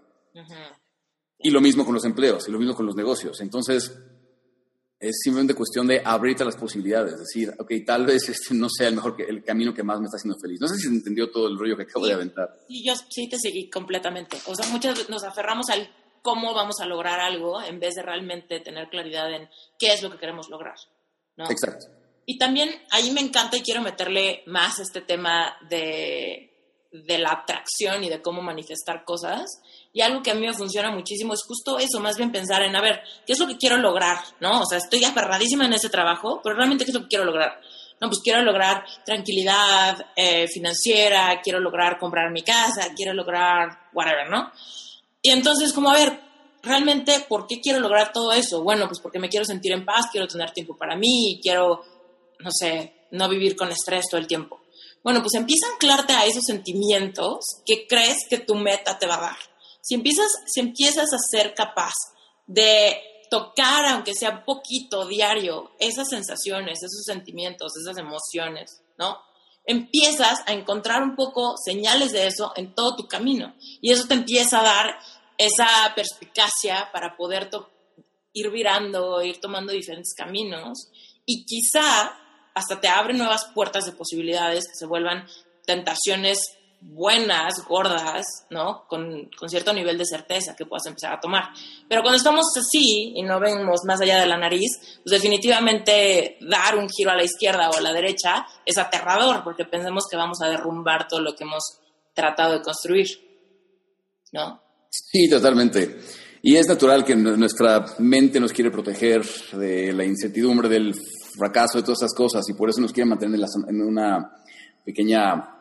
[1.38, 3.40] Y lo mismo con los empleos, y lo mismo con los negocios.
[3.40, 3.96] Entonces,
[4.98, 8.96] es simplemente cuestión de abrirte las posibilidades, decir, ok, tal vez este no sea el
[8.96, 10.60] mejor el camino que más me está haciendo feliz.
[10.60, 12.58] No sé si se entendió todo el rollo que acabo de aventar.
[12.66, 14.36] Sí, yo sí te seguí completamente.
[14.48, 15.88] O sea, muchas veces nos aferramos al
[16.22, 19.48] cómo vamos a lograr algo en vez de realmente tener claridad en
[19.78, 20.74] qué es lo que queremos lograr.
[21.36, 21.48] ¿no?
[21.48, 22.01] Exacto.
[22.26, 26.52] Y también ahí me encanta y quiero meterle más este tema de,
[26.92, 29.60] de la atracción y de cómo manifestar cosas
[29.94, 32.74] y algo que a mí me funciona muchísimo es justo eso, más bien pensar en,
[32.74, 34.16] a ver, ¿qué es lo que quiero lograr?
[34.40, 34.62] ¿No?
[34.62, 37.60] O sea, estoy aferradísima en ese trabajo, pero realmente, ¿qué es lo que quiero lograr?
[38.00, 44.30] No, pues quiero lograr tranquilidad eh, financiera, quiero lograr comprar mi casa, quiero lograr whatever,
[44.30, 44.50] ¿no?
[45.20, 46.18] Y entonces, como, a ver,
[46.62, 48.62] realmente, ¿por qué quiero lograr todo eso?
[48.62, 51.84] Bueno, pues porque me quiero sentir en paz, quiero tener tiempo para mí, quiero,
[52.42, 54.60] no sé, no vivir con estrés todo el tiempo.
[55.02, 59.16] Bueno, pues empieza a anclarte a esos sentimientos que crees que tu meta te va
[59.16, 61.92] a dar si empiezas, si empiezas a ser capaz
[62.46, 62.96] de
[63.30, 69.18] tocar, aunque sea poquito diario, esas sensaciones, esos sentimientos, esas emociones, ¿no?
[69.64, 73.54] Empiezas a encontrar un poco señales de eso en todo tu camino.
[73.80, 74.98] Y eso te empieza a dar
[75.38, 77.48] esa perspicacia para poder
[78.32, 80.90] ir virando, ir tomando diferentes caminos.
[81.24, 82.12] Y quizá
[82.54, 85.26] hasta te abre nuevas puertas de posibilidades que se vuelvan
[85.64, 86.38] tentaciones
[86.82, 88.84] buenas, gordas, ¿no?
[88.88, 91.44] Con, cierto nivel de certeza que puedas empezar a tomar.
[91.88, 94.70] Pero cuando estamos así y no vemos más allá de la nariz,
[95.04, 99.64] pues definitivamente dar un giro a la izquierda o a la derecha es aterrador porque
[99.64, 101.78] pensamos que vamos a derrumbar todo lo que hemos
[102.14, 103.06] tratado de construir,
[104.32, 104.60] ¿no?
[104.90, 106.00] Sí, totalmente.
[106.42, 110.92] Y es natural que nuestra mente nos quiere proteger de la incertidumbre, del
[111.36, 114.32] fracaso, de todas esas cosas, y por eso nos quiere mantener en una
[114.84, 115.52] pequeña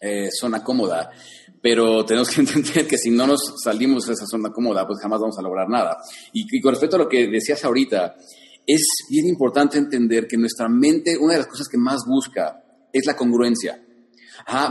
[0.00, 1.10] eh, zona cómoda,
[1.62, 5.20] pero tenemos que entender que si no nos salimos de esa zona cómoda, pues jamás
[5.20, 5.96] vamos a lograr nada.
[6.32, 8.14] Y, con respecto a lo que decías ahorita,
[8.66, 13.06] es bien importante entender que nuestra mente, una de las cosas que más busca es
[13.06, 13.82] la congruencia.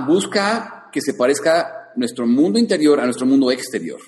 [0.08, 4.00] busca que se parezca nuestro mundo interior a nuestro mundo exterior.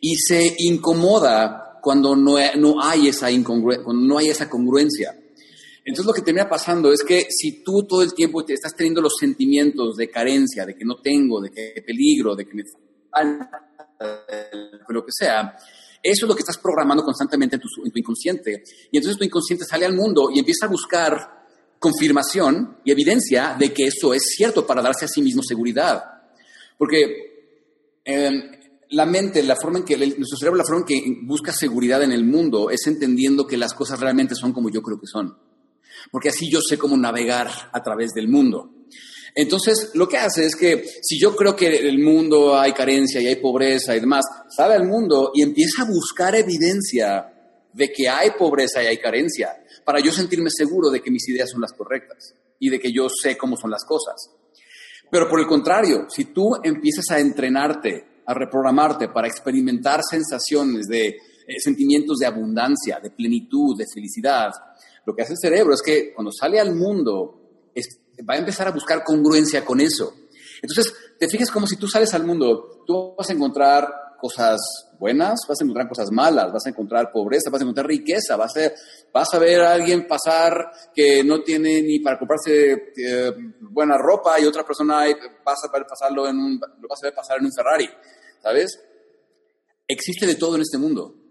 [0.00, 5.14] Y se incomoda cuando no, no hay, esa cuando no hay esa congruencia.
[5.84, 9.14] Entonces lo que termina pasando es que si tú todo el tiempo estás teniendo los
[9.20, 12.64] sentimientos de carencia, de que no tengo, de que peligro, de que me
[13.10, 13.70] falta,
[14.88, 15.56] lo que sea,
[16.02, 18.64] eso es lo que estás programando constantemente en tu, en tu, inconsciente.
[18.90, 21.44] Y entonces tu inconsciente sale al mundo y empieza a buscar
[21.78, 26.02] confirmación y evidencia de que eso es cierto para darse a sí mismo seguridad.
[26.78, 28.52] Porque em,
[28.90, 32.12] la mente, la forma en que nuestro cerebro, la forma en que busca seguridad en
[32.12, 35.43] el mundo es entendiendo que las cosas realmente son como yo creo que son
[36.10, 38.70] porque así yo sé cómo navegar a través del mundo.
[39.34, 43.20] Entonces, lo que hace es que si yo creo que en el mundo hay carencia
[43.20, 47.32] y hay pobreza y demás, sale al mundo y empieza a buscar evidencia
[47.72, 51.50] de que hay pobreza y hay carencia, para yo sentirme seguro de que mis ideas
[51.50, 54.30] son las correctas y de que yo sé cómo son las cosas.
[55.10, 61.08] Pero por el contrario, si tú empiezas a entrenarte, a reprogramarte para experimentar sensaciones de
[61.08, 64.50] eh, sentimientos de abundancia, de plenitud, de felicidad,
[65.06, 67.40] lo que hace el cerebro es que cuando sale al mundo
[68.28, 70.14] va a empezar a buscar congruencia con eso.
[70.62, 73.88] Entonces, te fijas como si tú sales al mundo, tú vas a encontrar
[74.18, 74.60] cosas
[74.98, 78.56] buenas, vas a encontrar cosas malas, vas a encontrar pobreza, vas a encontrar riqueza, vas
[78.56, 78.72] a,
[79.12, 84.40] vas a ver a alguien pasar que no tiene ni para comprarse eh, buena ropa
[84.40, 85.04] y otra persona
[85.44, 87.90] vas a ver pasarlo en un, vas a ver pasar en un Ferrari,
[88.42, 88.80] ¿sabes?
[89.86, 91.23] Existe de todo en este mundo.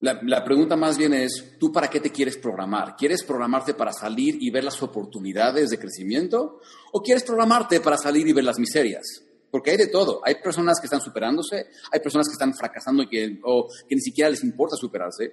[0.00, 2.94] La, pregunta más bien es, ¿tú para qué te quieres programar?
[2.96, 6.60] ¿Quieres programarte para salir y ver las oportunidades de crecimiento?
[6.92, 9.24] ¿O quieres programarte para salir y ver las miserias?
[9.50, 10.20] Porque hay de todo.
[10.24, 14.00] Hay personas que están superándose, hay personas que están fracasando y que, o que ni
[14.00, 15.32] siquiera les importa superarse.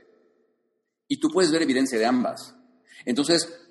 [1.07, 2.55] Y tú puedes ver evidencia de ambas.
[3.05, 3.64] Entonces,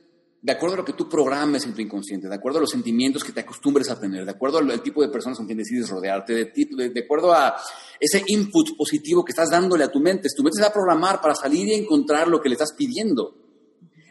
[0.44, 3.24] de acuerdo a lo que tú programes en tu inconsciente, de acuerdo a los sentimientos
[3.24, 6.34] que te acostumbres a tener, de acuerdo al tipo de personas con quien decides rodearte,
[6.34, 7.56] de, de, acuerdo a
[7.98, 11.18] ese input positivo que estás dándole a tu mente, tu mente se va a programar
[11.22, 13.34] para salir y encontrar lo que le estás pidiendo.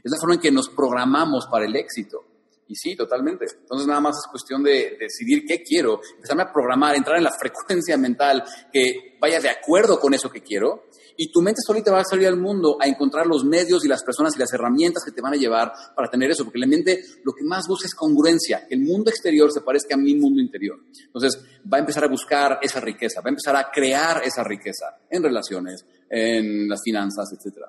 [0.03, 2.25] Es la forma en que nos programamos para el éxito.
[2.67, 3.45] Y sí, totalmente.
[3.61, 7.31] Entonces nada más es cuestión de, decidir qué quiero, empezarme a programar, entrar en la
[7.31, 10.85] frecuencia mental que vaya de acuerdo con eso que quiero
[11.17, 14.03] y tu mente solita va a salir al mundo a encontrar los medios y las
[14.03, 17.03] personas y las herramientas que te van a llevar para tener eso, porque la mente
[17.23, 20.41] lo que más busca es congruencia, que el mundo exterior se parezca a mi mundo
[20.41, 20.79] interior.
[21.05, 24.97] Entonces va a empezar a buscar esa riqueza, va a empezar a crear esa riqueza
[25.09, 27.65] en relaciones, en las finanzas, etc.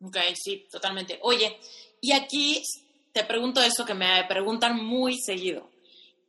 [0.00, 1.18] Ok, sí, totalmente.
[1.22, 1.56] Oye,
[2.00, 2.62] y aquí
[3.12, 5.75] te pregunto eso que me preguntan muy seguido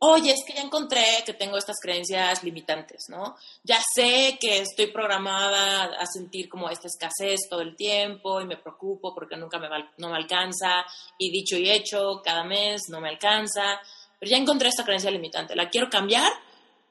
[0.00, 3.36] oye, es que ya encontré que tengo estas creencias limitantes, ¿no?
[3.64, 8.56] Ya sé que estoy programada a sentir como esta escasez todo el tiempo y me
[8.56, 10.84] preocupo porque nunca me, no me alcanza
[11.18, 13.80] y dicho y hecho, cada mes no me alcanza,
[14.18, 16.32] pero ya encontré esta creencia limitante, la quiero cambiar,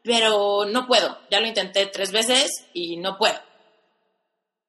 [0.04, 3.47] pero no puedo, ya lo intenté tres veces y no puedo.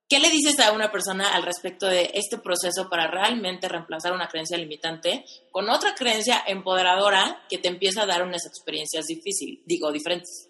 [0.08, 4.28] ¿Qué le dices a una persona al respecto de este proceso para realmente reemplazar una
[4.28, 9.92] creencia limitante con otra creencia empoderadora que te empieza a dar unas experiencias difíciles, digo,
[9.92, 10.48] diferentes?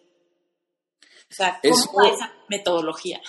[1.30, 3.20] O sea, ¿cómo es esa metodología?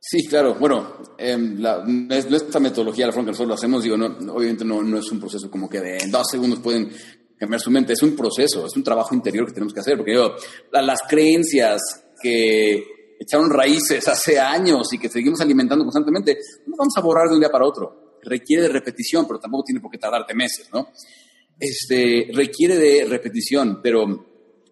[0.00, 0.54] Sí, claro.
[0.54, 4.82] Bueno, eh, la, esta metodología, la forma que nosotros lo hacemos, digo, no, obviamente no,
[4.82, 6.90] no, es un proceso como que de en dos segundos pueden
[7.38, 7.92] cambiar su mente.
[7.92, 9.96] Es un proceso, es un trabajo interior que tenemos que hacer.
[9.96, 10.34] Porque digo,
[10.72, 11.80] las creencias
[12.20, 17.34] que echaron raíces hace años y que seguimos alimentando constantemente, no vamos a borrar de
[17.34, 18.16] un día para otro.
[18.22, 20.88] Requiere de repetición, pero tampoco tiene por qué tardarte meses, ¿no?
[21.58, 24.06] Este, requiere de repetición, pero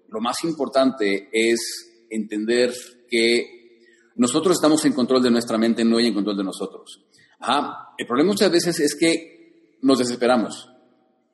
[0.09, 2.73] lo más importante es entender
[3.09, 3.83] que
[4.17, 7.05] nosotros estamos en control de nuestra mente, no hay en control de nosotros.
[7.41, 7.95] Ajá.
[7.99, 10.71] El problema muchas veces es que nos desesperamos.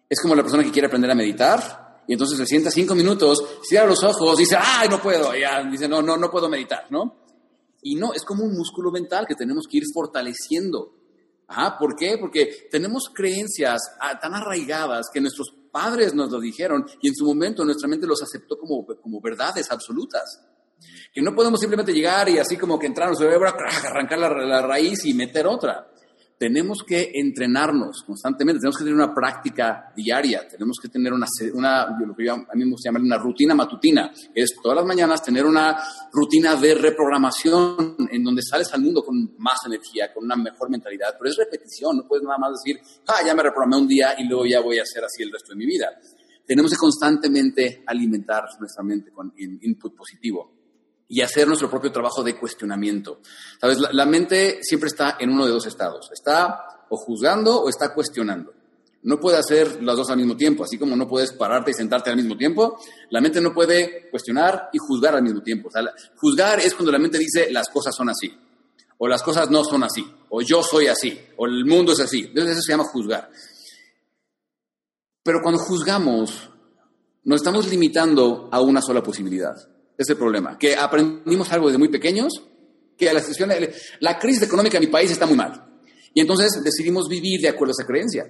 [0.08, 3.42] Es como la persona que quiere aprender a meditar y entonces se sienta cinco minutos,
[3.62, 7.24] cierra los ojos, dice, ay, no puedo, ya, dice, no, no, no puedo meditar, ¿no?
[7.82, 10.94] Y no, es como un músculo mental que tenemos que ir fortaleciendo.
[11.46, 12.16] Ajá, ¿Por qué?
[12.18, 17.26] Porque tenemos creencias ah, tan arraigadas que nuestros padres nos lo dijeron y en su
[17.26, 20.40] momento nuestra mente los aceptó como, como verdades absolutas.
[21.12, 23.48] Que no podemos simplemente llegar y así como que entrar en nuestro cerebro,
[23.84, 25.93] arrancar la, la raíz y meter otra
[26.38, 31.96] tenemos que entrenarnos constantemente, tenemos que tener una práctica diaria, tenemos que tener una, una
[31.98, 35.22] lo que yo a mí me gusta llamar una rutina matutina, es todas las mañanas
[35.22, 35.76] tener una
[36.12, 41.14] rutina de reprogramación en donde sales al mundo con más energía, con una mejor mentalidad,
[41.18, 44.24] pero es repetición, no puedes nada más decir, ah, ya me reprogramé un día y
[44.24, 45.88] luego ya voy a hacer así el resto de mi vida.
[46.46, 50.63] Tenemos que constantemente alimentar nuestra mente con input positivo
[51.08, 53.20] y hacer nuestro propio trabajo de cuestionamiento.
[53.60, 53.78] ¿Sabes?
[53.92, 56.10] La, mente siempre está en uno de dos estados.
[56.12, 58.52] Está o juzgando o está cuestionando.
[59.02, 62.08] No puede hacer las dos al mismo tiempo, así como no puedes pararte y sentarte
[62.08, 62.78] al mismo tiempo.
[63.10, 65.68] La mente no puede cuestionar y juzgar al mismo tiempo.
[65.68, 65.82] O sea,
[66.16, 68.34] juzgar es cuando la mente dice las cosas son así,
[68.96, 72.20] o las cosas no son así, o yo soy así, o el mundo es así.
[72.20, 73.30] Entonces eso se llama juzgar.
[75.22, 76.48] Pero cuando juzgamos,
[77.24, 81.88] nos estamos limitando a una sola posibilidad es el problema, que aprendimos algo desde muy
[81.88, 82.32] pequeños,
[82.96, 83.50] que la, situación,
[84.00, 85.80] la crisis económica en mi país está muy mal.
[86.12, 88.24] Y entonces decidimos vivir de acuerdo a esa creencia.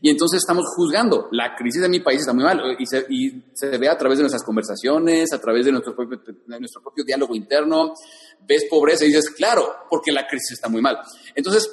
[0.00, 2.76] Y entonces estamos juzgando, la crisis de mi país está muy mal.
[2.78, 6.18] Y se, y se ve a través de nuestras conversaciones, a través de nuestro propio,
[6.18, 7.94] de nuestro propio diálogo interno.
[8.46, 10.98] Ves pobreza y dices, claro, porque la crisis está muy mal.
[11.34, 11.70] Entonces,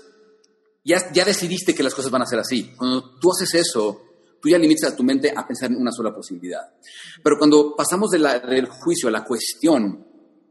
[0.83, 2.73] ya, ya decidiste que las cosas van a ser así.
[2.77, 4.12] Cuando tú haces eso,
[4.43, 6.59] tú ya limitas a tu mente a pensar en una sola posibilidad.
[7.23, 10.05] Pero cuando pasamos del juicio a la cuestión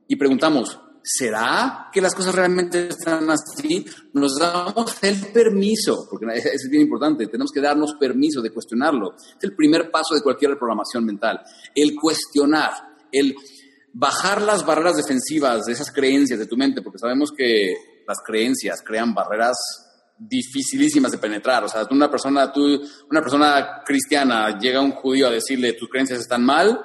[0.08, 3.84] y preguntamos, ¿Será que las cosas realmente están así?
[4.12, 9.16] Nos damos el permiso, porque eso es bien importante, tenemos que darnos permiso de cuestionarlo.
[9.16, 11.40] Es el primer paso de cualquier programación mental,
[11.74, 12.70] el cuestionar,
[13.10, 13.34] el
[13.92, 17.74] bajar las barreras defensivas de esas creencias de tu mente, porque sabemos que
[18.06, 19.56] las creencias crean barreras
[20.28, 21.64] dificilísimas de penetrar.
[21.64, 25.88] O sea, una persona, tú, una persona cristiana llega a un judío a decirle tus
[25.88, 26.80] creencias están mal,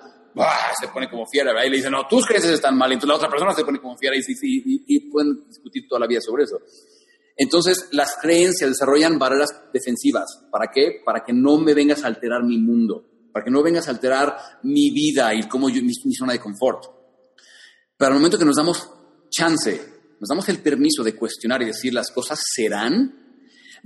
[0.79, 1.67] se pone como fiera, ¿verdad?
[1.67, 3.79] y le dice, no, tus creencias están mal, y entonces la otra persona se pone
[3.79, 6.59] como fiera y, y, y, pueden discutir toda la vida sobre eso.
[7.35, 10.43] Entonces, las creencias desarrollan barreras defensivas.
[10.51, 11.01] ¿Para qué?
[11.05, 14.37] Para que no me vengas a alterar mi mundo, para que no vengas a alterar
[14.63, 16.85] mi vida y cómo yo, mi, mi zona de confort.
[17.95, 18.89] Pero al momento que nos damos
[19.29, 23.26] chance, nos damos el permiso de cuestionar y decir las cosas serán,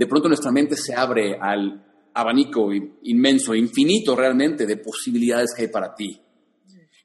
[0.01, 2.73] de pronto nuestra mente se abre al abanico
[3.03, 6.19] inmenso, infinito realmente de posibilidades que hay para ti.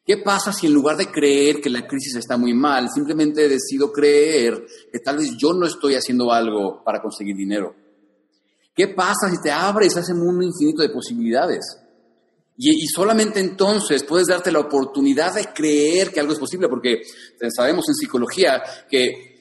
[0.02, 3.92] ¿Qué pasa si en lugar de creer que la crisis está muy mal, simplemente decido
[3.92, 7.76] creer que tal vez yo no estoy haciendo algo para conseguir dinero?
[8.74, 11.78] ¿Qué pasa si te abres a ese mundo infinito de posibilidades?
[12.56, 17.02] Y, solamente entonces puedes darte la oportunidad de creer que algo es posible, porque
[17.54, 19.35] sabemos en psicología que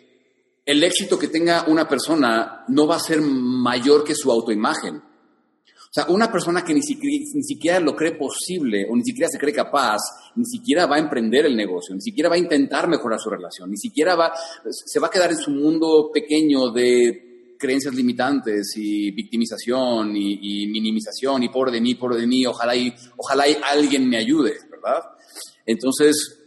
[0.65, 4.95] el éxito que tenga una persona no va a ser mayor que su autoimagen.
[4.95, 9.29] O sea, una persona que ni siquiera, ni siquiera lo cree posible o ni siquiera
[9.29, 9.99] se cree capaz,
[10.35, 13.69] ni siquiera va a emprender el negocio, ni siquiera va a intentar mejorar su relación,
[13.69, 14.33] ni siquiera va,
[14.69, 21.43] se va a quedar en su mundo pequeño de creencias limitantes y victimización y, minimización
[21.43, 25.01] y por de mí, por de mí, ojalá y, ojalá y alguien me ayude, ¿verdad?
[25.65, 26.41] Entonces,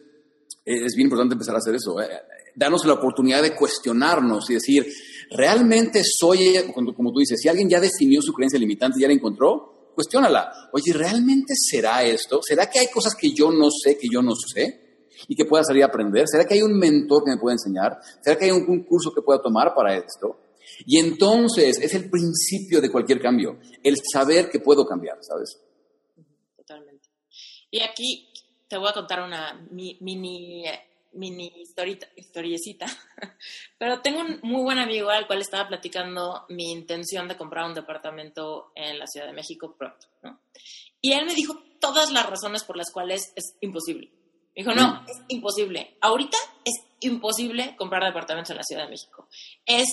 [0.65, 2.09] es bien importante empezar a hacer eso, ¿eh?
[2.59, 4.87] Darnos la oportunidad de cuestionarnos y decir,
[5.31, 9.15] ¿realmente soy, como tú dices, si alguien ya definió su creencia limitante y ya la
[9.15, 10.69] encontró, cuestiónala.
[10.73, 12.41] Oye, ¿realmente será esto?
[12.43, 15.07] ¿Será que hay cosas que yo no sé, que yo no sé?
[15.29, 16.27] Y que pueda salir a aprender?
[16.29, 17.99] ¿Será que hay un mentor que me pueda enseñar?
[18.23, 20.39] ¿Será que hay un, curso que pueda tomar para esto?
[20.87, 25.61] Y entonces es el principio de cualquier cambio, el saber que puedo cambiar, ¿sabes?
[26.57, 27.09] Totalmente.
[27.71, 28.29] Y aquí
[28.69, 30.65] te voy a contar una mini
[31.19, 31.53] mini
[32.17, 32.87] historiecita,
[33.79, 37.75] pero tengo un muy buen amigo al cual estaba platicando mi intención de comprar un
[37.75, 40.41] departamento en la Ciudad de México pronto, ¿no?
[41.01, 44.11] Y él me dijo todas las razones por las cuales es imposible.
[44.57, 45.07] Me dijo, no, mm.
[45.09, 45.97] es imposible.
[46.01, 49.29] Ahorita es imposible comprar departamentos en la Ciudad de México.
[49.65, 49.89] Es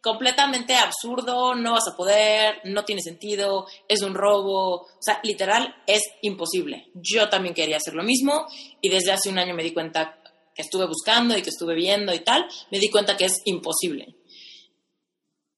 [0.00, 5.82] completamente absurdo, no vas a poder, no tiene sentido, es un robo, o sea, literal,
[5.88, 6.90] es imposible.
[6.94, 8.46] Yo también quería hacer lo mismo
[8.80, 10.20] y desde hace un año me di cuenta
[10.56, 14.16] que estuve buscando y que estuve viendo y tal, me di cuenta que es imposible.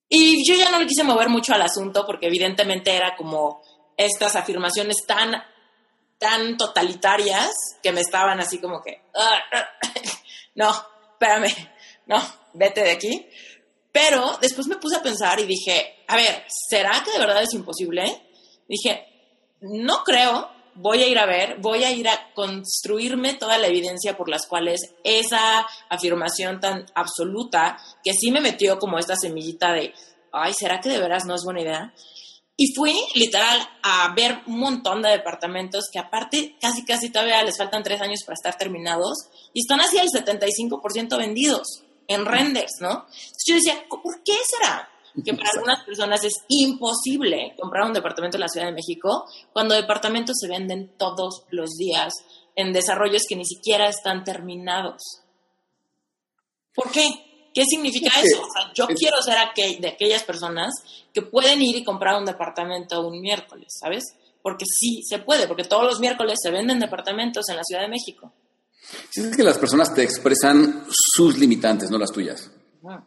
[0.08, 3.62] Y yo ya no le quise mover mucho al asunto porque evidentemente era como
[3.96, 5.32] estas afirmaciones tan,
[6.18, 9.40] tan totalitarias que me estaban así como que, ah,
[10.54, 10.70] no,
[11.12, 11.54] espérame,
[12.06, 12.20] no,
[12.54, 13.28] vete de aquí.
[13.92, 17.52] Pero después me puse a pensar y dije, a ver, ¿será que de verdad es
[17.54, 18.22] imposible?
[18.66, 19.06] Dije,
[19.60, 24.16] no creo, voy a ir a ver, voy a ir a construirme toda la evidencia
[24.16, 29.92] por las cuales esa afirmación tan absoluta, que sí me metió como esta semillita de,
[30.32, 31.94] ay, ¿será que de veras no es buena idea?
[32.56, 37.56] Y fui literal a ver un montón de departamentos que aparte casi casi todavía les
[37.56, 43.06] faltan tres años para estar terminados y están así al 75% vendidos en renders, ¿no?
[43.06, 44.88] Entonces yo decía, ¿por qué será?
[45.24, 49.74] Que para algunas personas es imposible comprar un departamento en la Ciudad de México cuando
[49.74, 52.12] departamentos se venden todos los días
[52.54, 55.02] en desarrollos que ni siquiera están terminados.
[56.74, 57.08] ¿Por qué?
[57.54, 58.42] ¿Qué significa eso?
[58.74, 59.36] yo quiero ser
[59.80, 60.72] de aquellas personas
[61.12, 64.04] que pueden ir y comprar un departamento un miércoles, ¿sabes?
[64.42, 67.88] Porque sí se puede, porque todos los miércoles se venden departamentos en la Ciudad de
[67.88, 68.32] México.
[69.10, 72.50] Sí, es que las personas te expresan sus limitantes, no las tuyas.
[72.86, 73.04] Ah,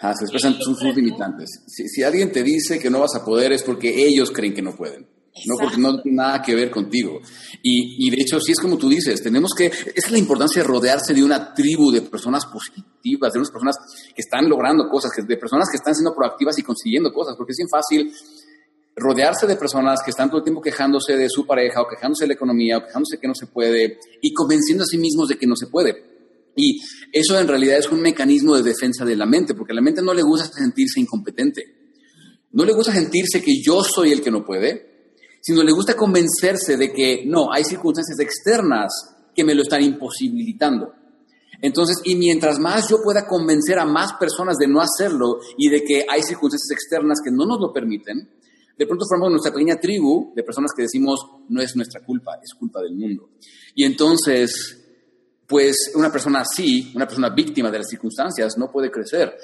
[0.00, 1.62] se expresan sus, limitantes.
[1.66, 4.74] Si, alguien te dice que no vas a poder es porque ellos creen que no
[4.76, 5.06] pueden.
[5.46, 7.20] No porque no tiene nada que ver contigo.
[7.62, 10.62] Y, y, de hecho, si es como tú dices, tenemos que, esa es la importancia
[10.62, 13.76] de rodearse de una tribu de personas positivas, de unas personas
[14.14, 17.58] que están logrando cosas, de personas que están siendo proactivas y consiguiendo cosas, porque es
[17.58, 18.12] bien fácil
[18.98, 22.28] rodearse de personas que están todo el tiempo quejándose de su pareja o quejándose de
[22.28, 25.46] la economía o quejándose que no se puede y convenciendo a sí mismos de que
[25.46, 26.07] no se puede.
[26.58, 26.80] Y
[27.12, 30.02] eso en realidad es un mecanismo de defensa de la mente, porque a la mente
[30.02, 31.62] no le gusta sentirse incompetente.
[32.52, 36.76] No le gusta sentirse que yo soy el que no puede, sino le gusta convencerse
[36.76, 38.92] de que no, hay circunstancias externas
[39.34, 40.92] que me lo están imposibilitando.
[41.62, 45.84] Entonces, y mientras más yo pueda convencer a más personas de no hacerlo y de
[45.84, 48.28] que hay circunstancias externas que no nos lo permiten,
[48.76, 52.54] de pronto formamos nuestra pequeña tribu de personas que decimos, no es nuestra culpa, es
[52.54, 53.30] culpa del mundo.
[53.74, 54.77] Y entonces
[55.48, 59.34] pues una persona así, una persona víctima de las circunstancias, no puede crecer.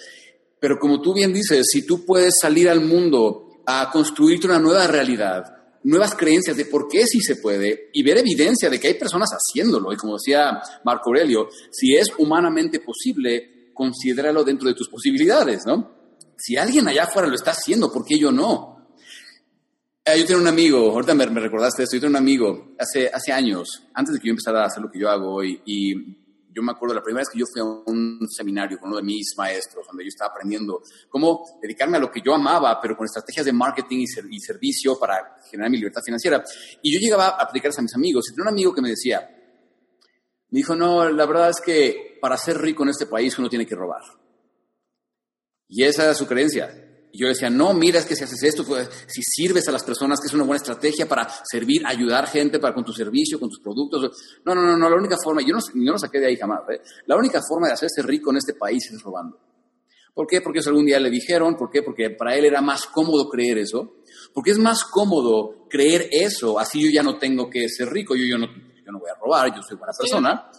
[0.60, 4.86] Pero como tú bien dices, si tú puedes salir al mundo a construirte una nueva
[4.86, 5.44] realidad,
[5.84, 9.30] nuevas creencias de por qué sí se puede y ver evidencia de que hay personas
[9.30, 9.92] haciéndolo.
[9.92, 15.90] Y como decía Marco Aurelio, si es humanamente posible, considéralo dentro de tus posibilidades, ¿no?
[16.36, 18.73] Si alguien allá afuera lo está haciendo, ¿por qué yo no?
[20.06, 23.32] Eh, yo tengo un amigo, ahorita me, recordaste esto, yo tengo un amigo hace, hace
[23.32, 25.94] años, antes de que yo empezara a hacer lo que yo hago hoy, y
[26.54, 29.02] yo me acuerdo la primera vez que yo fui a un seminario con uno de
[29.02, 33.06] mis maestros, donde yo estaba aprendiendo cómo dedicarme a lo que yo amaba, pero con
[33.06, 36.44] estrategias de marketing y, servicio para generar mi libertad financiera.
[36.82, 38.26] Y yo llegaba a aplicarlas a mis amigos.
[38.28, 39.28] Y tenía un amigo que me decía,
[40.50, 43.66] me dijo, no, la verdad es que para ser rico en este país uno tiene
[43.66, 44.02] que robar.
[45.66, 46.93] Y esa era su creencia.
[47.14, 49.84] Y yo decía, no, mira, es que si haces esto, pues, si sirves a las
[49.84, 53.48] personas, que es una buena estrategia para servir, ayudar gente para, con tu servicio, con
[53.48, 54.10] tus productos.
[54.44, 56.62] No, no, no, no la única forma, yo no, yo no saqué de ahí jamás,
[56.70, 56.80] ¿eh?
[57.06, 59.38] la única forma de hacerse rico en este país es robando.
[60.12, 60.40] ¿Por qué?
[60.40, 61.82] Porque eso algún día le dijeron, ¿por qué?
[61.84, 63.98] Porque para él era más cómodo creer eso,
[64.32, 68.24] porque es más cómodo creer eso, así yo ya no tengo que ser rico, yo,
[68.24, 70.50] yo, no, yo no voy a robar, yo soy buena persona.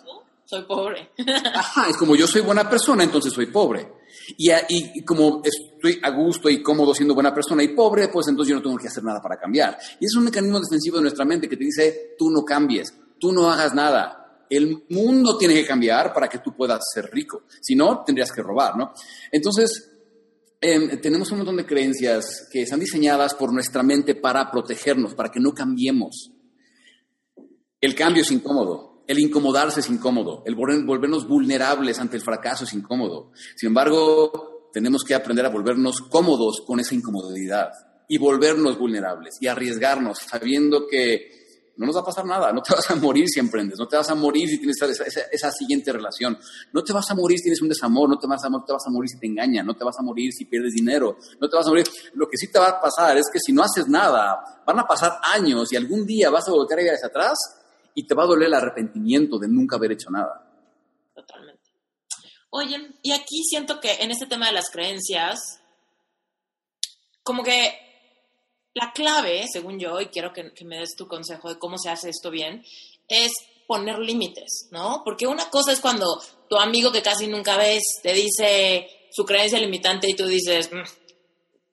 [0.45, 1.09] Soy pobre.
[1.53, 3.91] Ajá, es como yo soy buena persona, entonces soy pobre.
[4.37, 5.41] Y, y, como
[5.87, 8.77] estoy a gusto y cómodo siendo buena persona y pobre, pues entonces yo no tengo
[8.77, 9.77] que hacer nada para cambiar.
[9.99, 13.31] Y es un mecanismo defensivo de nuestra mente que te dice, tú no cambies, tú
[13.31, 14.45] no hagas nada.
[14.49, 17.43] El mundo tiene que cambiar para que tú puedas ser rico.
[17.61, 18.93] Si no, tendrías que robar, ¿no?
[19.31, 19.91] Entonces,
[20.61, 25.29] em, tenemos un montón de creencias que están diseñadas por nuestra mente para protegernos, para
[25.29, 26.31] que no cambiemos.
[27.81, 32.73] El cambio es incómodo el incomodarse es incómodo, el volvernos vulnerables ante el fracaso es
[32.73, 33.31] incómodo.
[33.55, 37.71] Sin embargo, tenemos que aprender a volvernos cómodos con esa incomodidad
[38.09, 42.75] y volvernos vulnerables y arriesgarnos sabiendo que no nos va a pasar nada, no te
[42.75, 44.75] vas a morir si emprendes, no te vas a morir si tienes
[45.31, 46.37] esa, siguiente relación,
[46.73, 48.73] no te vas a morir si tienes un desamor, no te, vas a, no te
[48.73, 51.49] vas a morir si te engañan, no te vas a morir si pierdes dinero, no
[51.49, 51.85] te vas a morir.
[52.15, 54.85] Lo que sí te va a pasar es que si no haces nada, van a
[54.85, 57.37] pasar años y algún día vas a volver a ir hacia atrás
[57.93, 60.44] y te va a doler el arrepentimiento de nunca haber hecho nada.
[62.57, 65.59] Oye, y aquí siento que en este tema de las creencias,
[67.21, 67.77] como que
[68.73, 72.09] la clave, según yo, y quiero que, me des tu consejo de cómo se hace
[72.09, 72.63] esto bien,
[73.09, 73.33] es
[73.67, 75.01] poner límites, ¿no?
[75.03, 76.05] Porque una cosa es cuando
[76.49, 80.83] tu amigo que casi nunca ves te dice su creencia limitante y tú dices, mm,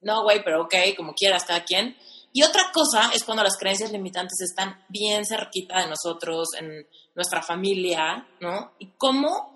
[0.01, 1.97] no, güey, pero ok, como quieras, cada quien.
[2.33, 7.43] Y otra cosa es cuando las creencias limitantes están bien cerquita de nosotros, en nuestra
[7.43, 8.73] familia, ¿no?
[8.79, 9.55] Y cómo,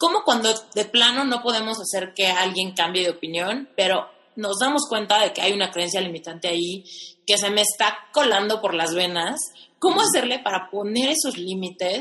[0.00, 4.88] cómo cuando de plano no podemos hacer que alguien cambie de opinión, pero nos damos
[4.88, 6.82] cuenta de que hay una creencia limitante ahí
[7.26, 9.38] que se me está colando por las venas,
[9.78, 12.00] ¿cómo hacerle para poner esos límites,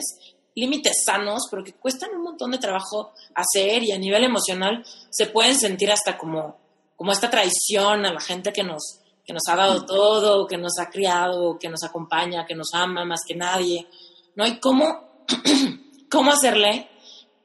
[0.56, 5.26] límites sanos, pero que cuestan un montón de trabajo hacer y a nivel emocional se
[5.26, 6.56] pueden sentir hasta como,
[6.96, 10.80] como esta traición a la gente que nos, que nos ha dado todo, que nos
[10.80, 13.90] ha criado, que nos acompaña, que nos ama más que nadie,
[14.36, 14.48] ¿no?
[14.48, 15.26] Y cómo,
[16.10, 16.88] cómo hacerle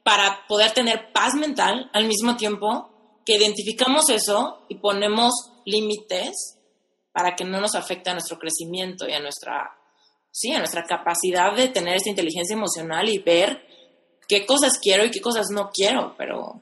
[0.05, 5.33] para poder tener paz mental al mismo tiempo que identificamos eso y ponemos
[5.65, 6.59] límites
[7.11, 9.75] para que no nos afecte a nuestro crecimiento y a nuestra,
[10.29, 13.65] sí, a nuestra capacidad de tener esta inteligencia emocional y ver
[14.27, 16.61] qué cosas quiero y qué cosas no quiero, pero...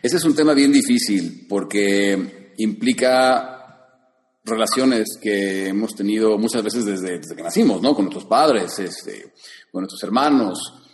[0.00, 4.06] Ese es un tema bien difícil porque implica
[4.44, 7.92] relaciones que hemos tenido muchas veces desde, que nacimos, ¿no?
[7.92, 9.32] Con nuestros padres, este,
[9.72, 10.85] con nuestros hermanos,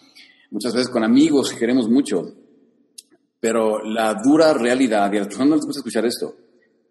[0.53, 2.35] muchas veces con amigos que queremos mucho.
[3.41, 6.37] Pero la dura realidad, y a las personas no les gusta escuchar esto,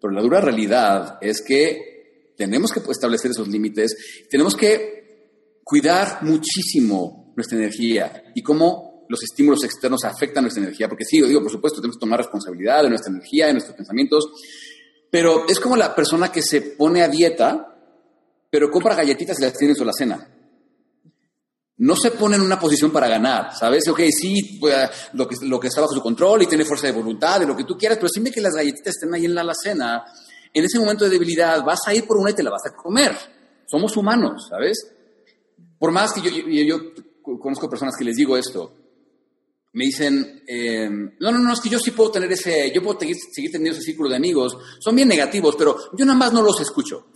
[0.00, 7.32] pero la dura realidad es que tenemos que establecer esos límites, tenemos que cuidar muchísimo
[7.36, 11.80] nuestra energía y cómo los estímulos externos afectan nuestra energía, porque sí, digo, por supuesto,
[11.80, 14.28] tenemos que tomar responsabilidad de nuestra energía, de nuestros pensamientos,
[15.10, 17.76] pero es como la persona que se pone a dieta,
[18.50, 20.31] pero compra galletitas y las tiene en su cena.
[21.78, 23.88] No se pone en una posición para ganar, ¿sabes?
[23.88, 24.74] Ok, sí, pues,
[25.14, 27.76] lo, que, está bajo su control y tiene fuerza de voluntad, de lo que tú
[27.76, 30.04] quieras, pero siempre que las galletitas estén ahí en la alacena,
[30.52, 32.76] en ese momento de debilidad vas a ir por una y te la vas a
[32.76, 33.16] comer.
[33.66, 34.86] Somos humanos, ¿sabes?
[35.78, 36.92] Por más que yo, yo
[37.22, 38.82] conozco personas que les digo esto,
[39.74, 42.98] me dicen, eh, no, no, no, es que yo sí puedo tener ese, yo puedo
[43.00, 43.16] seguir,
[43.50, 47.06] teniendo ese círculo de amigos, son bien negativos, pero yo nada más no los escucho.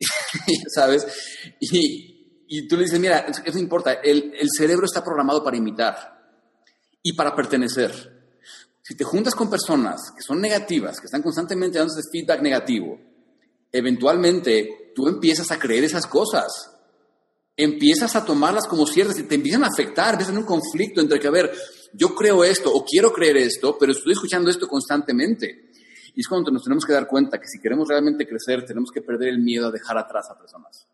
[0.74, 1.06] ¿Sabes?
[1.60, 2.19] Y,
[2.50, 5.96] y, tú le dices, mira, eso no importa, el, el cerebro está programado para imitar
[7.02, 8.20] y para pertenecer.
[8.82, 12.98] Si te juntas con personas que son negativas, que están constantemente dando ese feedback negativo,
[13.70, 16.70] eventualmente tú empiezas a creer esas cosas
[17.62, 21.20] empiezas a tomarlas como ciertas y te empiezan a afectar, empiezas a un conflicto entre
[21.20, 21.52] que, a ver,
[21.92, 25.70] yo creo esto o quiero creer esto, pero estoy escuchando esto constantemente.
[26.14, 29.02] Y es cuando nos tenemos que dar cuenta que si queremos realmente crecer, tenemos que
[29.02, 30.86] perder el miedo a dejar atrás a personas.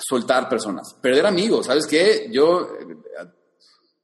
[0.00, 0.94] Soltar personas.
[1.00, 1.66] Perder amigos.
[1.66, 2.28] ¿Sabes qué?
[2.32, 2.68] Yo,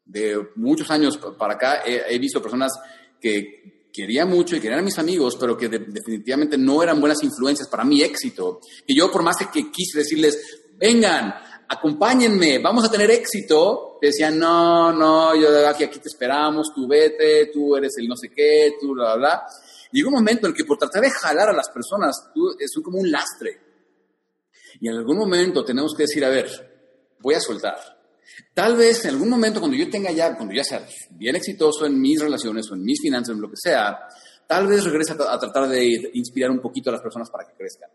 [0.04, 2.72] de muchos años para acá, he, visto personas
[3.20, 7.68] que quería mucho y querían a mis amigos, pero que definitivamente no eran buenas influencias
[7.68, 8.60] para mi éxito.
[8.86, 10.38] Y yo, por más que quise decirles,
[10.76, 11.34] vengan,
[11.68, 17.50] acompáñenme, vamos a tener éxito, decían, no, no, yo aquí, aquí te esperamos, tú vete,
[17.52, 19.46] tú eres el no sé qué, tú, bla, bla, bla.
[19.92, 22.54] Y llega un momento en el que por tratar de jalar a las personas, tú,
[22.72, 23.65] son como un lastre.
[24.80, 26.48] Y en algún momento tenemos que decir, a ver,
[27.20, 27.76] voy a soltar.
[28.52, 32.00] Tal vez en algún momento cuando yo tenga ya, cuando ya sea bien exitoso en
[32.00, 33.98] mis relaciones o en mis finanzas, en lo que sea,
[34.46, 37.90] tal vez regrese a tratar de inspirar un poquito a las personas para que crezcan.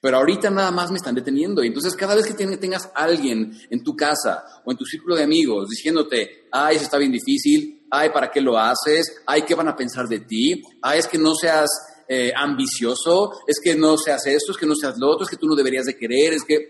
[0.00, 1.62] Pero ahorita nada más me están deteniendo.
[1.62, 5.24] Y entonces cada vez que tengas alguien en tu casa o en tu círculo de
[5.24, 9.22] amigos diciéndote, ay, eso está bien difícil, ay, ¿para qué lo haces?
[9.26, 10.62] Ay, ¿qué van a pensar de ti?
[10.82, 11.68] Ay, es que no seas
[12.08, 15.36] eh, ambicioso, es que no seas esto, es que no seas lo otro, es que
[15.36, 16.68] tú no deberías de querer, es que...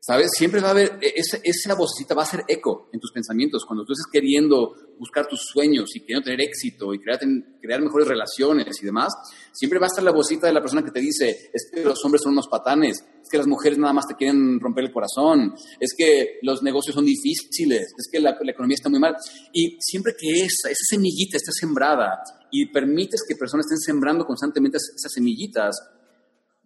[0.00, 0.30] ¿Sabes?
[0.36, 3.64] Siempre va a haber, e-, esa, esa vocecita va a ser eco en tus pensamientos.
[3.64, 7.20] Cuando tú estés queriendo buscar tus sueños y queriendo tener éxito y crear,
[7.60, 9.12] crear mejores relaciones y demás,
[9.52, 12.04] siempre va a estar la vocecita de la persona que te dice, es que los
[12.04, 15.54] hombres son unos patanes, es que las mujeres nada más te quieren romper el corazón,
[15.78, 19.16] es que los negocios son difíciles, es que la, economía está muy mal.
[19.52, 24.78] Y siempre que esa, esa semillita está sembrada y permites que personas estén sembrando constantemente
[24.78, 25.76] esas semillitas,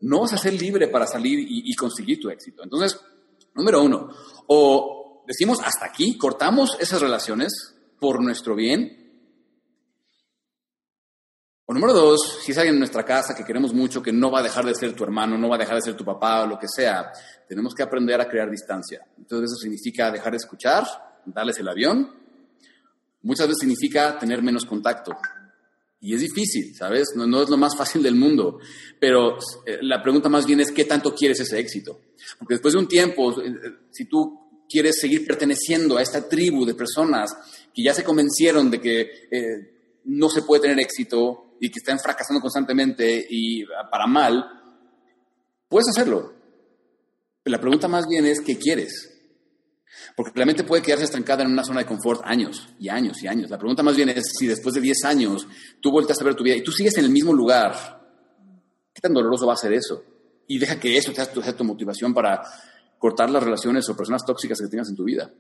[0.01, 2.63] no vas a ser libre para salir y, y conseguir tu éxito.
[2.65, 2.99] Entonces,
[3.55, 4.09] Número uno,
[4.47, 7.53] o decimos hasta aquí, cortamos esas relaciones
[8.01, 8.99] por nuestro bien.
[11.67, 14.41] O número dos, si es alguien en nuestra casa que queremos mucho, que no va
[14.41, 16.47] a dejar de ser tu hermano, no va a dejar de ser tu papá o
[16.47, 17.13] lo que sea,
[17.49, 19.07] tenemos que aprender a crear distancia.
[19.17, 20.85] Entonces eso significa dejar de escuchar,
[21.25, 22.13] darles el avión.
[23.23, 25.17] Muchas veces significa tener menos contacto.
[26.05, 27.11] Y es difícil, ¿sabes?
[27.15, 28.59] No, es lo más fácil del mundo.
[28.99, 32.01] Pero eh, la pregunta más bien es, ¿qué tanto quieres ese éxito?
[32.41, 36.67] Porque después de un tiempo, eh, eh, si tú quieres seguir perteneciendo a esta tribu
[36.67, 37.31] de personas
[37.73, 39.11] que ya se convencieron de que
[40.07, 44.45] no se puede tener éxito y que están fracasando constantemente y para mal,
[45.69, 46.33] puedes hacerlo.
[47.45, 49.12] la pregunta más bien es, ¿qué quieres?
[50.17, 53.27] Porque la mente puede quedarse estancada en una zona de confort años y años y
[53.27, 53.51] años.
[53.51, 55.47] La pregunta más bien es si después de 10 años
[55.81, 58.01] tú vueltas a ver tu vida y tú sigues en el mismo lugar,
[58.93, 60.05] ¿qué tan doloroso va a ser eso?
[60.47, 62.43] Y deja que eso sea tu, tu motivación para
[62.99, 65.31] cortar las relaciones o personas tóxicas que tengas en tu vida.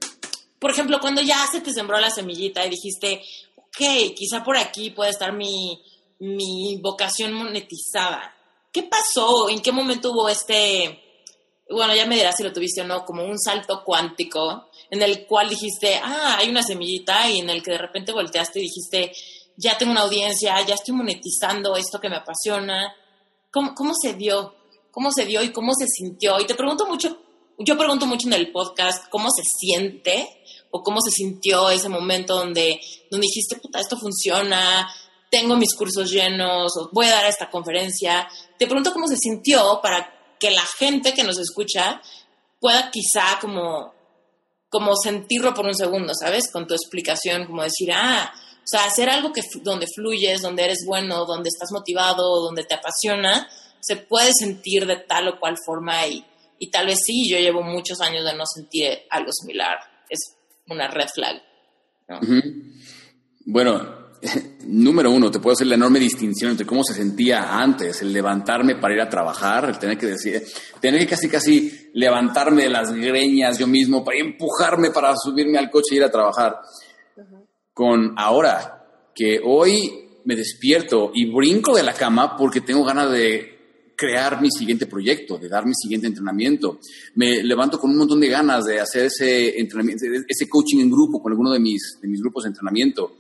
[0.59, 3.21] Por ejemplo, cuando ya se te sembró la semillita y dijiste,
[3.57, 5.83] ok, quizá por aquí puede estar mi,
[6.19, 8.35] mi vocación monetizada.
[8.73, 9.51] ¿Qué pasó?
[9.51, 11.02] ¿En qué momento hubo este
[11.73, 15.27] bueno, ya me dirás si lo tuviste o no, como un salto cuántico en el
[15.27, 19.13] cual dijiste, ah, hay una semillita y en el que de repente volteaste y dijiste,
[19.57, 22.95] ya tengo una audiencia, ya estoy monetizando esto que me apasiona.
[23.51, 24.55] ¿Cómo, cómo se dio?
[24.91, 26.39] ¿Cómo se dio y cómo se sintió?
[26.41, 27.19] Y te pregunto mucho,
[27.59, 30.29] yo pregunto mucho en el podcast cómo se siente
[30.71, 34.91] o cómo se sintió ese momento donde, donde dijiste, puta, esto funciona,
[35.31, 38.29] tengo mis cursos llenos, voy a dar esta conferencia.
[38.59, 42.03] Te pregunto cómo se sintió para que la gente que nos escucha
[42.59, 43.95] pueda quizá como,
[44.69, 46.51] como sentirlo por un segundo, ¿sabes?
[46.53, 50.79] Con tu explicación, como decir, ah, o sea, hacer algo que, donde fluyes, donde eres
[50.85, 53.49] bueno, donde estás motivado, donde te apasiona,
[53.81, 56.25] se puede sentir de tal o cual forma y,
[56.59, 59.79] y tal vez sí, yo llevo muchos años de no sentir algo similar.
[60.09, 60.19] Es
[60.67, 61.41] una red flag.
[63.45, 64.02] Bueno,
[64.67, 68.77] número uno, te puedo hacer la enorme distinción entre cómo se sentía antes, el levantarme
[68.77, 70.43] para ir a trabajar, el tener que decir,
[70.81, 75.71] tener que casi casi levantarme de las greñas yo mismo para empujarme para subirme al
[75.71, 76.57] coche e ir a trabajar.
[77.75, 79.91] Con ahora, que hoy
[80.25, 83.49] me despierto y brinco de la cama porque tengo ganas de
[83.97, 86.79] crear mi siguiente proyecto, de dar mi siguiente entrenamiento.
[87.15, 91.21] Me levanto con un montón de ganas de hacer ese entrenamiento, ese coaching en grupo
[91.21, 93.17] con alguno de mis, de mis grupos de entrenamiento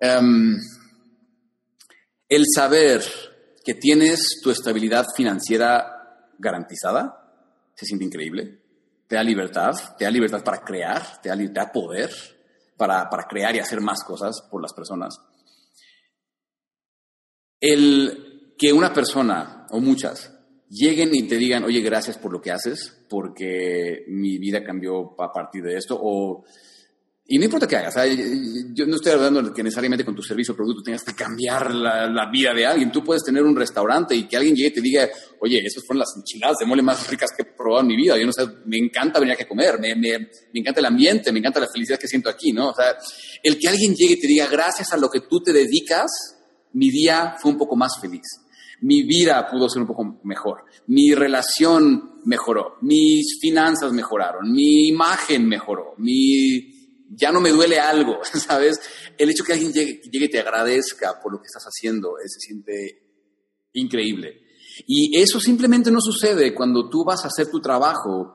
[0.00, 0.56] Em,
[2.28, 3.02] el saber
[3.64, 7.26] que tienes tu estabilidad financiera garantizada
[7.74, 8.60] se siente increíble.
[9.06, 12.10] Te da libertad, te da libertad para crear, te da, poder
[12.76, 15.20] para, para crear y hacer más cosas por las personas.
[17.60, 20.32] El que una persona o muchas
[20.68, 25.32] lleguen y te digan, oye, gracias por lo que haces, porque mi vida cambió a
[25.32, 26.44] partir de esto, o
[27.28, 27.96] Y no importa qué hagas,
[28.72, 31.74] yo no estoy hablando de que necesariamente con tu servicio o producto tengas que cambiar
[31.74, 32.92] la, vida de alguien.
[32.92, 35.08] Tú puedes tener un restaurante y que alguien llegue y te diga,
[35.40, 38.16] oye, esas fueron las enchiladas de mole más ricas que he probado en mi vida.
[38.16, 41.32] Yo no sé, me encanta venir aquí a comer, me, me, me encanta el ambiente,
[41.32, 42.70] me encanta la felicidad que siento aquí, ¿no?
[42.70, 42.96] O sea,
[43.42, 46.10] el que alguien llegue y te diga, gracias a lo que tú te dedicas,
[46.74, 48.22] mi día fue un poco más feliz.
[48.82, 50.64] Mi vida pudo ser un poco mejor.
[50.86, 52.76] Mi relación mejoró.
[52.82, 54.52] Mis finanzas mejoraron.
[54.52, 55.94] Mi imagen mejoró.
[55.96, 56.75] Mi
[57.10, 58.80] ya no me duele algo, ¿sabes?
[59.16, 62.40] El hecho que alguien llegue, y te agradezca por lo que estás haciendo, eh, se
[62.40, 63.02] siente
[63.72, 64.42] increíble.
[64.86, 68.34] Y eso simplemente no sucede cuando tú vas a hacer tu trabajo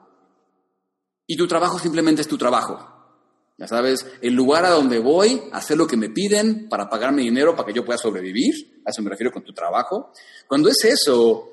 [1.28, 2.88] y tu trabajo simplemente es tu trabajo.
[3.58, 7.56] Ya sabes, el lugar a donde voy, hacer lo que me piden para pagarme dinero
[7.56, 10.12] para que yo pueda sobrevivir, a eso me refiero con tu trabajo.
[10.48, 11.48] Cuando es eso,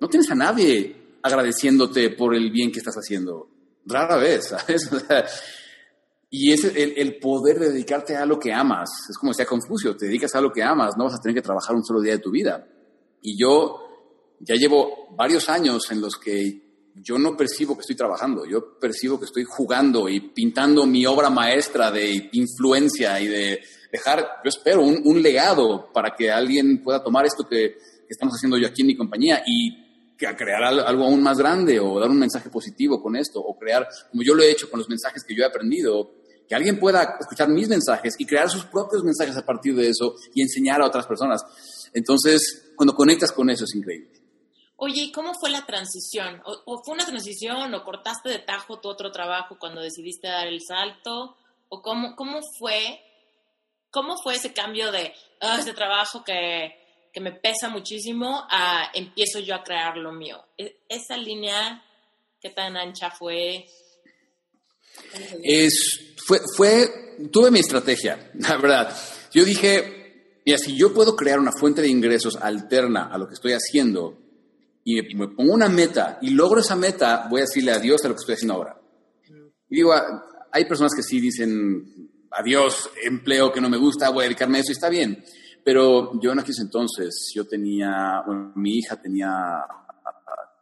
[0.00, 3.48] no tienes a nadie agradeciéndote por el bien que estás haciendo.
[3.86, 4.90] Rara vez, ¿sabes?
[6.34, 8.88] Y es el, poder de dedicarte a lo que amas.
[9.10, 11.42] Es como decía Confucio, te dedicas a lo que amas, no vas a tener que
[11.42, 12.66] trabajar un solo día de tu vida.
[13.20, 13.78] Y yo
[14.40, 16.62] ya llevo varios años en los que
[16.94, 21.28] yo no percibo que estoy trabajando, yo percibo que estoy jugando y pintando mi obra
[21.28, 23.60] maestra de influencia y de
[23.92, 27.76] dejar, yo espero, un, legado para que alguien pueda tomar esto que,
[28.08, 32.08] estamos haciendo yo aquí en mi compañía y crear algo aún más grande o dar
[32.10, 35.24] un mensaje positivo con esto o crear, como yo lo he hecho con los mensajes
[35.24, 36.21] que yo he aprendido,
[36.52, 40.16] que alguien pueda escuchar mis mensajes y crear sus propios mensajes a partir de eso
[40.34, 41.42] y enseñar a otras personas.
[41.94, 44.20] Entonces, cuando conectas con eso es increíble.
[44.76, 46.42] Oye, ¿y cómo fue la transición?
[46.44, 50.60] ¿O, fue una transición o cortaste de tajo tu otro trabajo cuando decidiste dar el
[50.60, 51.38] salto?
[51.70, 53.00] ¿O cómo, cómo fue
[53.90, 55.14] cómo fue ese cambio de
[55.58, 56.76] ese trabajo que,
[57.14, 60.44] que, me pesa muchísimo a empiezo yo a crear lo mío?
[60.58, 61.82] E, esa línea,
[62.42, 63.66] ¿qué tan ancha fue?
[65.42, 66.14] Es,
[66.56, 66.80] fue,
[67.30, 68.96] tuve mi estrategia, la verdad.
[69.32, 73.34] Yo dije, mira, si yo puedo crear una fuente de ingresos alterna a lo que
[73.34, 74.18] estoy haciendo
[74.84, 78.14] y me, pongo una meta y logro esa meta, voy a decirle adiós a lo
[78.14, 78.80] que estoy haciendo ahora.
[79.68, 79.94] Y digo,
[80.50, 84.60] hay personas que sí dicen, adiós, empleo que no me gusta, voy a dedicarme a
[84.60, 85.24] eso y está bien.
[85.64, 88.22] Pero yo en aquel entonces, yo tenía,
[88.56, 89.64] mi hija tenía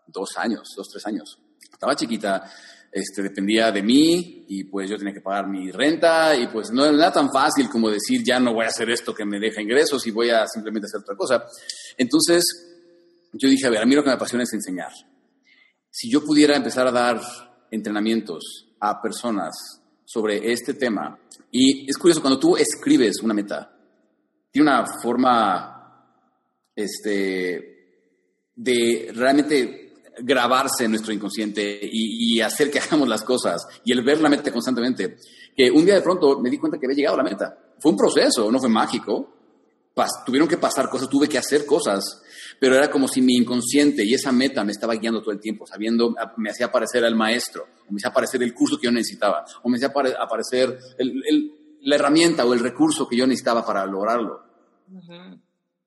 [0.07, 1.39] dos años, dos, tres años.
[1.73, 2.51] Estaba chiquita
[2.93, 6.87] este, dependía de mí y pues yo tenía que pagar mi renta y pues no
[6.87, 10.05] era tan fácil como decir ya no voy a hacer esto que me deja ingresos
[10.07, 11.45] y voy a simplemente hacer otra cosa.
[11.97, 12.45] Entonces
[13.33, 14.93] yo dije, a ver, a mí lo que me apasiona es enseñar.
[15.89, 17.21] Si yo pudiera empezar a dar
[17.71, 19.55] entrenamientos a personas
[20.05, 21.19] sobre este tema,
[21.53, 23.73] y es curioso, cuando tú escribes una meta,
[24.51, 25.81] tiene una forma
[26.75, 27.81] este,
[28.55, 34.21] de realmente grabarse en nuestro inconsciente y, hacer que hagamos las cosas y el ver
[34.21, 35.17] la meta constantemente.
[35.57, 37.59] Que un día de pronto me di cuenta que había llegado a la meta.
[37.79, 39.35] Fue un proceso, no fue mágico.
[40.25, 42.23] tuvieron que pasar cosas, tuve que hacer cosas,
[42.59, 45.67] pero era como si mi inconsciente y esa meta me estaba guiando todo el tiempo,
[45.67, 49.45] sabiendo, me hacía aparecer al maestro, o me hacía aparecer el curso que yo necesitaba,
[49.63, 50.79] o me hacía aparecer
[51.83, 54.43] la herramienta o el recurso que yo necesitaba para lograrlo.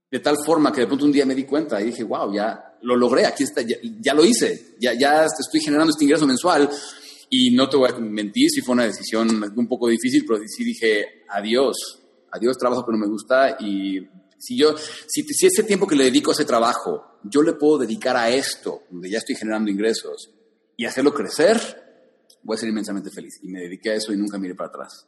[0.09, 2.72] De tal forma que de pronto un día me di cuenta y dije, wow, ya
[2.83, 6.69] lo logré, aquí está, ya, lo hice, ya, ya estoy generando este ingreso mensual.
[7.29, 10.63] Y no te voy a mentir, si fue una decisión un poco difícil, pero sí
[10.63, 11.99] dije, adiós,
[12.31, 13.99] adiós trabajo que no me gusta y
[14.43, 17.77] si yo, si, si ese tiempo que le dedico a ese trabajo, yo le puedo
[17.77, 20.31] dedicar a esto, donde ya estoy generando ingresos,
[20.75, 21.57] y hacerlo crecer,
[22.41, 23.39] voy a ser inmensamente feliz.
[23.41, 25.07] Y me dediqué a eso y nunca miré para atrás.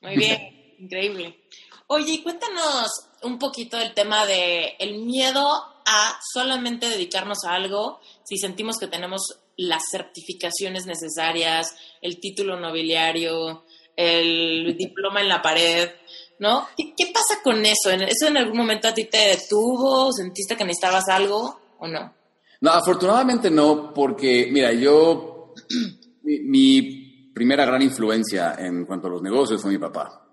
[0.00, 0.38] Muy bien,
[0.78, 1.43] increíble.
[1.86, 2.90] Oye, cuéntanos
[3.22, 5.46] un poquito del tema de el miedo
[5.84, 13.64] a solamente dedicarnos a algo si sentimos que tenemos las certificaciones necesarias, el título nobiliario,
[13.96, 15.90] el diploma en la pared,
[16.38, 16.68] ¿no?
[16.76, 17.90] ¿Qué, pasa con eso?
[17.90, 20.10] ¿Eso en algún momento a ti te detuvo?
[20.10, 22.14] ¿Sentiste que necesitabas algo o no?
[22.60, 25.52] No, afortunadamente no, porque, mira, yo,
[26.22, 30.23] mi primera gran influencia en cuanto a los negocios fue mi papá.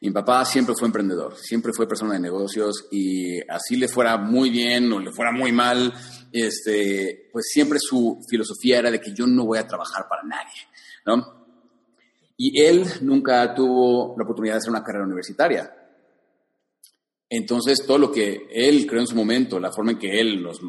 [0.00, 4.48] Mi papá siempre fue emprendedor, siempre fue persona de negocios y así le fuera muy
[4.50, 5.92] bien o le fuera muy mal,
[6.32, 10.68] este, pues siempre su filosofía era de que yo no voy a trabajar para nadie,
[11.04, 11.38] ¿no?
[12.36, 15.74] Y él nunca tuvo la oportunidad de hacer una carrera universitaria.
[17.28, 20.60] Entonces, todo lo que él creó en su momento, la forma en que él nos,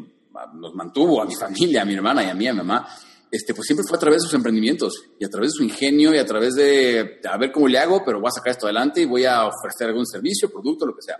[0.54, 2.88] nos mantuvo, a mi familia, a mi hermana y a mí, a mi mamá,
[3.30, 6.14] este, pues siempre fue a través de sus emprendimientos y a través de su ingenio
[6.14, 9.02] y a través de a ver cómo le hago, pero voy a sacar esto adelante
[9.02, 11.16] y voy a ofrecer algún servicio, producto, lo que sea.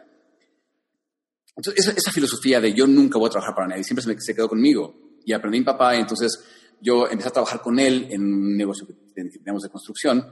[1.57, 4.35] Entonces, esa, filosofía de yo nunca voy a trabajar para nadie, siempre se, me, se
[4.35, 6.43] quedó conmigo y aprendí mi papá y entonces
[6.81, 10.25] yo empecé a trabajar con él en un negocio que teníamos de construcción.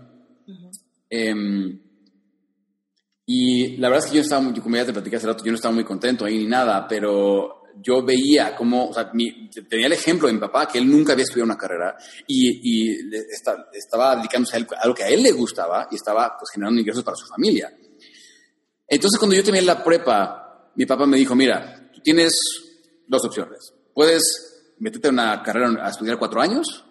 [1.10, 1.80] Em,
[3.26, 5.56] y la verdad es que yo estaba, como ya te platicé hace rato, yo no
[5.56, 10.28] estaba muy contento ahí ni nada, pero yo veía como, o sea, tenía el ejemplo
[10.28, 11.96] de mi papá, que él nunca había estudiado una carrera
[12.26, 12.98] y,
[13.72, 17.16] estaba dedicándose a, algo que a él le gustaba y estaba pues, generando ingresos para
[17.16, 17.72] su familia.
[18.86, 22.34] Entonces, cuando yo tenía la prepa, mi papá me dijo, mira, tú tienes
[23.06, 23.72] dos opciones.
[23.92, 26.84] Puedes meterte en una carrera a estudiar cuatro años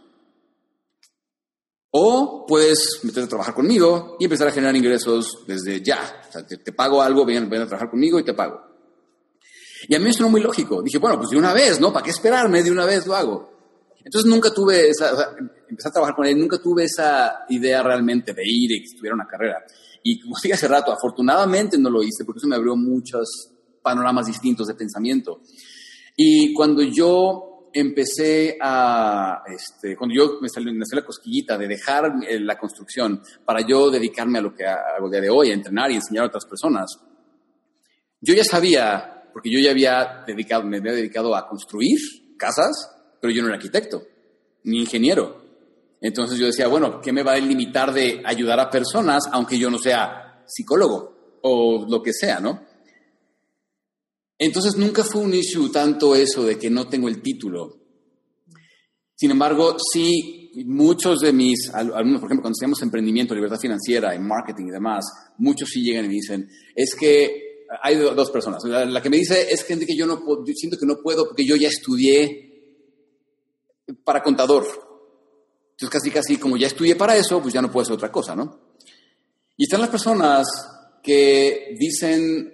[1.92, 6.22] o puedes meterte a trabajar conmigo y empezar a generar ingresos desde ya.
[6.30, 8.67] O sea, te, pago algo, ven, ven, a trabajar conmigo y te pago.
[9.88, 10.82] Y a mí me no muy lógico.
[10.82, 11.92] Dije, bueno, pues de una vez, ¿no?
[11.92, 12.64] ¿Para qué esperarme?
[12.64, 13.58] De una vez lo hago.
[14.04, 15.30] Entonces nunca tuve esa, o sea,
[15.68, 19.16] empecé a trabajar con él, nunca tuve esa idea realmente de ir y que estuviera
[19.16, 19.64] una carrera.
[20.02, 23.52] Y como dije hace rato, afortunadamente no lo hice porque eso me abrió muchos
[23.82, 25.42] panoramas distintos de pensamiento.
[26.16, 32.14] Y cuando yo empecé a, este, cuando yo me salió, me la cosquillita de dejar
[32.28, 35.92] eh, la construcción para yo dedicarme a lo que hago día de hoy, a entrenar
[35.92, 36.98] y enseñar a otras personas,
[38.20, 42.00] yo ya sabía, porque yo ya había dedicado, me había dedicado a construir
[42.40, 42.90] casas,
[43.22, 44.02] pero yo no era arquitecto,
[44.64, 45.44] ni ingeniero.
[46.02, 49.70] Entonces yo decía, bueno, ¿qué me va a limitar de ayudar a personas aunque yo
[49.70, 52.66] no sea psicólogo o lo que sea, ¿no?
[54.40, 57.78] Entonces nunca fue un issue tanto eso de que no tengo el título.
[59.14, 64.26] Sin embargo, sí, muchos de mis alumnos, por ejemplo, cuando estudiamos emprendimiento, libertad financiera, en
[64.26, 65.06] marketing y demás,
[65.38, 67.47] muchos sí llegan y me dicen, es que
[67.82, 68.64] hay dos personas.
[68.64, 70.22] La, que me dice es gente que yo no
[70.56, 72.44] siento que no puedo porque yo ya estudié
[74.04, 74.66] para contador
[75.78, 78.36] entonces, casi, casi, como ya estudié para eso, pues ya no puedo hacer otra cosa,
[78.36, 78.74] ¿no?
[79.56, 80.48] Y están las personas
[81.04, 82.52] que dicen,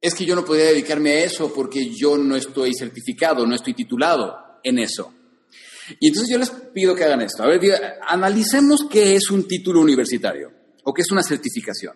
[0.00, 3.74] es que yo no podría dedicarme a eso porque yo no estoy certificado, no estoy
[3.74, 5.12] titulado en eso.
[6.00, 7.42] Y entonces yo les pido que hagan esto.
[7.42, 7.60] A ver,
[8.08, 10.50] analicemos qué es un título universitario
[10.82, 11.94] o qué es una certificación.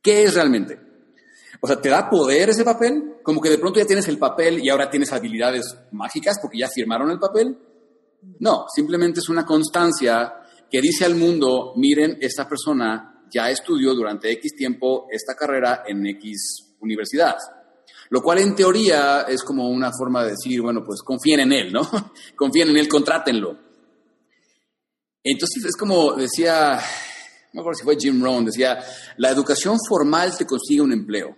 [0.00, 0.78] ¿Qué es realmente?
[1.60, 3.16] O sea, ¿te da poder ese papel?
[3.22, 6.68] Como que de pronto ya tienes el papel y ahora tienes habilidades mágicas porque ya
[6.68, 7.56] firmaron el papel.
[8.38, 10.34] No, simplemente es una constancia
[10.70, 16.06] que dice al mundo, miren, esta persona ya estudió durante X tiempo esta carrera en
[16.06, 17.36] X universidad.
[18.08, 21.72] Lo cual en teoría es como una forma de decir, bueno, pues confíen en él,
[21.72, 21.82] ¿no?
[22.36, 23.56] confíen en él, contrátenlo.
[25.22, 26.80] Entonces es como decía,
[27.52, 28.82] no me acuerdo si fue Jim Rohn, decía,
[29.18, 31.36] la educación formal te consigue un empleo.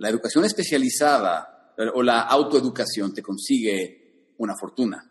[0.00, 5.06] La educación especializada o la autoeducación te consigue una fortuna.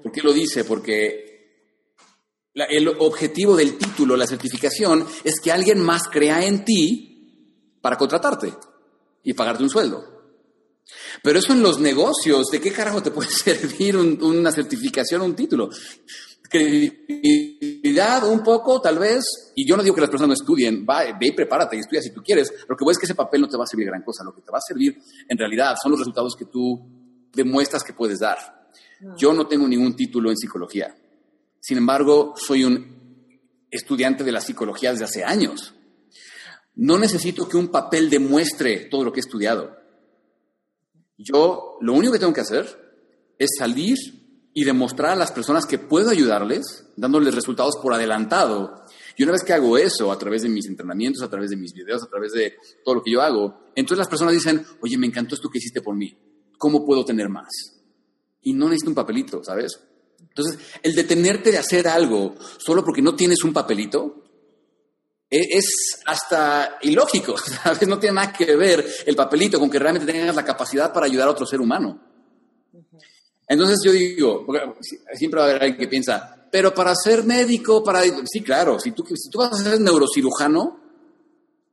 [0.00, 0.62] ¿Por qué lo dice?
[0.62, 1.74] Porque
[2.54, 8.54] el objetivo del título, la certificación, es que alguien más crea en ti para contratarte
[9.24, 10.04] y pagarte un sueldo.
[11.20, 15.34] Pero eso en los negocios, ¿de qué carajo te puede servir una certificación o un
[15.34, 15.70] título?
[16.48, 21.04] Credibilidad un poco, tal vez, y yo no digo que las personas no estudien, va,
[21.18, 23.42] ve y prepárate y estudia si tú quieres, lo que voy es que ese papel
[23.42, 24.96] no te va a servir gran cosa, lo que te va a servir
[25.28, 26.80] en realidad son los resultados que tú
[27.32, 28.38] demuestras que puedes dar.
[29.16, 30.96] Yo no tengo ningún título en psicología.
[31.60, 32.98] Sin embargo, soy un
[33.70, 35.74] estudiante de la psicología desde hace años.
[36.74, 39.76] No necesito que un papel demuestre todo lo que he estudiado.
[41.16, 42.66] Yo lo único que tengo que hacer
[43.38, 43.96] es salir
[44.54, 48.84] y demostrar a las personas que puedo ayudarles, dándoles resultados por adelantado.
[49.16, 51.72] Y una vez que hago eso, a través de mis entrenamientos, a través de mis
[51.72, 52.54] videos, a través de
[52.84, 55.80] todo lo que yo hago, entonces las personas dicen, oye, me encantó esto que hiciste
[55.80, 56.16] por mí.
[56.56, 57.78] ¿Cómo puedo tener más?
[58.42, 59.78] y no necesita un papelito, ¿sabes?
[60.20, 64.24] Entonces, el detenerte de hacer algo solo porque no tienes un papelito
[65.30, 67.86] e, es hasta ilógico, ¿sabes?
[67.86, 71.28] No tiene nada que ver el papelito con que realmente tengas la capacidad para ayudar
[71.28, 72.07] a otro ser humano.
[73.48, 74.46] Entonces yo digo,
[75.14, 78.02] siempre va a haber alguien que piensa, pero para ser médico, para...
[78.02, 80.80] Sí, claro, si tú, si tú vas a ser neurocirujano,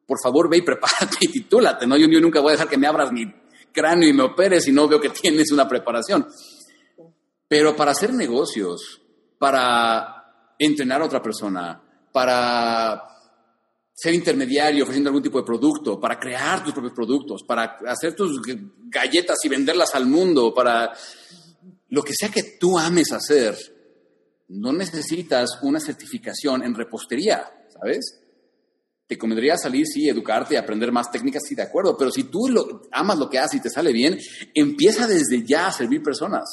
[0.08, 1.98] por favor ve y prepárate y titúlate, ¿no?
[1.98, 3.26] Yo, yo nunca voy a dejar que me abras mi
[3.72, 6.26] cráneo y me operes si no veo que tienes una preparación.
[7.48, 9.02] Pero para hacer negocios,
[9.38, 11.82] para entrenar a otra persona,
[12.12, 13.04] para
[13.94, 18.42] ser intermediario ofreciendo algún tipo de producto, para crear tus propios productos, para hacer tus
[18.90, 20.92] galletas y venderlas al mundo, para
[21.90, 23.56] lo que sea que tú ames hacer,
[24.48, 28.22] no necesitas una certificación en repostería, ¿sabes?
[29.08, 32.48] Te convendría salir, sí, educarte y aprender más técnicas, sí, de acuerdo, pero si tú
[32.50, 34.18] lo, amas lo que haces y te sale bien,
[34.54, 36.44] empieza desde ya a servir personas.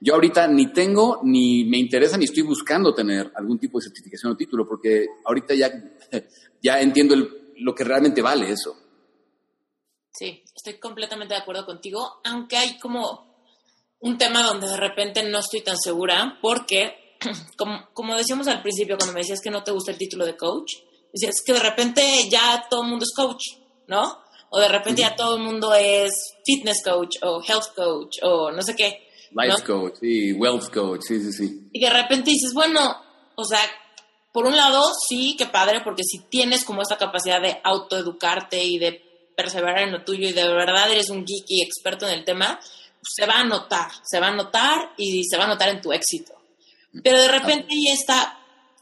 [0.00, 4.32] Yo ahorita ni tengo, ni me interesa, ni estoy buscando tener algún tipo de certificación
[4.32, 5.70] o título, porque ahorita ya,
[6.62, 7.16] ya entiendo
[7.56, 8.76] lo que realmente vale eso.
[10.12, 13.27] Sí, estoy completamente de acuerdo contigo, aunque hay como
[14.00, 17.16] un tema donde de repente no estoy tan segura, porque
[17.56, 20.36] como, como decíamos al principio, cuando me decías que no te gusta el título de
[20.36, 20.74] coach,
[21.12, 23.44] decías que de repente ya todo el mundo es coach,
[23.86, 24.18] ¿no?
[24.50, 26.10] O de repente ya todo el mundo es
[26.44, 29.08] fitness coach o health coach o no sé qué.
[29.30, 31.68] Life coach, sí, wealth coach, sí, sí, sí.
[31.72, 32.96] Y de repente dices, bueno,
[33.34, 33.60] o sea,
[34.32, 38.78] por un lado, sí, qué padre, porque si tienes como esta capacidad de autoeducarte y
[38.78, 39.02] de
[39.36, 42.58] perseverar en lo tuyo y de verdad eres un geek y experto en el tema,
[43.08, 45.92] se va a notar, se va a notar y se va a notar en tu
[45.92, 46.34] éxito.
[47.02, 48.38] Pero de repente hay esta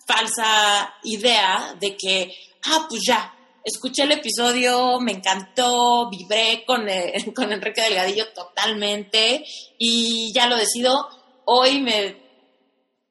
[0.07, 2.33] falsa idea de que,
[2.65, 3.35] ah, pues ya,
[3.65, 6.87] escuché el episodio, me encantó, vibré con,
[7.35, 9.45] con Enrique Delgadillo totalmente
[9.79, 11.09] y ya lo decido,
[11.45, 12.17] hoy me,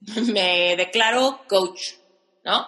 [0.32, 1.82] me declaro coach,
[2.44, 2.68] ¿no?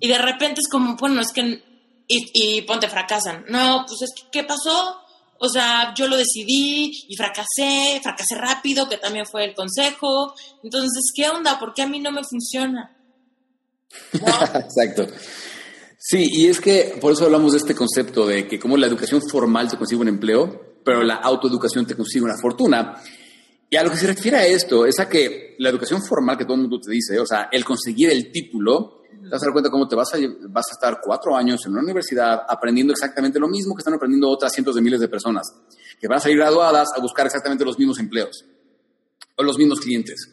[0.00, 1.62] Y de repente es como, bueno, es que,
[2.08, 5.03] y, y ponte fracasan, no, pues es que, ¿qué pasó?
[5.38, 10.34] O sea, yo lo decidí y fracasé, fracasé rápido, que también fue el consejo.
[10.62, 11.58] Entonces, ¿qué onda?
[11.58, 12.96] ¿Por qué a mí no me funciona?
[14.12, 15.06] Exacto.
[15.98, 19.22] Sí, y es que por eso hablamos de este concepto de que como la educación
[19.22, 23.00] formal te consigue un empleo, pero la autoeducación te consigue una fortuna.
[23.70, 26.44] Y a lo que se refiere a esto es a que la educación formal que
[26.44, 29.52] todo el mundo te dice, o sea, el conseguir el título, te vas a dar
[29.52, 30.18] cuenta cómo te vas a,
[30.48, 34.28] vas a estar cuatro años en una universidad aprendiendo exactamente lo mismo que están aprendiendo
[34.28, 35.54] otras cientos de miles de personas,
[35.98, 38.44] que van a salir graduadas a buscar exactamente los mismos empleos
[39.36, 40.30] o los mismos clientes.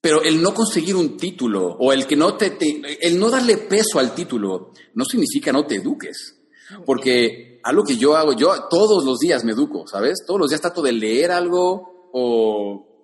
[0.00, 2.56] Pero el no conseguir un título o el que no te,
[3.00, 6.34] el no darle peso al título no significa no te eduques.
[6.84, 10.24] Porque algo que yo hago, yo todos los días me educo, ¿sabes?
[10.26, 12.95] Todos los días trato de leer algo o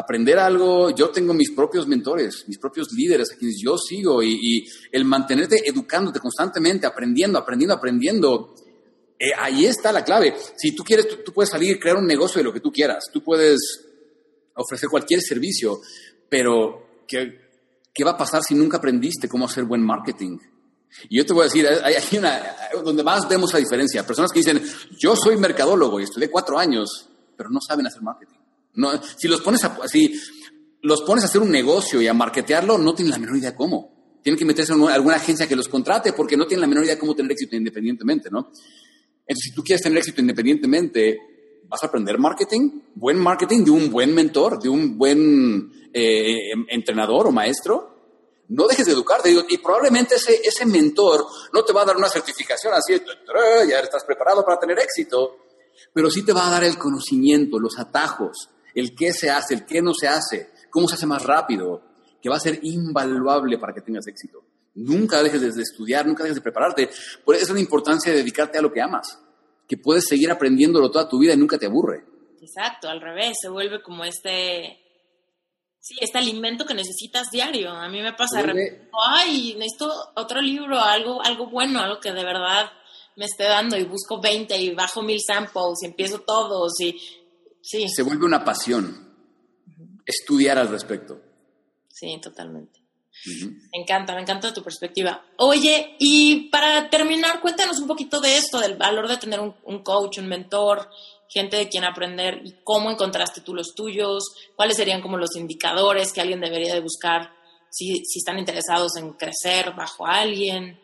[0.00, 0.90] aprender algo.
[0.90, 5.68] Yo tengo mis propios mentores, mis propios líderes a quienes yo sigo y, el mantenerte
[5.68, 8.54] educándote constantemente, aprendiendo, aprendiendo, aprendiendo.
[9.18, 10.34] Eh, ahí está la clave.
[10.56, 13.04] Si tú quieres, tú, puedes salir y crear un negocio de lo que tú quieras.
[13.12, 13.86] Tú puedes
[14.54, 15.80] ofrecer cualquier servicio,
[16.28, 17.40] pero, ¿qué,
[17.92, 20.38] ¿qué va a pasar si nunca aprendiste cómo hacer buen marketing?
[21.08, 22.42] Y yo te voy a decir, hay, una,
[22.84, 24.06] donde más vemos la diferencia.
[24.06, 24.62] Personas que dicen,
[24.98, 28.39] yo soy mercadólogo y estudié cuatro años, pero no saben hacer marketing.
[28.74, 29.78] No, si los pones a,
[30.82, 34.18] los pones a hacer un negocio y a marketearlo, no tienen la menor idea cómo.
[34.22, 36.98] Tienen que meterse en alguna agencia que los contrate porque no tienen la menor idea
[36.98, 38.50] cómo tener éxito independientemente, ¿no?
[39.26, 41.18] Entonces, si tú quieres tener éxito independientemente,
[41.70, 47.28] vas a aprender marketing, buen marketing de un buen mentor, de un buen eh, entrenador
[47.28, 47.88] o maestro.
[48.48, 49.32] No dejes de educarte.
[49.48, 53.00] Y probablemente ese, ese mentor no te va a dar una certificación así,
[53.68, 55.36] ya estás preparado para tener éxito,
[55.94, 59.66] pero sí te va a dar el conocimiento, los atajos, el qué se hace, el
[59.66, 61.82] qué no se hace, cómo se hace más rápido,
[62.20, 64.44] que va a ser invaluable para que tengas éxito.
[64.74, 66.90] Nunca dejes de estudiar, nunca dejes de prepararte.
[67.24, 69.18] Por eso es la importancia de dedicarte a lo que amas
[69.70, 72.04] que puedes seguir aprendiéndolo toda tu vida y nunca te aburre.
[72.42, 74.80] Exacto, al revés, se vuelve como este,
[75.78, 77.70] sí, este alimento que necesitas diario.
[77.70, 78.42] A mí me pasa,
[79.12, 82.68] ay, necesito otro libro, algo, algo bueno, algo que de verdad
[83.14, 87.00] me esté dando y busco 20 y bajo mil samples y empiezo todos y
[87.62, 87.88] sí.
[87.88, 89.10] Se vuelve una pasión
[90.04, 91.20] estudiar al respecto.
[91.88, 92.80] Sí, totalmente.
[93.26, 95.22] Me encanta, me encanta tu perspectiva.
[95.36, 100.18] Oye, y para terminar, cuéntanos un poquito de esto, del valor de tener un, coach,
[100.18, 100.88] un mentor,
[101.28, 104.24] gente de quien aprender y cómo encontraste tú los tuyos,
[104.56, 107.34] cuáles serían como los indicadores que alguien debería de buscar
[107.70, 110.80] si, si están interesados en crecer bajo alguien.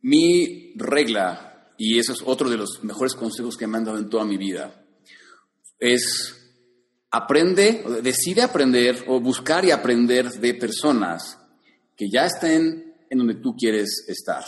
[0.00, 4.08] Mi regla, y eso es otro de los mejores consejos que me han dado en
[4.08, 4.84] toda mi vida,
[5.78, 6.34] es
[7.10, 11.38] aprende, decide aprender o buscar y aprender de personas
[11.96, 14.44] que ya estén en donde tú quieres estar,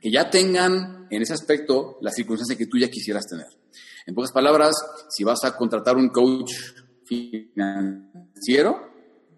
[0.00, 3.46] que ya tengan en ese aspecto la circunstancia que tú ya quisieras tener.
[4.06, 4.74] En pocas palabras,
[5.08, 6.52] si vas a contratar un coach
[7.04, 8.89] financiero,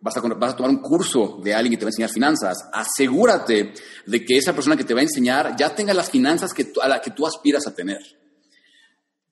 [0.03, 3.73] vas a, tomar un curso de alguien que te va a enseñar finanzas, asegúrate
[4.05, 6.89] de que esa persona que te va a enseñar ya tenga las finanzas que, a
[6.89, 8.01] las que tú aspiras a tener.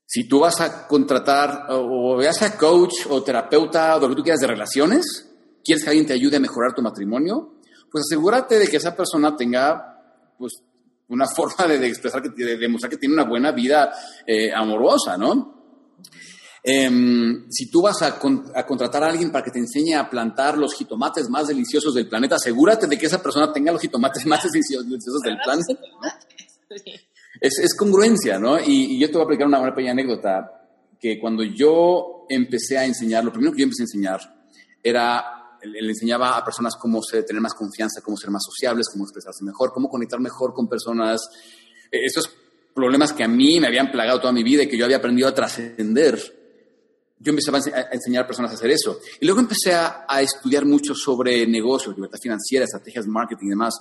[0.06, 4.40] Si tú vas a contratar o sea coach o terapeuta o lo que tú quieras
[4.40, 5.28] de relaciones,
[5.64, 7.54] quieres que alguien te ayude a mejorar tu matrimonio,
[7.90, 10.62] pues asegúrate de que esa persona tenga pues,
[11.08, 13.92] una forma de, expresar, que, de demostrar que tiene una buena vida
[14.24, 15.58] eh, amorosa, ¿no?
[16.62, 18.18] Em, si tú vas a,
[18.54, 22.08] a, contratar a alguien para que te enseñe a plantar los jitomates más deliciosos del
[22.08, 25.78] planeta, asegúrate de que esa persona tenga los jitomates más deliciosos del planeta.
[27.40, 28.58] Es, congruencia, ¿no?
[28.60, 30.68] Y, yo te voy a aplicar una, pequeña anécdota,
[31.00, 34.20] que cuando yo empecé a enseñar, lo primero que yo empecé a enseñar
[34.82, 39.42] era, le enseñaba a personas cómo tener más confianza, cómo ser más sociables, cómo expresarse
[39.44, 41.22] mejor, cómo conectar mejor con personas.
[41.90, 42.30] E, estos
[42.74, 45.28] problemas que a mí me habían plagado toda mi vida y que yo había aprendido
[45.28, 46.39] a trascender,
[47.22, 48.98] yo empecé a enseñar a personas a hacer eso.
[49.20, 53.74] Y luego empecé a, estudiar mucho sobre negocios, libertad financiera, estrategias de marketing y demás.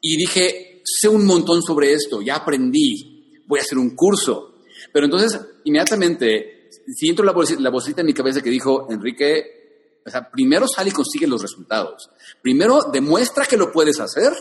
[0.00, 4.56] Y dije, sé un montón sobre esto, ya aprendí, voy a hacer un curso.
[4.92, 10.28] Pero entonces, inmediatamente, siento la, la vocecita en mi cabeza que dijo, Enrique, o sea,
[10.28, 12.10] primero sale y consigue los resultados.
[12.42, 14.32] Primero demuestra que lo puedes hacer.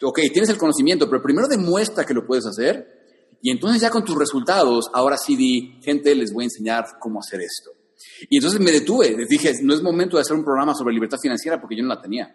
[0.00, 2.95] Ok, tienes el conocimiento, pero primero demuestra que lo puedes hacer
[3.42, 7.20] y entonces ya con tus resultados, ahora sí di, gente, les voy a enseñar cómo
[7.20, 7.70] hacer esto.
[8.28, 11.18] Y entonces me detuve, les dije, no es momento de hacer un programa sobre libertad
[11.20, 12.34] financiera porque yo no la tenía.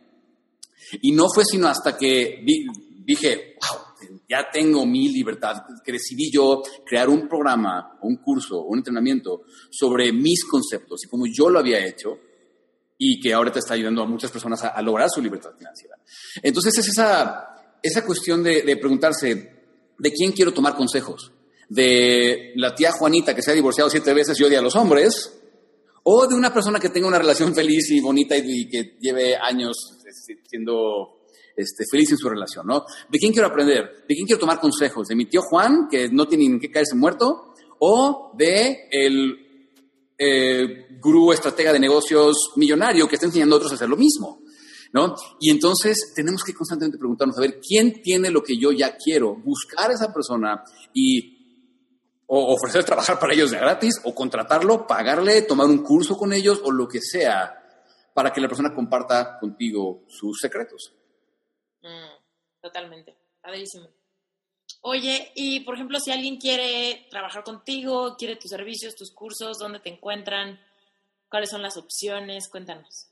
[1.02, 2.44] Y no fue sino hasta que
[3.06, 8.80] dije, wow, ya tengo mi libertad, que decidí yo crear un programa, un curso, un
[8.80, 12.18] entrenamiento sobre mis conceptos y cómo yo lo había hecho
[12.98, 15.98] y que ahora te está ayudando a muchas personas a, lograr su libertad financiera.
[16.42, 19.61] Entonces es esa, esa cuestión de, de preguntarse,
[20.02, 21.32] ¿de quién quiero tomar consejos?
[21.70, 25.40] ¿De la tía Juanita que se ha divorciado siete veces y odia a los hombres?
[26.04, 29.78] ¿O de una persona que tenga una relación feliz y bonita y, que lleve años
[30.04, 31.22] este, siendo
[31.56, 32.84] este, feliz en su relación, ¿no?
[33.10, 34.04] ¿De quién quiero aprender?
[34.10, 35.08] ¿De quién quiero tomar consejos?
[35.08, 37.54] ¿De mi tío Juan, que no tiene ni que caerse muerto?
[37.78, 39.70] ¿O de el
[40.18, 44.41] eh, gurú estratega de negocios millonario que está enseñando a otros a hacer lo mismo?
[44.94, 45.16] ¿No?
[45.40, 49.36] Y entonces tenemos que constantemente preguntarnos, a ver, ¿quién tiene lo que yo ya quiero?
[49.36, 50.64] Buscar a esa persona
[50.94, 51.42] y
[52.34, 56.62] o ofrecer trabajar para ellos de gratis, o contratarlo, pagarle, tomar un curso con ellos,
[56.64, 57.62] o lo que sea,
[58.14, 60.94] para que la persona comparta contigo sus secretos.
[61.82, 63.90] Mm, totalmente, padrísimo.
[64.80, 69.82] Oye, y por ejemplo, si alguien quiere trabajar contigo, quiere tus servicios, tus cursos, ¿dónde
[69.82, 70.58] te encuentran?
[71.30, 72.48] ¿Cuáles son las opciones?
[72.50, 73.11] Cuéntanos.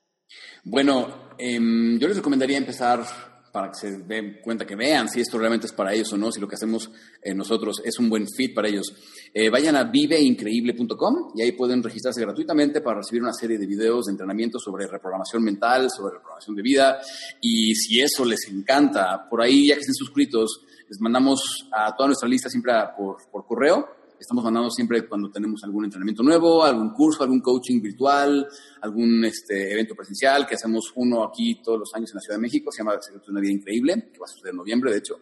[0.63, 3.03] Bueno, em, yo les recomendaría empezar
[3.51, 6.31] para que se den cuenta, que vean si esto realmente es para ellos o no,
[6.31, 6.91] si lo que hacemos
[7.21, 8.93] eh, nosotros es un buen fit para ellos.
[9.33, 14.05] Eh, vayan a viveincreíble.com y ahí pueden registrarse gratuitamente para recibir una serie de videos
[14.05, 16.99] de entrenamiento sobre reprogramación mental, sobre reprogramación de vida.
[17.41, 22.07] Y si eso les encanta, por ahí, ya que estén suscritos, les mandamos a toda
[22.07, 26.89] nuestra lista siempre por, por correo Estamos mandando siempre cuando tenemos algún entrenamiento nuevo, algún
[26.89, 28.45] curso, algún coaching virtual,
[28.81, 32.41] algún este, evento presencial, que hacemos uno aquí todos los años en la Ciudad de
[32.41, 35.21] México, se llama una Vida Increíble, que va a suceder en noviembre, de hecho.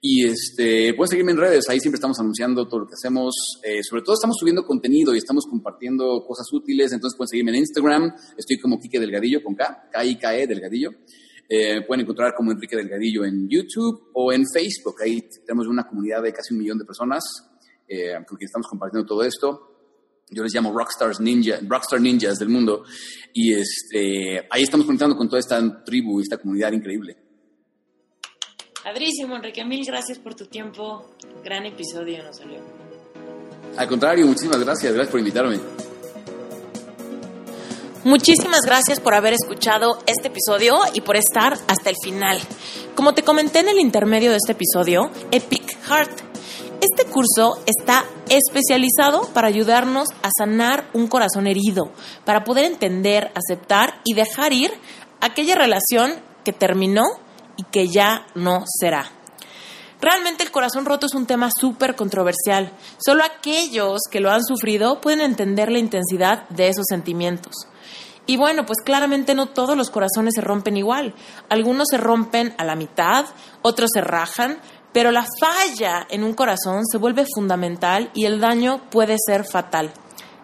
[0.00, 3.34] Y este, pueden seguirme en redes, ahí siempre estamos anunciando todo lo que hacemos.
[3.64, 7.56] Eh, sobre todo estamos subiendo contenido y estamos compartiendo cosas útiles, entonces pueden seguirme en
[7.58, 10.90] Instagram, estoy como Quique Delgadillo con K, K-I-K-E Delgadillo.
[11.48, 16.22] Eh, pueden encontrar como Enrique Delgadillo en YouTube o en Facebook, ahí tenemos una comunidad
[16.22, 17.49] de casi un millón de personas
[17.90, 19.66] eh, con quien estamos compartiendo todo esto.
[20.30, 22.84] Yo les llamo Rockstars Ninja, Rockstar Ninjas del mundo.
[23.32, 27.16] Y este, ahí estamos conectando con toda esta tribu, esta comunidad increíble.
[28.84, 29.64] Padrísimo, Enrique.
[29.64, 31.16] Mil gracias por tu tiempo.
[31.44, 32.60] Gran episodio nos salió.
[33.76, 34.92] Al contrario, muchísimas gracias.
[34.92, 35.58] Gracias por invitarme.
[38.04, 42.38] Muchísimas gracias por haber escuchado este episodio y por estar hasta el final.
[42.94, 46.29] Como te comenté en el intermedio de este episodio, Epic Heart
[46.80, 51.92] este curso está especializado para ayudarnos a sanar un corazón herido,
[52.24, 54.72] para poder entender, aceptar y dejar ir
[55.20, 57.04] aquella relación que terminó
[57.56, 59.10] y que ya no será.
[60.00, 62.72] Realmente el corazón roto es un tema súper controversial.
[63.04, 67.52] Solo aquellos que lo han sufrido pueden entender la intensidad de esos sentimientos.
[68.26, 71.14] Y bueno, pues claramente no todos los corazones se rompen igual.
[71.48, 73.26] Algunos se rompen a la mitad,
[73.60, 74.58] otros se rajan,
[74.92, 79.92] pero la falla en un corazón se vuelve fundamental y el daño puede ser fatal.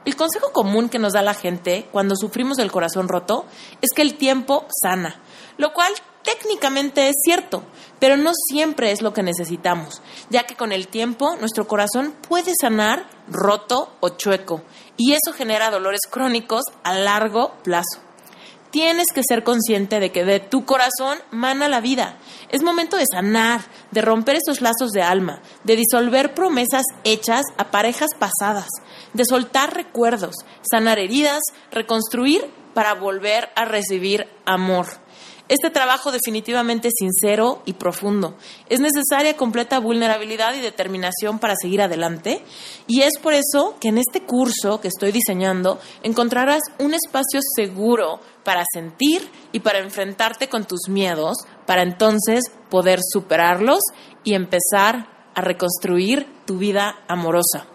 [0.04, 3.44] El consejo común que nos da la gente cuando sufrimos el corazón roto
[3.82, 5.20] es que el tiempo sana,
[5.58, 5.92] lo cual
[6.22, 7.64] técnicamente es cierto,
[7.98, 12.52] pero no siempre es lo que necesitamos, ya que con el tiempo nuestro corazón puede
[12.60, 14.62] sanar roto o chueco,
[14.96, 18.05] y eso genera dolores crónicos a largo plazo
[18.76, 22.18] tienes que ser consciente de que de tu corazón mana la vida.
[22.50, 27.70] Es momento de sanar, de romper esos lazos de alma, de disolver promesas hechas a
[27.70, 28.68] parejas pasadas,
[29.14, 30.34] de soltar recuerdos,
[30.70, 31.40] sanar heridas,
[31.70, 34.88] reconstruir para volver a recibir amor.
[35.48, 38.34] Este trabajo definitivamente es sincero y profundo.
[38.68, 42.42] Es necesaria completa vulnerabilidad y determinación para seguir adelante
[42.88, 48.20] y es por eso que en este curso que estoy diseñando encontrarás un espacio seguro
[48.42, 53.80] para sentir y para enfrentarte con tus miedos, para entonces poder superarlos
[54.24, 57.68] y empezar a reconstruir tu vida amorosa.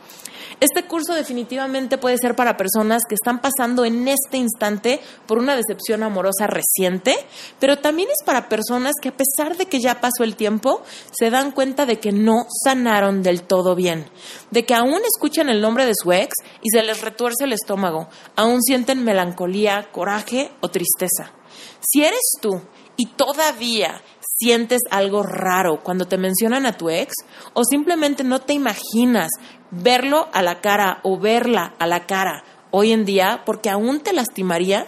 [0.62, 5.56] Este curso definitivamente puede ser para personas que están pasando en este instante por una
[5.56, 7.16] decepción amorosa reciente,
[7.60, 11.32] pero también es para personas que a pesar de que ya pasó el tiempo, se
[11.32, 14.06] dan cuenta de que no sanaron del todo bien,
[14.52, 18.08] de que aún escuchan el nombre de su ex y se les retuerce el estómago,
[18.36, 21.34] aún sienten melancolía, coraje o tristeza.
[21.80, 22.62] Si eres tú
[22.98, 24.04] y todavía
[24.42, 27.14] sientes algo raro cuando te mencionan a tu ex
[27.54, 29.30] o simplemente no te imaginas
[29.72, 34.14] verlo a la cara o verla a la cara hoy en día porque aún te
[34.14, 34.88] lastimaría,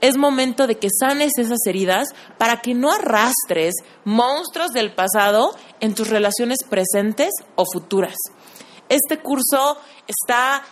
[0.00, 3.74] es momento de que sanes esas heridas para que no arrastres
[4.04, 8.16] monstruos del pasado en tus relaciones presentes o futuras.
[8.88, 10.62] Este curso está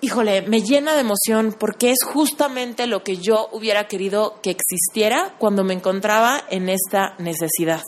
[0.00, 5.34] híjole, me llena de emoción porque es justamente lo que yo hubiera querido que existiera
[5.38, 7.82] cuando me encontraba en esta necesidad.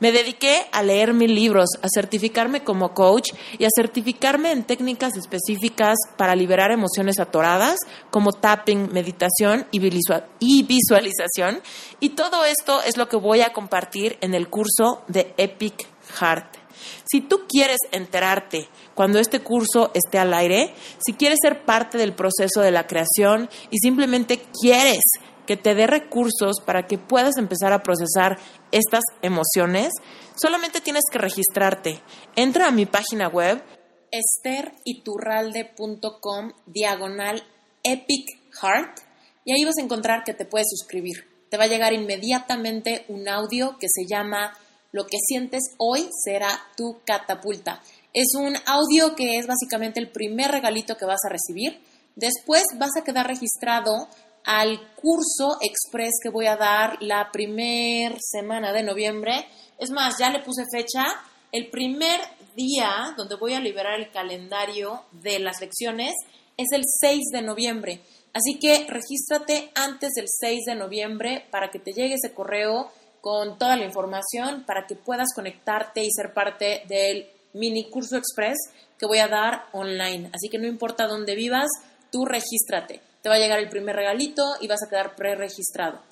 [0.00, 5.16] Me dediqué a leer mil libros, a certificarme como coach y a certificarme en técnicas
[5.16, 7.78] específicas para liberar emociones atoradas
[8.10, 11.62] como tapping, meditación y visualización.
[12.00, 15.86] Y todo esto es lo que voy a compartir en el curso de Epic
[16.18, 16.63] Heart.
[17.10, 20.74] Si tú quieres enterarte cuando este curso esté al aire,
[21.04, 25.02] si quieres ser parte del proceso de la creación y simplemente quieres
[25.46, 28.38] que te dé recursos para que puedas empezar a procesar
[28.72, 29.92] estas emociones,
[30.36, 32.00] solamente tienes que registrarte.
[32.36, 33.60] Entra a mi página web
[34.10, 37.42] esteriturralde.com diagonal
[37.82, 38.28] epic
[38.60, 39.00] heart
[39.44, 41.26] y ahí vas a encontrar que te puedes suscribir.
[41.50, 44.56] Te va a llegar inmediatamente un audio que se llama
[44.94, 47.82] lo que sientes hoy será tu catapulta.
[48.12, 51.80] Es un audio que es básicamente el primer regalito que vas a recibir.
[52.14, 54.08] Después vas a quedar registrado
[54.44, 59.44] al curso express que voy a dar la primera semana de noviembre.
[59.80, 61.02] Es más, ya le puse fecha.
[61.50, 62.20] El primer
[62.54, 66.12] día donde voy a liberar el calendario de las lecciones
[66.56, 68.00] es el 6 de noviembre.
[68.32, 72.92] Así que regístrate antes del 6 de noviembre para que te llegue ese correo
[73.24, 78.58] con toda la información para que puedas conectarte y ser parte del mini curso express
[78.98, 80.28] que voy a dar online.
[80.34, 81.70] Así que no importa dónde vivas,
[82.12, 83.00] tú regístrate.
[83.22, 86.02] Te va a llegar el primer regalito y vas a quedar preregistrado.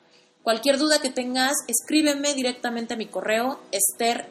[0.43, 4.27] Cualquier duda que tengas, escríbeme directamente a mi correo ester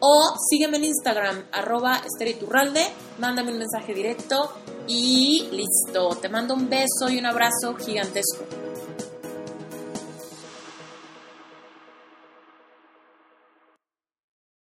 [0.00, 2.86] o sígueme en Instagram arroba esteriturralde,
[3.18, 4.52] mándame un mensaje directo
[4.86, 6.14] y listo.
[6.20, 8.67] Te mando un beso y un abrazo gigantesco.